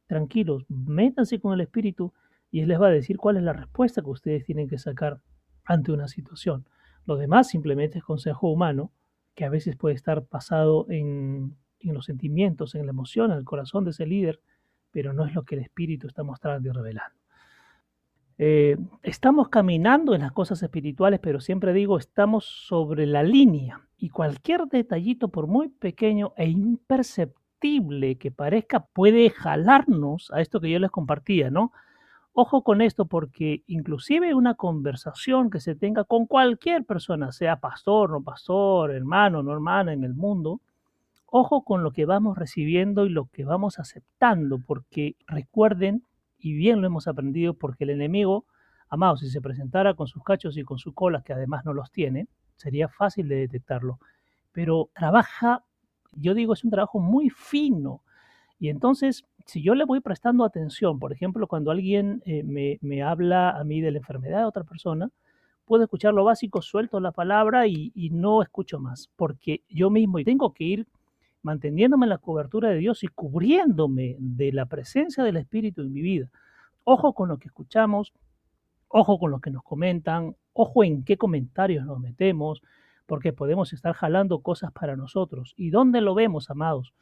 Tranquilos, 0.08 0.64
métanse 0.68 1.38
con 1.38 1.52
el 1.52 1.60
espíritu 1.60 2.12
y 2.50 2.58
él 2.58 2.68
les 2.68 2.80
va 2.80 2.88
a 2.88 2.90
decir 2.90 3.18
cuál 3.18 3.36
es 3.36 3.44
la 3.44 3.52
respuesta 3.52 4.02
que 4.02 4.10
ustedes 4.10 4.44
tienen 4.44 4.66
que 4.66 4.78
sacar 4.78 5.20
ante 5.64 5.92
una 5.92 6.08
situación. 6.08 6.66
Lo 7.06 7.16
demás 7.16 7.46
simplemente 7.46 7.98
es 7.98 8.04
consejo 8.04 8.50
humano, 8.50 8.90
que 9.36 9.44
a 9.44 9.48
veces 9.48 9.76
puede 9.76 9.94
estar 9.94 10.24
pasado 10.24 10.86
en, 10.88 11.54
en 11.88 11.94
los 11.94 12.04
sentimientos, 12.06 12.74
en 12.74 12.86
la 12.86 12.90
emoción, 12.90 13.32
en 13.32 13.38
el 13.38 13.44
corazón 13.44 13.84
de 13.84 13.90
ese 13.90 14.06
líder, 14.06 14.40
pero 14.90 15.12
no 15.12 15.24
es 15.24 15.34
lo 15.34 15.44
que 15.44 15.54
el 15.54 15.62
espíritu 15.62 16.06
está 16.06 16.22
mostrando 16.22 16.68
y 16.68 16.72
revelando. 16.72 17.20
Eh, 18.42 18.78
estamos 19.02 19.48
caminando 19.48 20.14
en 20.14 20.22
las 20.22 20.32
cosas 20.32 20.62
espirituales, 20.62 21.20
pero 21.20 21.40
siempre 21.40 21.74
digo, 21.74 21.98
estamos 21.98 22.46
sobre 22.46 23.06
la 23.06 23.22
línea 23.22 23.82
y 23.98 24.08
cualquier 24.08 24.66
detallito, 24.66 25.28
por 25.28 25.46
muy 25.46 25.68
pequeño 25.68 26.32
e 26.36 26.48
imperceptible 26.48 28.16
que 28.16 28.30
parezca, 28.30 28.80
puede 28.80 29.28
jalarnos 29.28 30.30
a 30.32 30.40
esto 30.40 30.58
que 30.58 30.70
yo 30.70 30.78
les 30.78 30.90
compartía, 30.90 31.50
¿no? 31.50 31.72
Ojo 32.32 32.62
con 32.62 32.80
esto 32.80 33.04
porque 33.04 33.62
inclusive 33.66 34.32
una 34.34 34.54
conversación 34.54 35.50
que 35.50 35.60
se 35.60 35.74
tenga 35.74 36.04
con 36.04 36.26
cualquier 36.26 36.84
persona, 36.84 37.32
sea 37.32 37.60
pastor, 37.60 38.10
no 38.10 38.22
pastor, 38.22 38.92
hermano, 38.92 39.42
no 39.42 39.52
hermana 39.52 39.92
en 39.92 40.04
el 40.04 40.14
mundo, 40.14 40.62
ojo 41.30 41.62
con 41.64 41.82
lo 41.82 41.92
que 41.92 42.04
vamos 42.04 42.36
recibiendo 42.36 43.06
y 43.06 43.10
lo 43.10 43.26
que 43.26 43.44
vamos 43.44 43.78
aceptando, 43.78 44.58
porque 44.58 45.16
recuerden 45.26 46.04
y 46.38 46.54
bien 46.54 46.80
lo 46.80 46.86
hemos 46.86 47.06
aprendido 47.06 47.54
porque 47.54 47.84
el 47.84 47.90
enemigo, 47.90 48.46
amado, 48.88 49.16
si 49.16 49.30
se 49.30 49.40
presentara 49.40 49.94
con 49.94 50.06
sus 50.06 50.22
cachos 50.24 50.56
y 50.56 50.62
con 50.62 50.78
sus 50.78 50.94
colas, 50.94 51.22
que 51.22 51.32
además 51.32 51.64
no 51.64 51.72
los 51.72 51.90
tiene, 51.90 52.28
sería 52.56 52.88
fácil 52.88 53.28
de 53.28 53.36
detectarlo. 53.36 53.98
Pero 54.52 54.90
trabaja, 54.94 55.64
yo 56.12 56.34
digo, 56.34 56.54
es 56.54 56.64
un 56.64 56.70
trabajo 56.70 56.98
muy 56.98 57.30
fino. 57.30 58.02
Y 58.58 58.68
entonces, 58.68 59.24
si 59.46 59.62
yo 59.62 59.74
le 59.74 59.84
voy 59.84 60.00
prestando 60.00 60.44
atención, 60.44 60.98
por 60.98 61.12
ejemplo, 61.12 61.46
cuando 61.46 61.70
alguien 61.70 62.22
eh, 62.26 62.42
me, 62.42 62.78
me, 62.82 63.02
habla 63.02 63.50
a 63.50 63.64
mí 63.64 63.80
de 63.80 63.90
la 63.90 63.98
enfermedad 63.98 64.38
de 64.40 64.44
otra 64.44 64.64
persona, 64.64 65.10
puedo 65.64 65.84
escuchar 65.84 66.12
lo 66.12 66.24
básico, 66.24 66.60
suelto 66.60 67.00
la 67.00 67.12
palabra 67.12 67.66
y, 67.66 67.92
y 67.94 68.10
no 68.10 68.42
escucho 68.42 68.80
más, 68.80 69.08
porque 69.16 69.62
yo 69.68 69.88
mismo 69.88 70.18
tengo 70.24 70.52
que 70.52 70.64
ir 70.64 70.86
manteniéndome 71.42 72.06
en 72.06 72.10
la 72.10 72.18
cobertura 72.18 72.70
de 72.70 72.76
Dios 72.76 73.02
y 73.04 73.08
cubriéndome 73.08 74.16
de 74.18 74.52
la 74.52 74.66
presencia 74.66 75.24
del 75.24 75.36
Espíritu 75.36 75.82
en 75.82 75.92
mi 75.92 76.00
vida. 76.00 76.30
Ojo 76.84 77.14
con 77.14 77.28
lo 77.28 77.38
que 77.38 77.48
escuchamos, 77.48 78.12
ojo 78.88 79.18
con 79.18 79.30
lo 79.30 79.40
que 79.40 79.50
nos 79.50 79.62
comentan, 79.62 80.36
ojo 80.52 80.84
en 80.84 81.04
qué 81.04 81.16
comentarios 81.16 81.84
nos 81.86 82.00
metemos, 82.00 82.62
porque 83.06 83.32
podemos 83.32 83.72
estar 83.72 83.94
jalando 83.94 84.40
cosas 84.40 84.72
para 84.72 84.96
nosotros. 84.96 85.54
¿Y 85.56 85.70
dónde 85.70 86.00
lo 86.00 86.14
vemos, 86.14 86.50
amados? 86.50 86.94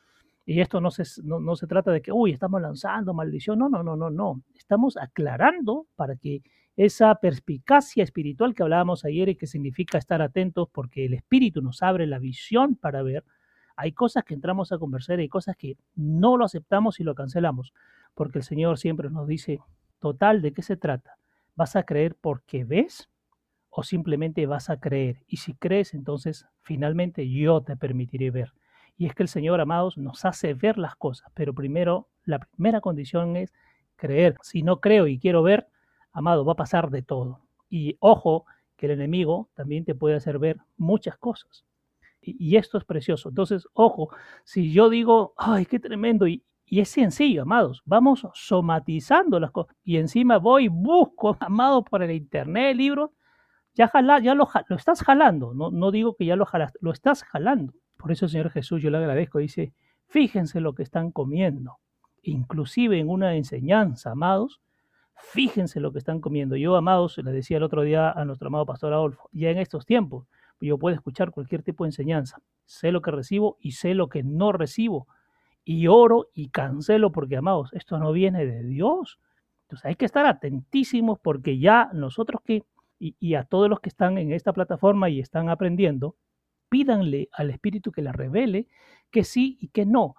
Y 0.46 0.62
esto 0.62 0.80
no 0.80 0.90
se, 0.90 1.66
trata 1.68 1.90
de 1.90 2.00
que, 2.00 2.10
uy, 2.10 2.32
estamos 2.32 2.62
lanzando 2.62 3.12
maldición. 3.12 3.58
No, 3.58 3.68
no, 3.68 3.82
no, 3.82 3.96
no, 3.96 4.08
no. 4.08 4.40
Estamos 4.56 4.96
aclarando 4.96 5.86
para 5.94 6.16
que 6.16 6.40
esa 6.74 7.14
perspicacia 7.16 8.02
espiritual 8.02 8.54
que 8.54 8.62
hablábamos 8.62 9.04
ayer 9.04 9.28
y 9.28 9.34
que 9.34 9.46
significa 9.46 9.98
estar 9.98 10.22
atentos 10.22 10.68
porque 10.72 11.04
el 11.04 11.12
espíritu 11.12 11.60
nos 11.60 11.82
abre 11.82 12.06
la 12.06 12.18
visión 12.18 12.76
para 12.76 13.02
ver. 13.02 13.24
Hay 13.80 13.92
cosas 13.92 14.24
que 14.24 14.34
entramos 14.34 14.72
a 14.72 14.78
conversar 14.78 15.20
y 15.20 15.22
hay 15.22 15.28
cosas 15.28 15.56
que 15.56 15.76
no 15.94 16.36
lo 16.36 16.44
aceptamos 16.44 16.98
y 16.98 17.04
lo 17.04 17.14
cancelamos, 17.14 17.72
porque 18.12 18.38
el 18.38 18.44
Señor 18.44 18.76
siempre 18.76 19.08
nos 19.08 19.28
dice, 19.28 19.60
total, 20.00 20.42
¿de 20.42 20.52
qué 20.52 20.62
se 20.62 20.76
trata? 20.76 21.16
¿Vas 21.54 21.76
a 21.76 21.84
creer 21.84 22.16
porque 22.20 22.64
ves 22.64 23.08
o 23.70 23.84
simplemente 23.84 24.46
vas 24.46 24.68
a 24.68 24.80
creer? 24.80 25.22
Y 25.28 25.36
si 25.36 25.54
crees, 25.54 25.94
entonces 25.94 26.48
finalmente 26.60 27.30
yo 27.30 27.60
te 27.60 27.76
permitiré 27.76 28.32
ver. 28.32 28.52
Y 28.96 29.06
es 29.06 29.14
que 29.14 29.22
el 29.22 29.28
Señor, 29.28 29.60
amados, 29.60 29.96
nos 29.96 30.24
hace 30.24 30.54
ver 30.54 30.76
las 30.76 30.96
cosas, 30.96 31.30
pero 31.32 31.54
primero, 31.54 32.08
la 32.24 32.40
primera 32.40 32.80
condición 32.80 33.36
es 33.36 33.54
creer. 33.94 34.34
Si 34.42 34.64
no 34.64 34.80
creo 34.80 35.06
y 35.06 35.20
quiero 35.20 35.44
ver, 35.44 35.68
amado, 36.10 36.44
va 36.44 36.54
a 36.54 36.56
pasar 36.56 36.90
de 36.90 37.02
todo. 37.02 37.42
Y 37.70 37.96
ojo, 38.00 38.44
que 38.76 38.86
el 38.86 38.92
enemigo 38.92 39.50
también 39.54 39.84
te 39.84 39.94
puede 39.94 40.16
hacer 40.16 40.40
ver 40.40 40.56
muchas 40.76 41.16
cosas. 41.16 41.67
Y, 42.38 42.56
esto 42.56 42.78
es 42.78 42.84
precioso. 42.84 43.28
Entonces, 43.28 43.66
ojo, 43.74 44.10
si 44.44 44.72
yo 44.72 44.88
digo, 44.88 45.34
ay, 45.36 45.66
qué 45.66 45.78
tremendo, 45.78 46.26
y, 46.26 46.44
es 46.66 46.90
sencillo, 46.90 47.42
amados, 47.42 47.82
vamos 47.86 48.26
somatizando 48.34 49.40
las 49.40 49.50
cosas. 49.50 49.74
Y 49.84 49.96
encima 49.96 50.38
voy, 50.38 50.68
busco, 50.68 51.36
amado, 51.40 51.84
por 51.84 52.02
el 52.02 52.10
internet, 52.10 52.76
libro, 52.76 53.12
ya, 53.74 53.88
jala, 53.88 54.20
ya 54.20 54.34
lo, 54.34 54.48
lo, 54.68 54.76
estás 54.76 55.02
jalando. 55.02 55.54
No, 55.54 55.70
no 55.70 55.90
digo 55.90 56.14
que 56.16 56.26
ya 56.26 56.36
lo 56.36 56.44
jalas, 56.44 56.72
lo 56.80 56.92
estás 56.92 57.22
jalando. 57.24 57.72
Por 57.96 58.12
eso, 58.12 58.28
Señor 58.28 58.50
Jesús, 58.50 58.82
yo 58.82 58.90
le 58.90 58.98
agradezco. 58.98 59.38
Dice, 59.38 59.72
fíjense 60.08 60.60
lo 60.60 60.74
que 60.74 60.82
están 60.82 61.10
comiendo. 61.10 61.78
Inclusive 62.22 62.98
en 62.98 63.08
una 63.08 63.34
enseñanza, 63.36 64.10
amados, 64.10 64.60
Fíjense 65.20 65.80
lo 65.80 65.92
que 65.92 65.98
están 65.98 66.20
comiendo. 66.20 66.56
Yo, 66.56 66.76
amados, 66.76 67.18
le 67.18 67.32
decía 67.32 67.56
el 67.56 67.62
otro 67.62 67.82
día 67.82 68.10
a 68.10 68.24
nuestro 68.24 68.48
amado 68.48 68.64
pastor 68.66 68.92
Adolfo, 68.92 69.28
ya 69.32 69.50
en 69.50 69.58
estos 69.58 69.84
tiempos 69.84 70.26
yo 70.66 70.78
puedo 70.78 70.94
escuchar 70.94 71.30
cualquier 71.30 71.62
tipo 71.62 71.84
de 71.84 71.88
enseñanza. 71.88 72.40
Sé 72.64 72.92
lo 72.92 73.02
que 73.02 73.10
recibo 73.10 73.56
y 73.60 73.72
sé 73.72 73.94
lo 73.94 74.08
que 74.08 74.22
no 74.22 74.52
recibo. 74.52 75.06
Y 75.64 75.86
oro 75.86 76.28
y 76.34 76.48
cancelo 76.48 77.12
porque, 77.12 77.36
amados, 77.36 77.70
esto 77.72 77.98
no 77.98 78.12
viene 78.12 78.46
de 78.46 78.64
Dios. 78.64 79.18
Entonces 79.62 79.84
hay 79.84 79.94
que 79.96 80.06
estar 80.06 80.26
atentísimos 80.26 81.18
porque 81.20 81.58
ya 81.58 81.90
nosotros 81.92 82.40
que, 82.44 82.64
y, 82.98 83.34
a 83.34 83.44
todos 83.44 83.68
los 83.68 83.80
que 83.80 83.90
están 83.90 84.18
en 84.18 84.32
esta 84.32 84.52
plataforma 84.52 85.10
y 85.10 85.20
están 85.20 85.48
aprendiendo, 85.50 86.16
pídanle 86.68 87.28
al 87.32 87.50
Espíritu 87.50 87.92
que 87.92 88.02
les 88.02 88.14
revele 88.14 88.66
que 89.10 89.24
sí 89.24 89.58
y 89.60 89.68
que 89.68 89.86
no. 89.86 90.16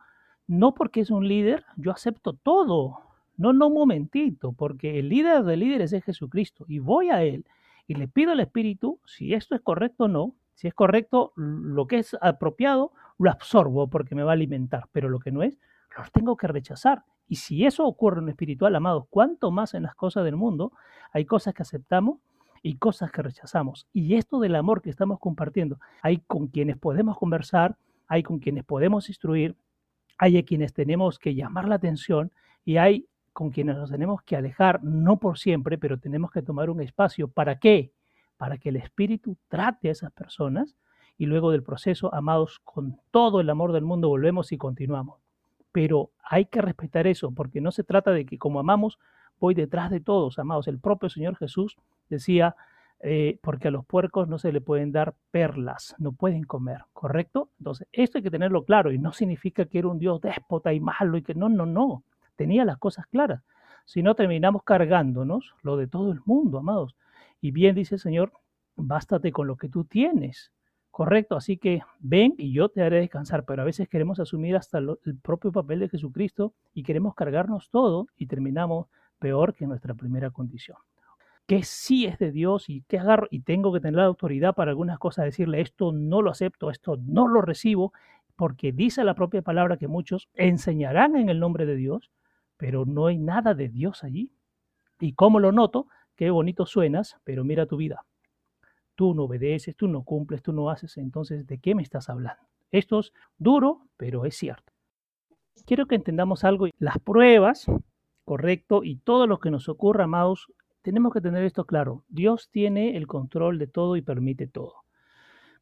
No 0.47 0.73
porque 0.73 1.01
es 1.01 1.11
un 1.11 1.27
líder, 1.27 1.65
yo 1.77 1.91
acepto 1.91 2.33
todo. 2.33 2.99
No, 3.37 3.53
no, 3.53 3.67
un 3.67 3.73
momentito, 3.73 4.53
porque 4.53 4.99
el 4.99 5.09
líder 5.09 5.43
de 5.43 5.57
líderes 5.57 5.93
es 5.93 6.03
Jesucristo 6.03 6.65
y 6.67 6.79
voy 6.79 7.09
a 7.09 7.23
Él 7.23 7.45
y 7.89 7.95
le 7.95 8.07
pido 8.07 8.33
al 8.33 8.39
Espíritu 8.39 8.99
si 9.03 9.33
esto 9.33 9.55
es 9.55 9.61
correcto 9.61 10.03
o 10.03 10.07
no. 10.07 10.35
Si 10.53 10.67
es 10.67 10.75
correcto, 10.75 11.33
lo 11.35 11.87
que 11.87 11.97
es 11.97 12.15
apropiado, 12.21 12.91
lo 13.17 13.31
absorbo 13.31 13.89
porque 13.89 14.13
me 14.13 14.21
va 14.21 14.31
a 14.31 14.33
alimentar, 14.33 14.83
pero 14.91 15.09
lo 15.09 15.17
que 15.17 15.31
no 15.31 15.41
es, 15.41 15.57
lo 15.97 16.03
tengo 16.13 16.37
que 16.37 16.45
rechazar. 16.45 17.03
Y 17.27 17.37
si 17.37 17.65
eso 17.65 17.87
ocurre 17.87 18.19
en 18.19 18.25
lo 18.25 18.31
espiritual, 18.31 18.75
amados, 18.75 19.05
cuánto 19.09 19.49
más 19.49 19.73
en 19.73 19.81
las 19.81 19.95
cosas 19.95 20.23
del 20.23 20.35
mundo, 20.35 20.71
hay 21.13 21.25
cosas 21.25 21.55
que 21.55 21.63
aceptamos 21.63 22.19
y 22.61 22.75
cosas 22.75 23.11
que 23.11 23.23
rechazamos. 23.23 23.87
Y 23.91 24.13
esto 24.13 24.39
del 24.39 24.53
amor 24.53 24.83
que 24.83 24.91
estamos 24.91 25.17
compartiendo, 25.17 25.79
hay 26.03 26.19
con 26.19 26.49
quienes 26.49 26.77
podemos 26.77 27.17
conversar, 27.17 27.75
hay 28.07 28.21
con 28.21 28.37
quienes 28.37 28.65
podemos 28.65 29.09
instruir, 29.09 29.55
hay 30.19 30.37
a 30.37 30.45
quienes 30.45 30.73
tenemos 30.73 31.17
que 31.17 31.33
llamar 31.33 31.67
la 31.67 31.75
atención 31.75 32.31
y 32.63 32.77
hay 32.77 33.07
con 33.39 33.51
quienes 33.51 33.77
nos 33.77 33.89
tenemos 33.89 34.21
que 34.23 34.35
alejar, 34.35 34.83
no 34.83 35.15
por 35.15 35.37
siempre, 35.37 35.77
pero 35.77 35.97
tenemos 35.97 36.29
que 36.29 36.41
tomar 36.41 36.69
un 36.69 36.81
espacio. 36.81 37.29
¿Para 37.29 37.57
qué? 37.57 37.93
Para 38.35 38.57
que 38.57 38.67
el 38.67 38.75
Espíritu 38.75 39.37
trate 39.47 39.87
a 39.87 39.93
esas 39.93 40.11
personas 40.11 40.75
y 41.17 41.25
luego 41.25 41.49
del 41.51 41.63
proceso, 41.63 42.13
amados, 42.13 42.59
con 42.65 42.99
todo 43.11 43.39
el 43.39 43.49
amor 43.49 43.71
del 43.71 43.85
mundo, 43.85 44.09
volvemos 44.09 44.51
y 44.51 44.57
continuamos. 44.57 45.21
Pero 45.71 46.11
hay 46.21 46.47
que 46.47 46.61
respetar 46.61 47.07
eso, 47.07 47.31
porque 47.31 47.61
no 47.61 47.71
se 47.71 47.85
trata 47.85 48.11
de 48.11 48.25
que 48.25 48.37
como 48.37 48.59
amamos, 48.59 48.99
voy 49.39 49.53
detrás 49.53 49.89
de 49.89 50.01
todos, 50.01 50.37
amados. 50.37 50.67
El 50.67 50.79
propio 50.79 51.07
Señor 51.07 51.37
Jesús 51.37 51.77
decía, 52.09 52.57
eh, 52.99 53.39
porque 53.41 53.69
a 53.69 53.71
los 53.71 53.85
puercos 53.85 54.27
no 54.27 54.37
se 54.37 54.51
le 54.51 54.59
pueden 54.59 54.91
dar 54.91 55.15
perlas, 55.31 55.95
no 55.97 56.11
pueden 56.11 56.43
comer, 56.43 56.81
¿correcto? 56.91 57.51
Entonces, 57.57 57.87
esto 57.93 58.17
hay 58.17 58.21
que 58.21 58.31
tenerlo 58.31 58.65
claro 58.65 58.91
y 58.91 58.97
no 58.97 59.13
significa 59.13 59.63
que 59.63 59.79
era 59.79 59.87
un 59.87 59.97
Dios 59.97 60.19
déspota 60.19 60.73
y 60.73 60.81
malo 60.81 61.15
y 61.15 61.21
que 61.21 61.35
no, 61.35 61.47
no, 61.47 61.65
no 61.65 62.03
tenía 62.39 62.63
las 62.63 62.77
cosas 62.77 63.05
claras. 63.07 63.43
Si 63.83 64.01
no, 64.01 64.15
terminamos 64.15 64.63
cargándonos 64.63 65.55
lo 65.61 65.75
de 65.75 65.87
todo 65.87 66.13
el 66.13 66.21
mundo, 66.23 66.57
amados. 66.57 66.95
Y 67.41 67.51
bien 67.51 67.75
dice 67.75 67.95
el 67.95 67.99
Señor, 67.99 68.31
bástate 68.77 69.33
con 69.33 69.45
lo 69.45 69.57
que 69.57 69.67
tú 69.67 69.83
tienes. 69.83 70.53
Correcto, 70.89 71.35
así 71.35 71.57
que 71.57 71.81
ven 71.99 72.35
y 72.37 72.53
yo 72.53 72.69
te 72.69 72.81
haré 72.81 73.01
descansar, 73.01 73.43
pero 73.43 73.61
a 73.61 73.65
veces 73.65 73.89
queremos 73.89 74.21
asumir 74.21 74.55
hasta 74.55 74.77
el 74.77 75.17
propio 75.21 75.51
papel 75.51 75.79
de 75.79 75.89
Jesucristo 75.89 76.53
y 76.73 76.83
queremos 76.83 77.13
cargarnos 77.13 77.69
todo 77.71 78.07
y 78.15 78.27
terminamos 78.27 78.87
peor 79.19 79.53
que 79.53 79.67
nuestra 79.67 79.93
primera 79.93 80.29
condición. 80.31 80.77
Que 81.45 81.63
sí 81.63 82.05
es 82.05 82.19
de 82.19 82.31
Dios 82.31 82.69
y 82.69 82.83
que 82.83 82.99
agarro 82.99 83.27
y 83.29 83.41
tengo 83.41 83.73
que 83.73 83.81
tener 83.81 83.97
la 83.97 84.05
autoridad 84.05 84.55
para 84.55 84.71
algunas 84.71 84.97
cosas, 84.97 85.25
decirle 85.25 85.59
esto 85.59 85.91
no 85.91 86.21
lo 86.21 86.31
acepto, 86.31 86.71
esto 86.71 86.95
no 87.05 87.27
lo 87.27 87.41
recibo, 87.41 87.91
porque 88.37 88.71
dice 88.71 89.03
la 89.03 89.13
propia 89.13 89.41
palabra 89.41 89.75
que 89.75 89.89
muchos 89.89 90.29
enseñarán 90.35 91.17
en 91.17 91.27
el 91.27 91.41
nombre 91.41 91.65
de 91.65 91.75
Dios, 91.75 92.09
pero 92.59 92.83
no 92.85 93.07
hay 93.07 93.17
nada 93.17 93.53
de 93.53 93.69
Dios 93.69 94.03
allí. 94.03 94.33
¿Y 94.99 95.13
cómo 95.13 95.39
lo 95.39 95.53
noto? 95.53 95.87
Qué 96.17 96.29
bonito 96.29 96.65
suenas, 96.65 97.15
pero 97.23 97.45
mira 97.45 97.65
tu 97.65 97.77
vida. 97.77 98.05
Tú 98.95 99.13
no 99.13 99.23
obedeces, 99.23 99.77
tú 99.77 99.87
no 99.87 100.03
cumples, 100.03 100.43
tú 100.43 100.51
no 100.51 100.69
haces, 100.69 100.97
entonces, 100.97 101.47
¿de 101.47 101.57
qué 101.59 101.73
me 101.73 101.81
estás 101.81 102.09
hablando? 102.09 102.43
Esto 102.69 102.99
es 102.99 103.13
duro, 103.37 103.87
pero 103.95 104.25
es 104.25 104.35
cierto. 104.35 104.73
Quiero 105.65 105.85
que 105.85 105.95
entendamos 105.95 106.43
algo. 106.43 106.67
Las 106.79 106.99
pruebas, 106.99 107.65
correcto, 108.25 108.83
y 108.83 108.97
todo 108.97 109.25
lo 109.25 109.39
que 109.39 109.51
nos 109.51 109.69
ocurra, 109.69 110.03
amados, 110.03 110.51
tenemos 110.81 111.13
que 111.13 111.21
tener 111.21 111.45
esto 111.45 111.63
claro. 111.65 112.03
Dios 112.09 112.49
tiene 112.51 112.97
el 112.97 113.07
control 113.07 113.57
de 113.57 113.67
todo 113.67 113.95
y 113.95 114.01
permite 114.01 114.47
todo. 114.47 114.83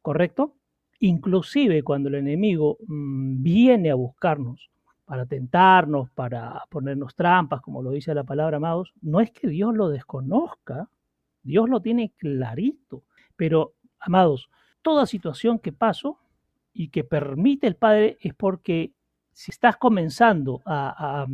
¿Correcto? 0.02 0.56
Inclusive 0.98 1.84
cuando 1.84 2.08
el 2.08 2.16
enemigo 2.16 2.78
mm, 2.88 3.40
viene 3.40 3.92
a 3.92 3.94
buscarnos 3.94 4.68
para 5.08 5.24
tentarnos, 5.24 6.10
para 6.10 6.62
ponernos 6.68 7.14
trampas, 7.14 7.62
como 7.62 7.82
lo 7.82 7.92
dice 7.92 8.12
la 8.12 8.24
palabra, 8.24 8.58
amados, 8.58 8.92
no 9.00 9.20
es 9.20 9.30
que 9.30 9.48
Dios 9.48 9.74
lo 9.74 9.88
desconozca, 9.88 10.90
Dios 11.42 11.70
lo 11.70 11.80
tiene 11.80 12.12
clarito, 12.14 13.04
pero, 13.34 13.72
amados, 14.00 14.50
toda 14.82 15.06
situación 15.06 15.60
que 15.60 15.72
paso 15.72 16.18
y 16.74 16.90
que 16.90 17.04
permite 17.04 17.66
el 17.66 17.76
Padre 17.76 18.18
es 18.20 18.34
porque 18.34 18.92
si 19.32 19.50
estás 19.50 19.78
comenzando 19.78 20.60
a, 20.66 21.26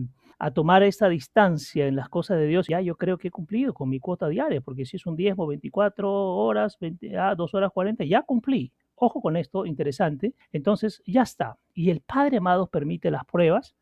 tomar 0.55 0.85
esta 0.85 1.09
distancia 1.09 1.89
en 1.89 1.97
las 1.97 2.09
cosas 2.09 2.39
de 2.39 2.47
Dios, 2.47 2.69
ya 2.69 2.81
yo 2.81 2.95
creo 2.97 3.19
que 3.19 3.29
he 3.29 3.33
cumplido 3.33 3.75
con 3.75 3.89
mi 3.89 3.99
cuota 3.99 4.29
diaria, 4.29 4.61
porque 4.61 4.87
si 4.87 4.99
es 4.99 5.07
un 5.07 5.17
diezmo, 5.17 5.49
24 5.49 6.09
horas, 6.13 6.79
20, 6.79 7.19
ah, 7.19 7.35
2 7.35 7.55
horas 7.55 7.73
40, 7.73 8.05
ya 8.05 8.23
cumplí. 8.23 8.71
Ojo 8.97 9.21
con 9.21 9.37
esto, 9.37 9.67
interesante. 9.67 10.35
Entonces, 10.53 11.03
ya 11.07 11.23
está. 11.23 11.59
Y 11.75 11.91
el 11.91 12.01
Padre 12.01 12.39
amado 12.39 12.67
permite 12.67 13.11
las 13.11 13.25
pruebas 13.25 13.75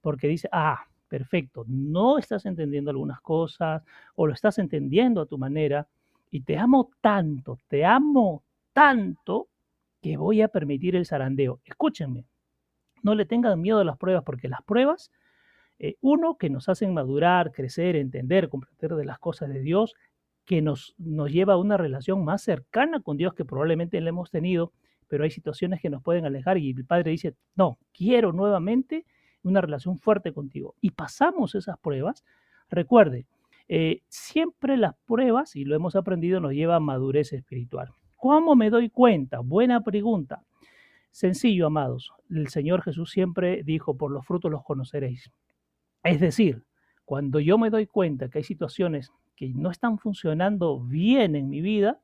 porque 0.00 0.28
dice, 0.28 0.48
ah, 0.52 0.86
perfecto, 1.08 1.64
no 1.66 2.18
estás 2.18 2.46
entendiendo 2.46 2.90
algunas 2.90 3.20
cosas 3.20 3.82
o 4.14 4.26
lo 4.26 4.34
estás 4.34 4.58
entendiendo 4.58 5.22
a 5.22 5.26
tu 5.26 5.38
manera 5.38 5.88
y 6.30 6.42
te 6.42 6.58
amo 6.58 6.90
tanto, 7.00 7.58
te 7.68 7.84
amo 7.84 8.42
tanto 8.72 9.48
que 10.02 10.16
voy 10.16 10.42
a 10.42 10.48
permitir 10.48 10.94
el 10.94 11.06
zarandeo. 11.06 11.60
Escúchenme, 11.64 12.24
no 13.02 13.14
le 13.14 13.24
tengan 13.24 13.60
miedo 13.60 13.80
a 13.80 13.84
las 13.84 13.96
pruebas 13.96 14.22
porque 14.24 14.48
las 14.48 14.62
pruebas, 14.62 15.10
eh, 15.78 15.96
uno, 16.00 16.36
que 16.36 16.50
nos 16.50 16.68
hacen 16.68 16.92
madurar, 16.92 17.52
crecer, 17.52 17.96
entender, 17.96 18.48
comprender 18.48 18.94
de 18.96 19.04
las 19.04 19.18
cosas 19.18 19.48
de 19.48 19.60
Dios, 19.60 19.94
que 20.48 20.62
nos, 20.62 20.94
nos 20.96 21.30
lleva 21.30 21.52
a 21.52 21.56
una 21.58 21.76
relación 21.76 22.24
más 22.24 22.40
cercana 22.40 23.00
con 23.00 23.18
Dios 23.18 23.34
que 23.34 23.44
probablemente 23.44 24.00
le 24.00 24.08
hemos 24.08 24.30
tenido, 24.30 24.72
pero 25.06 25.24
hay 25.24 25.30
situaciones 25.30 25.78
que 25.78 25.90
nos 25.90 26.02
pueden 26.02 26.24
alejar 26.24 26.56
y 26.56 26.70
el 26.70 26.86
Padre 26.86 27.10
dice, 27.10 27.36
no, 27.54 27.78
quiero 27.92 28.32
nuevamente 28.32 29.04
una 29.42 29.60
relación 29.60 29.98
fuerte 29.98 30.32
contigo. 30.32 30.74
Y 30.80 30.92
pasamos 30.92 31.54
esas 31.54 31.78
pruebas. 31.78 32.24
Recuerde, 32.70 33.26
eh, 33.68 34.00
siempre 34.08 34.78
las 34.78 34.96
pruebas, 35.06 35.54
y 35.54 35.66
lo 35.66 35.76
hemos 35.76 35.96
aprendido, 35.96 36.40
nos 36.40 36.52
lleva 36.52 36.76
a 36.76 36.80
madurez 36.80 37.34
espiritual. 37.34 37.90
¿Cómo 38.16 38.56
me 38.56 38.70
doy 38.70 38.88
cuenta? 38.88 39.40
Buena 39.40 39.82
pregunta. 39.84 40.42
Sencillo, 41.10 41.66
amados. 41.66 42.10
El 42.30 42.48
Señor 42.48 42.80
Jesús 42.80 43.10
siempre 43.10 43.62
dijo, 43.64 43.98
por 43.98 44.10
los 44.10 44.24
frutos 44.24 44.50
los 44.50 44.64
conoceréis. 44.64 45.30
Es 46.02 46.20
decir, 46.20 46.64
cuando 47.04 47.38
yo 47.38 47.58
me 47.58 47.68
doy 47.68 47.86
cuenta 47.86 48.30
que 48.30 48.38
hay 48.38 48.44
situaciones 48.44 49.12
que 49.38 49.48
no 49.54 49.70
están 49.70 49.98
funcionando 49.98 50.80
bien 50.80 51.36
en 51.36 51.48
mi 51.48 51.60
vida, 51.60 52.00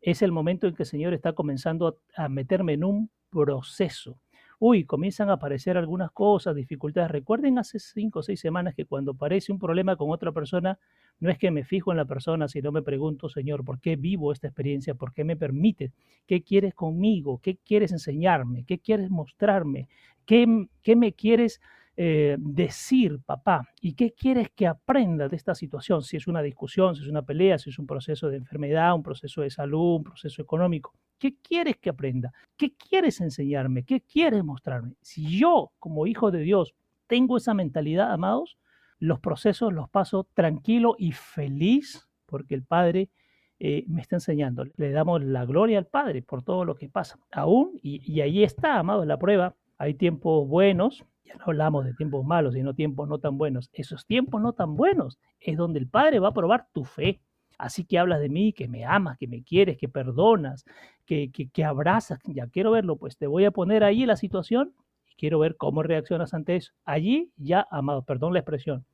es 0.00 0.22
el 0.22 0.32
momento 0.32 0.66
en 0.66 0.74
que 0.74 0.84
el 0.84 0.88
Señor 0.88 1.12
está 1.12 1.34
comenzando 1.34 1.98
a, 2.16 2.28
meterme 2.30 2.72
en 2.72 2.84
un 2.84 3.10
proceso, 3.28 4.18
uy, 4.58 4.86
comienzan 4.86 5.28
a 5.28 5.34
aparecer 5.34 5.76
algunas 5.76 6.10
cosas, 6.10 6.56
dificultades. 6.56 7.10
Recuerden 7.10 7.58
hace 7.58 7.78
cinco 7.78 8.20
o 8.20 8.22
seis 8.22 8.40
semanas 8.40 8.74
que 8.74 8.86
cuando 8.86 9.12
aparece 9.12 9.52
un 9.52 9.58
problema 9.58 9.96
con 9.96 10.10
otra 10.10 10.32
persona, 10.32 10.78
no 11.18 11.30
es 11.30 11.36
que 11.36 11.50
me 11.50 11.64
fijo 11.64 11.90
en 11.90 11.98
la 11.98 12.06
persona, 12.06 12.48
sino 12.48 12.72
me 12.72 12.80
pregunto, 12.80 13.28
Señor, 13.28 13.62
¿por 13.62 13.78
qué 13.78 13.96
vivo 13.96 14.32
esta 14.32 14.46
experiencia? 14.46 14.94
¿Por 14.94 15.12
qué 15.12 15.22
me 15.22 15.36
permite? 15.36 15.92
¿Qué 16.26 16.42
quieres 16.42 16.72
conmigo? 16.72 17.40
¿Qué 17.42 17.58
quieres 17.58 17.92
enseñarme? 17.92 18.64
¿Qué 18.64 18.78
quieres 18.78 19.10
mostrarme? 19.10 19.86
¿Qué, 20.24 20.66
qué 20.82 20.96
me 20.96 21.12
quieres 21.12 21.60
eh, 22.02 22.38
decir, 22.38 23.20
papá? 23.26 23.68
¿Y 23.82 23.92
qué 23.92 24.14
quieres 24.14 24.48
que 24.56 24.66
aprenda 24.66 25.28
de 25.28 25.36
esta 25.36 25.54
situación? 25.54 26.00
Si 26.00 26.16
es 26.16 26.26
una 26.26 26.40
discusión, 26.40 26.96
si 26.96 27.02
es 27.02 27.08
una 27.08 27.20
pelea, 27.20 27.58
si 27.58 27.68
es 27.68 27.78
un 27.78 27.86
proceso 27.86 28.30
de 28.30 28.38
enfermedad, 28.38 28.94
un 28.94 29.02
proceso 29.02 29.42
de 29.42 29.50
salud, 29.50 29.96
un 29.96 30.04
proceso 30.04 30.40
económico. 30.40 30.94
¿Qué 31.18 31.36
quieres 31.42 31.76
que 31.76 31.90
aprenda? 31.90 32.32
¿Qué 32.56 32.72
quieres 32.72 33.20
enseñarme? 33.20 33.84
¿Qué 33.84 34.00
quieres 34.00 34.42
mostrarme? 34.42 34.94
Si 35.02 35.38
yo, 35.38 35.72
como 35.78 36.06
hijo 36.06 36.30
de 36.30 36.38
Dios, 36.38 36.74
tengo 37.06 37.36
esa 37.36 37.52
mentalidad, 37.52 38.14
amados, 38.14 38.56
los 38.98 39.20
procesos 39.20 39.70
los 39.70 39.90
paso 39.90 40.26
tranquilo 40.32 40.96
y 40.98 41.12
feliz 41.12 42.08
porque 42.24 42.54
el 42.54 42.62
Padre 42.62 43.10
eh, 43.58 43.84
me 43.88 44.00
está 44.00 44.16
enseñando. 44.16 44.64
Le 44.76 44.90
damos 44.90 45.22
la 45.22 45.44
gloria 45.44 45.76
al 45.76 45.86
Padre 45.86 46.22
por 46.22 46.44
todo 46.44 46.64
lo 46.64 46.76
que 46.76 46.88
pasa. 46.88 47.18
Aún, 47.30 47.78
y, 47.82 48.00
y 48.10 48.22
ahí 48.22 48.42
está, 48.42 48.78
amados, 48.78 49.06
la 49.06 49.18
prueba. 49.18 49.54
Hay 49.76 49.92
tiempos 49.92 50.48
buenos 50.48 51.04
ya 51.30 51.38
no 51.38 51.44
hablamos 51.46 51.84
de 51.84 51.94
tiempos 51.94 52.24
malos, 52.24 52.54
sino 52.54 52.74
tiempos 52.74 53.08
no 53.08 53.18
tan 53.18 53.38
buenos. 53.38 53.70
Esos 53.72 54.04
tiempos 54.04 54.40
no 54.42 54.52
tan 54.52 54.74
buenos 54.76 55.18
es 55.38 55.56
donde 55.56 55.78
el 55.78 55.88
Padre 55.88 56.18
va 56.18 56.28
a 56.28 56.34
probar 56.34 56.66
tu 56.72 56.84
fe. 56.84 57.20
Así 57.56 57.84
que 57.84 57.98
hablas 57.98 58.20
de 58.20 58.28
mí, 58.28 58.52
que 58.52 58.68
me 58.68 58.84
amas, 58.84 59.16
que 59.18 59.28
me 59.28 59.42
quieres, 59.42 59.76
que 59.76 59.88
perdonas, 59.88 60.64
que, 61.06 61.30
que, 61.30 61.48
que 61.48 61.64
abrazas. 61.64 62.18
Ya 62.24 62.46
quiero 62.48 62.72
verlo, 62.72 62.96
pues 62.96 63.16
te 63.16 63.26
voy 63.26 63.44
a 63.44 63.50
poner 63.50 63.84
ahí 63.84 64.06
la 64.06 64.16
situación 64.16 64.74
y 65.08 65.14
quiero 65.14 65.38
ver 65.38 65.56
cómo 65.56 65.82
reaccionas 65.82 66.34
ante 66.34 66.56
eso. 66.56 66.72
Allí 66.84 67.30
ya, 67.36 67.66
amado, 67.70 68.02
perdón 68.02 68.32
la 68.32 68.40
expresión, 68.40 68.86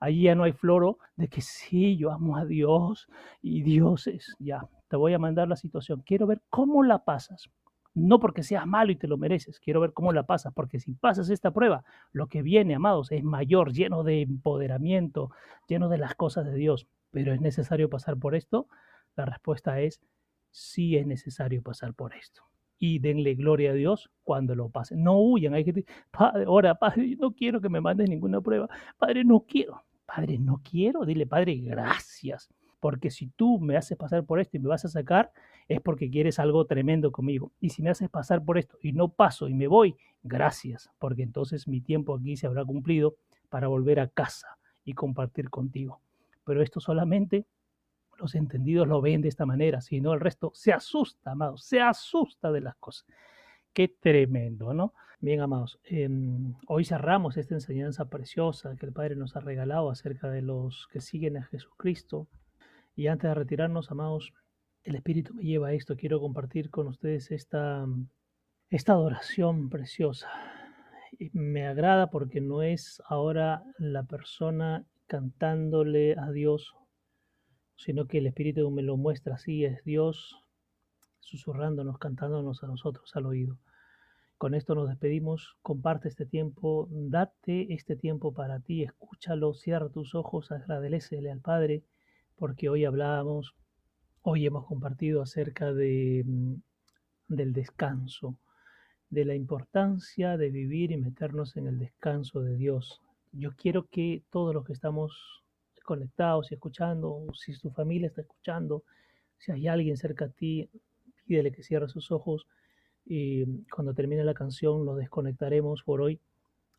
allí 0.00 0.22
ya 0.22 0.34
no 0.34 0.42
hay 0.42 0.52
floro 0.52 0.98
de 1.16 1.28
que 1.28 1.40
sí, 1.40 1.96
yo 1.96 2.10
amo 2.10 2.36
a 2.36 2.44
Dios 2.44 3.08
y 3.40 3.62
Dios 3.62 4.08
es, 4.08 4.34
ya, 4.40 4.66
te 4.88 4.96
voy 4.96 5.14
a 5.14 5.18
mandar 5.18 5.48
la 5.48 5.56
situación. 5.56 6.02
Quiero 6.04 6.26
ver 6.26 6.42
cómo 6.50 6.82
la 6.82 7.04
pasas 7.04 7.48
no 7.94 8.20
porque 8.20 8.42
seas 8.42 8.66
malo 8.66 8.92
y 8.92 8.96
te 8.96 9.08
lo 9.08 9.16
mereces, 9.16 9.60
quiero 9.60 9.80
ver 9.80 9.92
cómo 9.92 10.12
la 10.12 10.24
pasas, 10.24 10.52
porque 10.54 10.78
si 10.78 10.94
pasas 10.94 11.30
esta 11.30 11.50
prueba, 11.50 11.84
lo 12.12 12.28
que 12.28 12.42
viene, 12.42 12.74
amados, 12.74 13.10
es 13.12 13.24
mayor, 13.24 13.72
lleno 13.72 14.04
de 14.04 14.22
empoderamiento, 14.22 15.30
lleno 15.66 15.88
de 15.88 15.98
las 15.98 16.14
cosas 16.14 16.46
de 16.46 16.54
Dios. 16.54 16.86
Pero 17.10 17.32
¿es 17.32 17.40
necesario 17.40 17.88
pasar 17.88 18.16
por 18.18 18.34
esto? 18.34 18.68
La 19.16 19.24
respuesta 19.24 19.80
es 19.80 20.00
sí 20.50 20.96
es 20.96 21.06
necesario 21.06 21.62
pasar 21.62 21.94
por 21.94 22.14
esto. 22.14 22.42
Y 22.78 23.00
denle 23.00 23.34
gloria 23.34 23.70
a 23.70 23.74
Dios 23.74 24.10
cuando 24.22 24.54
lo 24.54 24.68
pasen. 24.68 25.02
No 25.02 25.18
huyan, 25.18 25.54
hay 25.54 25.64
que 25.64 25.84
Padre, 26.10 26.44
ahora, 26.44 26.74
Padre, 26.76 27.16
no 27.18 27.32
quiero 27.32 27.60
que 27.60 27.68
me 27.68 27.80
mandes 27.80 28.08
ninguna 28.08 28.40
prueba. 28.40 28.68
Padre, 28.96 29.24
no 29.24 29.40
quiero. 29.40 29.82
Padre, 30.06 30.38
no 30.38 30.60
quiero. 30.62 31.04
Dile, 31.04 31.26
Padre, 31.26 31.56
gracias 31.56 32.48
porque 32.80 33.10
si 33.10 33.28
tú 33.28 33.58
me 33.58 33.76
haces 33.76 33.96
pasar 33.96 34.24
por 34.24 34.40
esto 34.40 34.56
y 34.56 34.60
me 34.60 34.68
vas 34.68 34.84
a 34.84 34.88
sacar, 34.88 35.32
es 35.68 35.80
porque 35.80 36.10
quieres 36.10 36.38
algo 36.38 36.64
tremendo 36.66 37.12
conmigo. 37.12 37.52
Y 37.60 37.70
si 37.70 37.82
me 37.82 37.90
haces 37.90 38.08
pasar 38.08 38.44
por 38.44 38.58
esto 38.58 38.78
y 38.82 38.92
no 38.92 39.08
paso 39.08 39.48
y 39.48 39.54
me 39.54 39.66
voy, 39.66 39.96
gracias, 40.22 40.90
porque 40.98 41.22
entonces 41.22 41.68
mi 41.68 41.80
tiempo 41.80 42.16
aquí 42.16 42.36
se 42.36 42.46
habrá 42.46 42.64
cumplido 42.64 43.16
para 43.48 43.68
volver 43.68 44.00
a 44.00 44.08
casa 44.08 44.58
y 44.84 44.94
compartir 44.94 45.50
contigo. 45.50 46.00
Pero 46.44 46.62
esto 46.62 46.80
solamente 46.80 47.46
los 48.18 48.34
entendidos 48.34 48.88
lo 48.88 49.00
ven 49.00 49.22
de 49.22 49.28
esta 49.28 49.46
manera, 49.46 49.80
si 49.80 50.00
no 50.00 50.12
el 50.12 50.20
resto 50.20 50.50
se 50.54 50.72
asusta, 50.72 51.32
amados, 51.32 51.64
se 51.64 51.80
asusta 51.80 52.50
de 52.50 52.60
las 52.60 52.76
cosas. 52.76 53.06
Qué 53.72 53.88
tremendo, 53.88 54.74
¿no? 54.74 54.92
Bien, 55.20 55.40
amados, 55.40 55.80
em, 55.84 56.54
hoy 56.66 56.84
cerramos 56.84 57.36
esta 57.36 57.54
enseñanza 57.54 58.08
preciosa 58.08 58.74
que 58.76 58.86
el 58.86 58.92
Padre 58.92 59.16
nos 59.16 59.36
ha 59.36 59.40
regalado 59.40 59.90
acerca 59.90 60.30
de 60.30 60.42
los 60.42 60.88
que 60.92 61.00
siguen 61.00 61.36
a 61.36 61.44
Jesucristo, 61.44 62.28
y 62.98 63.06
antes 63.06 63.28
de 63.28 63.34
retirarnos, 63.34 63.92
amados, 63.92 64.34
el 64.82 64.96
Espíritu 64.96 65.32
me 65.32 65.44
lleva 65.44 65.68
a 65.68 65.72
esto. 65.72 65.94
Quiero 65.94 66.18
compartir 66.18 66.68
con 66.68 66.88
ustedes 66.88 67.30
esta, 67.30 67.86
esta 68.70 68.92
adoración 68.92 69.70
preciosa. 69.70 70.28
Me 71.32 71.68
agrada 71.68 72.10
porque 72.10 72.40
no 72.40 72.62
es 72.62 73.00
ahora 73.06 73.62
la 73.78 74.02
persona 74.02 74.84
cantándole 75.06 76.16
a 76.18 76.32
Dios, 76.32 76.74
sino 77.76 78.08
que 78.08 78.18
el 78.18 78.26
Espíritu 78.26 78.68
me 78.72 78.82
lo 78.82 78.96
muestra 78.96 79.36
así, 79.36 79.64
es 79.64 79.84
Dios 79.84 80.34
susurrándonos, 81.20 81.98
cantándonos 81.98 82.64
a 82.64 82.66
nosotros 82.66 83.14
al 83.14 83.26
oído. 83.26 83.58
Con 84.38 84.56
esto 84.56 84.74
nos 84.74 84.88
despedimos, 84.88 85.56
comparte 85.62 86.08
este 86.08 86.26
tiempo, 86.26 86.88
date 86.90 87.72
este 87.72 87.94
tiempo 87.94 88.34
para 88.34 88.58
ti, 88.58 88.82
escúchalo, 88.82 89.54
cierra 89.54 89.88
tus 89.88 90.16
ojos, 90.16 90.50
agradecele 90.50 91.30
al 91.30 91.40
Padre 91.40 91.84
porque 92.38 92.68
hoy 92.68 92.84
hablábamos, 92.84 93.54
hoy 94.22 94.46
hemos 94.46 94.64
compartido 94.66 95.22
acerca 95.22 95.72
de, 95.72 96.22
mm, 96.24 96.54
del 97.28 97.52
descanso, 97.52 98.38
de 99.10 99.24
la 99.24 99.34
importancia 99.34 100.36
de 100.36 100.50
vivir 100.50 100.92
y 100.92 100.96
meternos 100.98 101.56
en 101.56 101.66
el 101.66 101.78
descanso 101.78 102.40
de 102.40 102.56
Dios. 102.56 103.00
Yo 103.32 103.50
quiero 103.56 103.88
que 103.88 104.22
todos 104.30 104.54
los 104.54 104.64
que 104.64 104.72
estamos 104.72 105.42
conectados 105.84 106.50
y 106.50 106.54
escuchando, 106.54 107.26
si 107.34 107.58
tu 107.58 107.70
familia 107.70 108.08
está 108.08 108.20
escuchando, 108.20 108.84
si 109.38 109.52
hay 109.52 109.66
alguien 109.66 109.96
cerca 109.96 110.26
a 110.26 110.28
ti, 110.28 110.70
pídele 111.26 111.50
que 111.52 111.62
cierre 111.62 111.88
sus 111.88 112.10
ojos 112.12 112.46
y 113.04 113.62
cuando 113.70 113.94
termine 113.94 114.22
la 114.22 114.34
canción 114.34 114.84
lo 114.84 114.94
desconectaremos 114.94 115.82
por 115.82 116.02
hoy, 116.02 116.20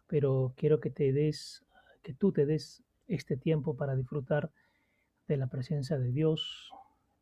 pero 0.08 0.54
quiero 0.56 0.80
que 0.80 0.92
te 0.92 1.12
des, 1.12 1.66
que 2.04 2.14
tú 2.14 2.32
te 2.32 2.46
des 2.46 2.84
este 3.08 3.36
tiempo 3.36 3.76
para 3.76 3.96
disfrutar 3.96 4.52
de 5.30 5.38
la 5.38 5.48
presencia 5.48 5.98
de 6.00 6.12
Dios, 6.12 6.72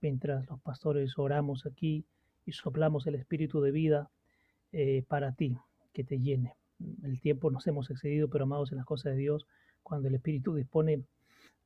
mientras 0.02 0.48
los 0.48 0.62
pastores 0.62 1.18
oramos 1.18 1.66
aquí 1.66 2.06
y 2.46 2.54
soplamos 2.54 3.06
el 3.06 3.16
espíritu 3.16 3.60
de 3.60 3.72
vida 3.72 4.10
eh, 4.72 5.04
para 5.08 5.34
ti, 5.34 5.58
que 5.94 6.06
te 6.06 6.20
llene. 6.20 6.56
El 7.04 7.20
tiempo 7.20 7.52
nos 7.52 7.68
hemos 7.68 7.90
excedido, 7.90 8.30
pero 8.30 8.46
amados 8.46 8.72
en 8.72 8.78
las 8.78 8.86
cosas 8.86 9.14
de 9.14 9.20
Dios, 9.20 9.46
cuando 9.84 10.08
el 10.08 10.16
espíritu 10.16 10.56
dispone, 10.56 11.04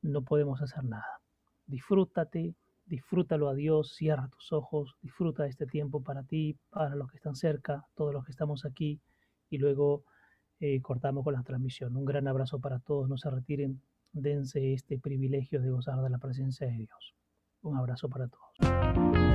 no 0.02 0.22
podemos 0.22 0.60
hacer 0.60 0.82
nada. 0.82 1.20
Disfrútate, 1.66 2.54
disfrútalo 2.86 3.48
a 3.48 3.54
Dios, 3.54 3.94
cierra 3.94 4.28
tus 4.28 4.52
ojos, 4.52 4.96
disfruta 5.00 5.46
este 5.46 5.66
tiempo 5.66 6.02
para 6.02 6.24
ti, 6.24 6.58
para 6.70 6.96
los 6.96 7.08
que 7.08 7.18
están 7.18 7.36
cerca, 7.36 7.86
todos 7.94 8.12
los 8.12 8.24
que 8.24 8.32
estamos 8.32 8.64
aquí, 8.64 9.00
y 9.48 9.58
luego 9.58 10.04
eh, 10.58 10.80
cortamos 10.80 11.22
con 11.22 11.34
la 11.34 11.44
transmisión. 11.44 11.96
Un 11.96 12.04
gran 12.04 12.26
abrazo 12.26 12.58
para 12.58 12.80
todos, 12.80 13.08
no 13.08 13.16
se 13.16 13.30
retiren, 13.30 13.80
dense 14.12 14.72
este 14.72 14.98
privilegio 14.98 15.60
de 15.60 15.70
gozar 15.70 16.00
de 16.02 16.10
la 16.10 16.18
presencia 16.18 16.66
de 16.66 16.76
Dios. 16.76 17.14
Un 17.62 17.76
abrazo 17.76 18.08
para 18.08 18.28
todos. 18.28 19.31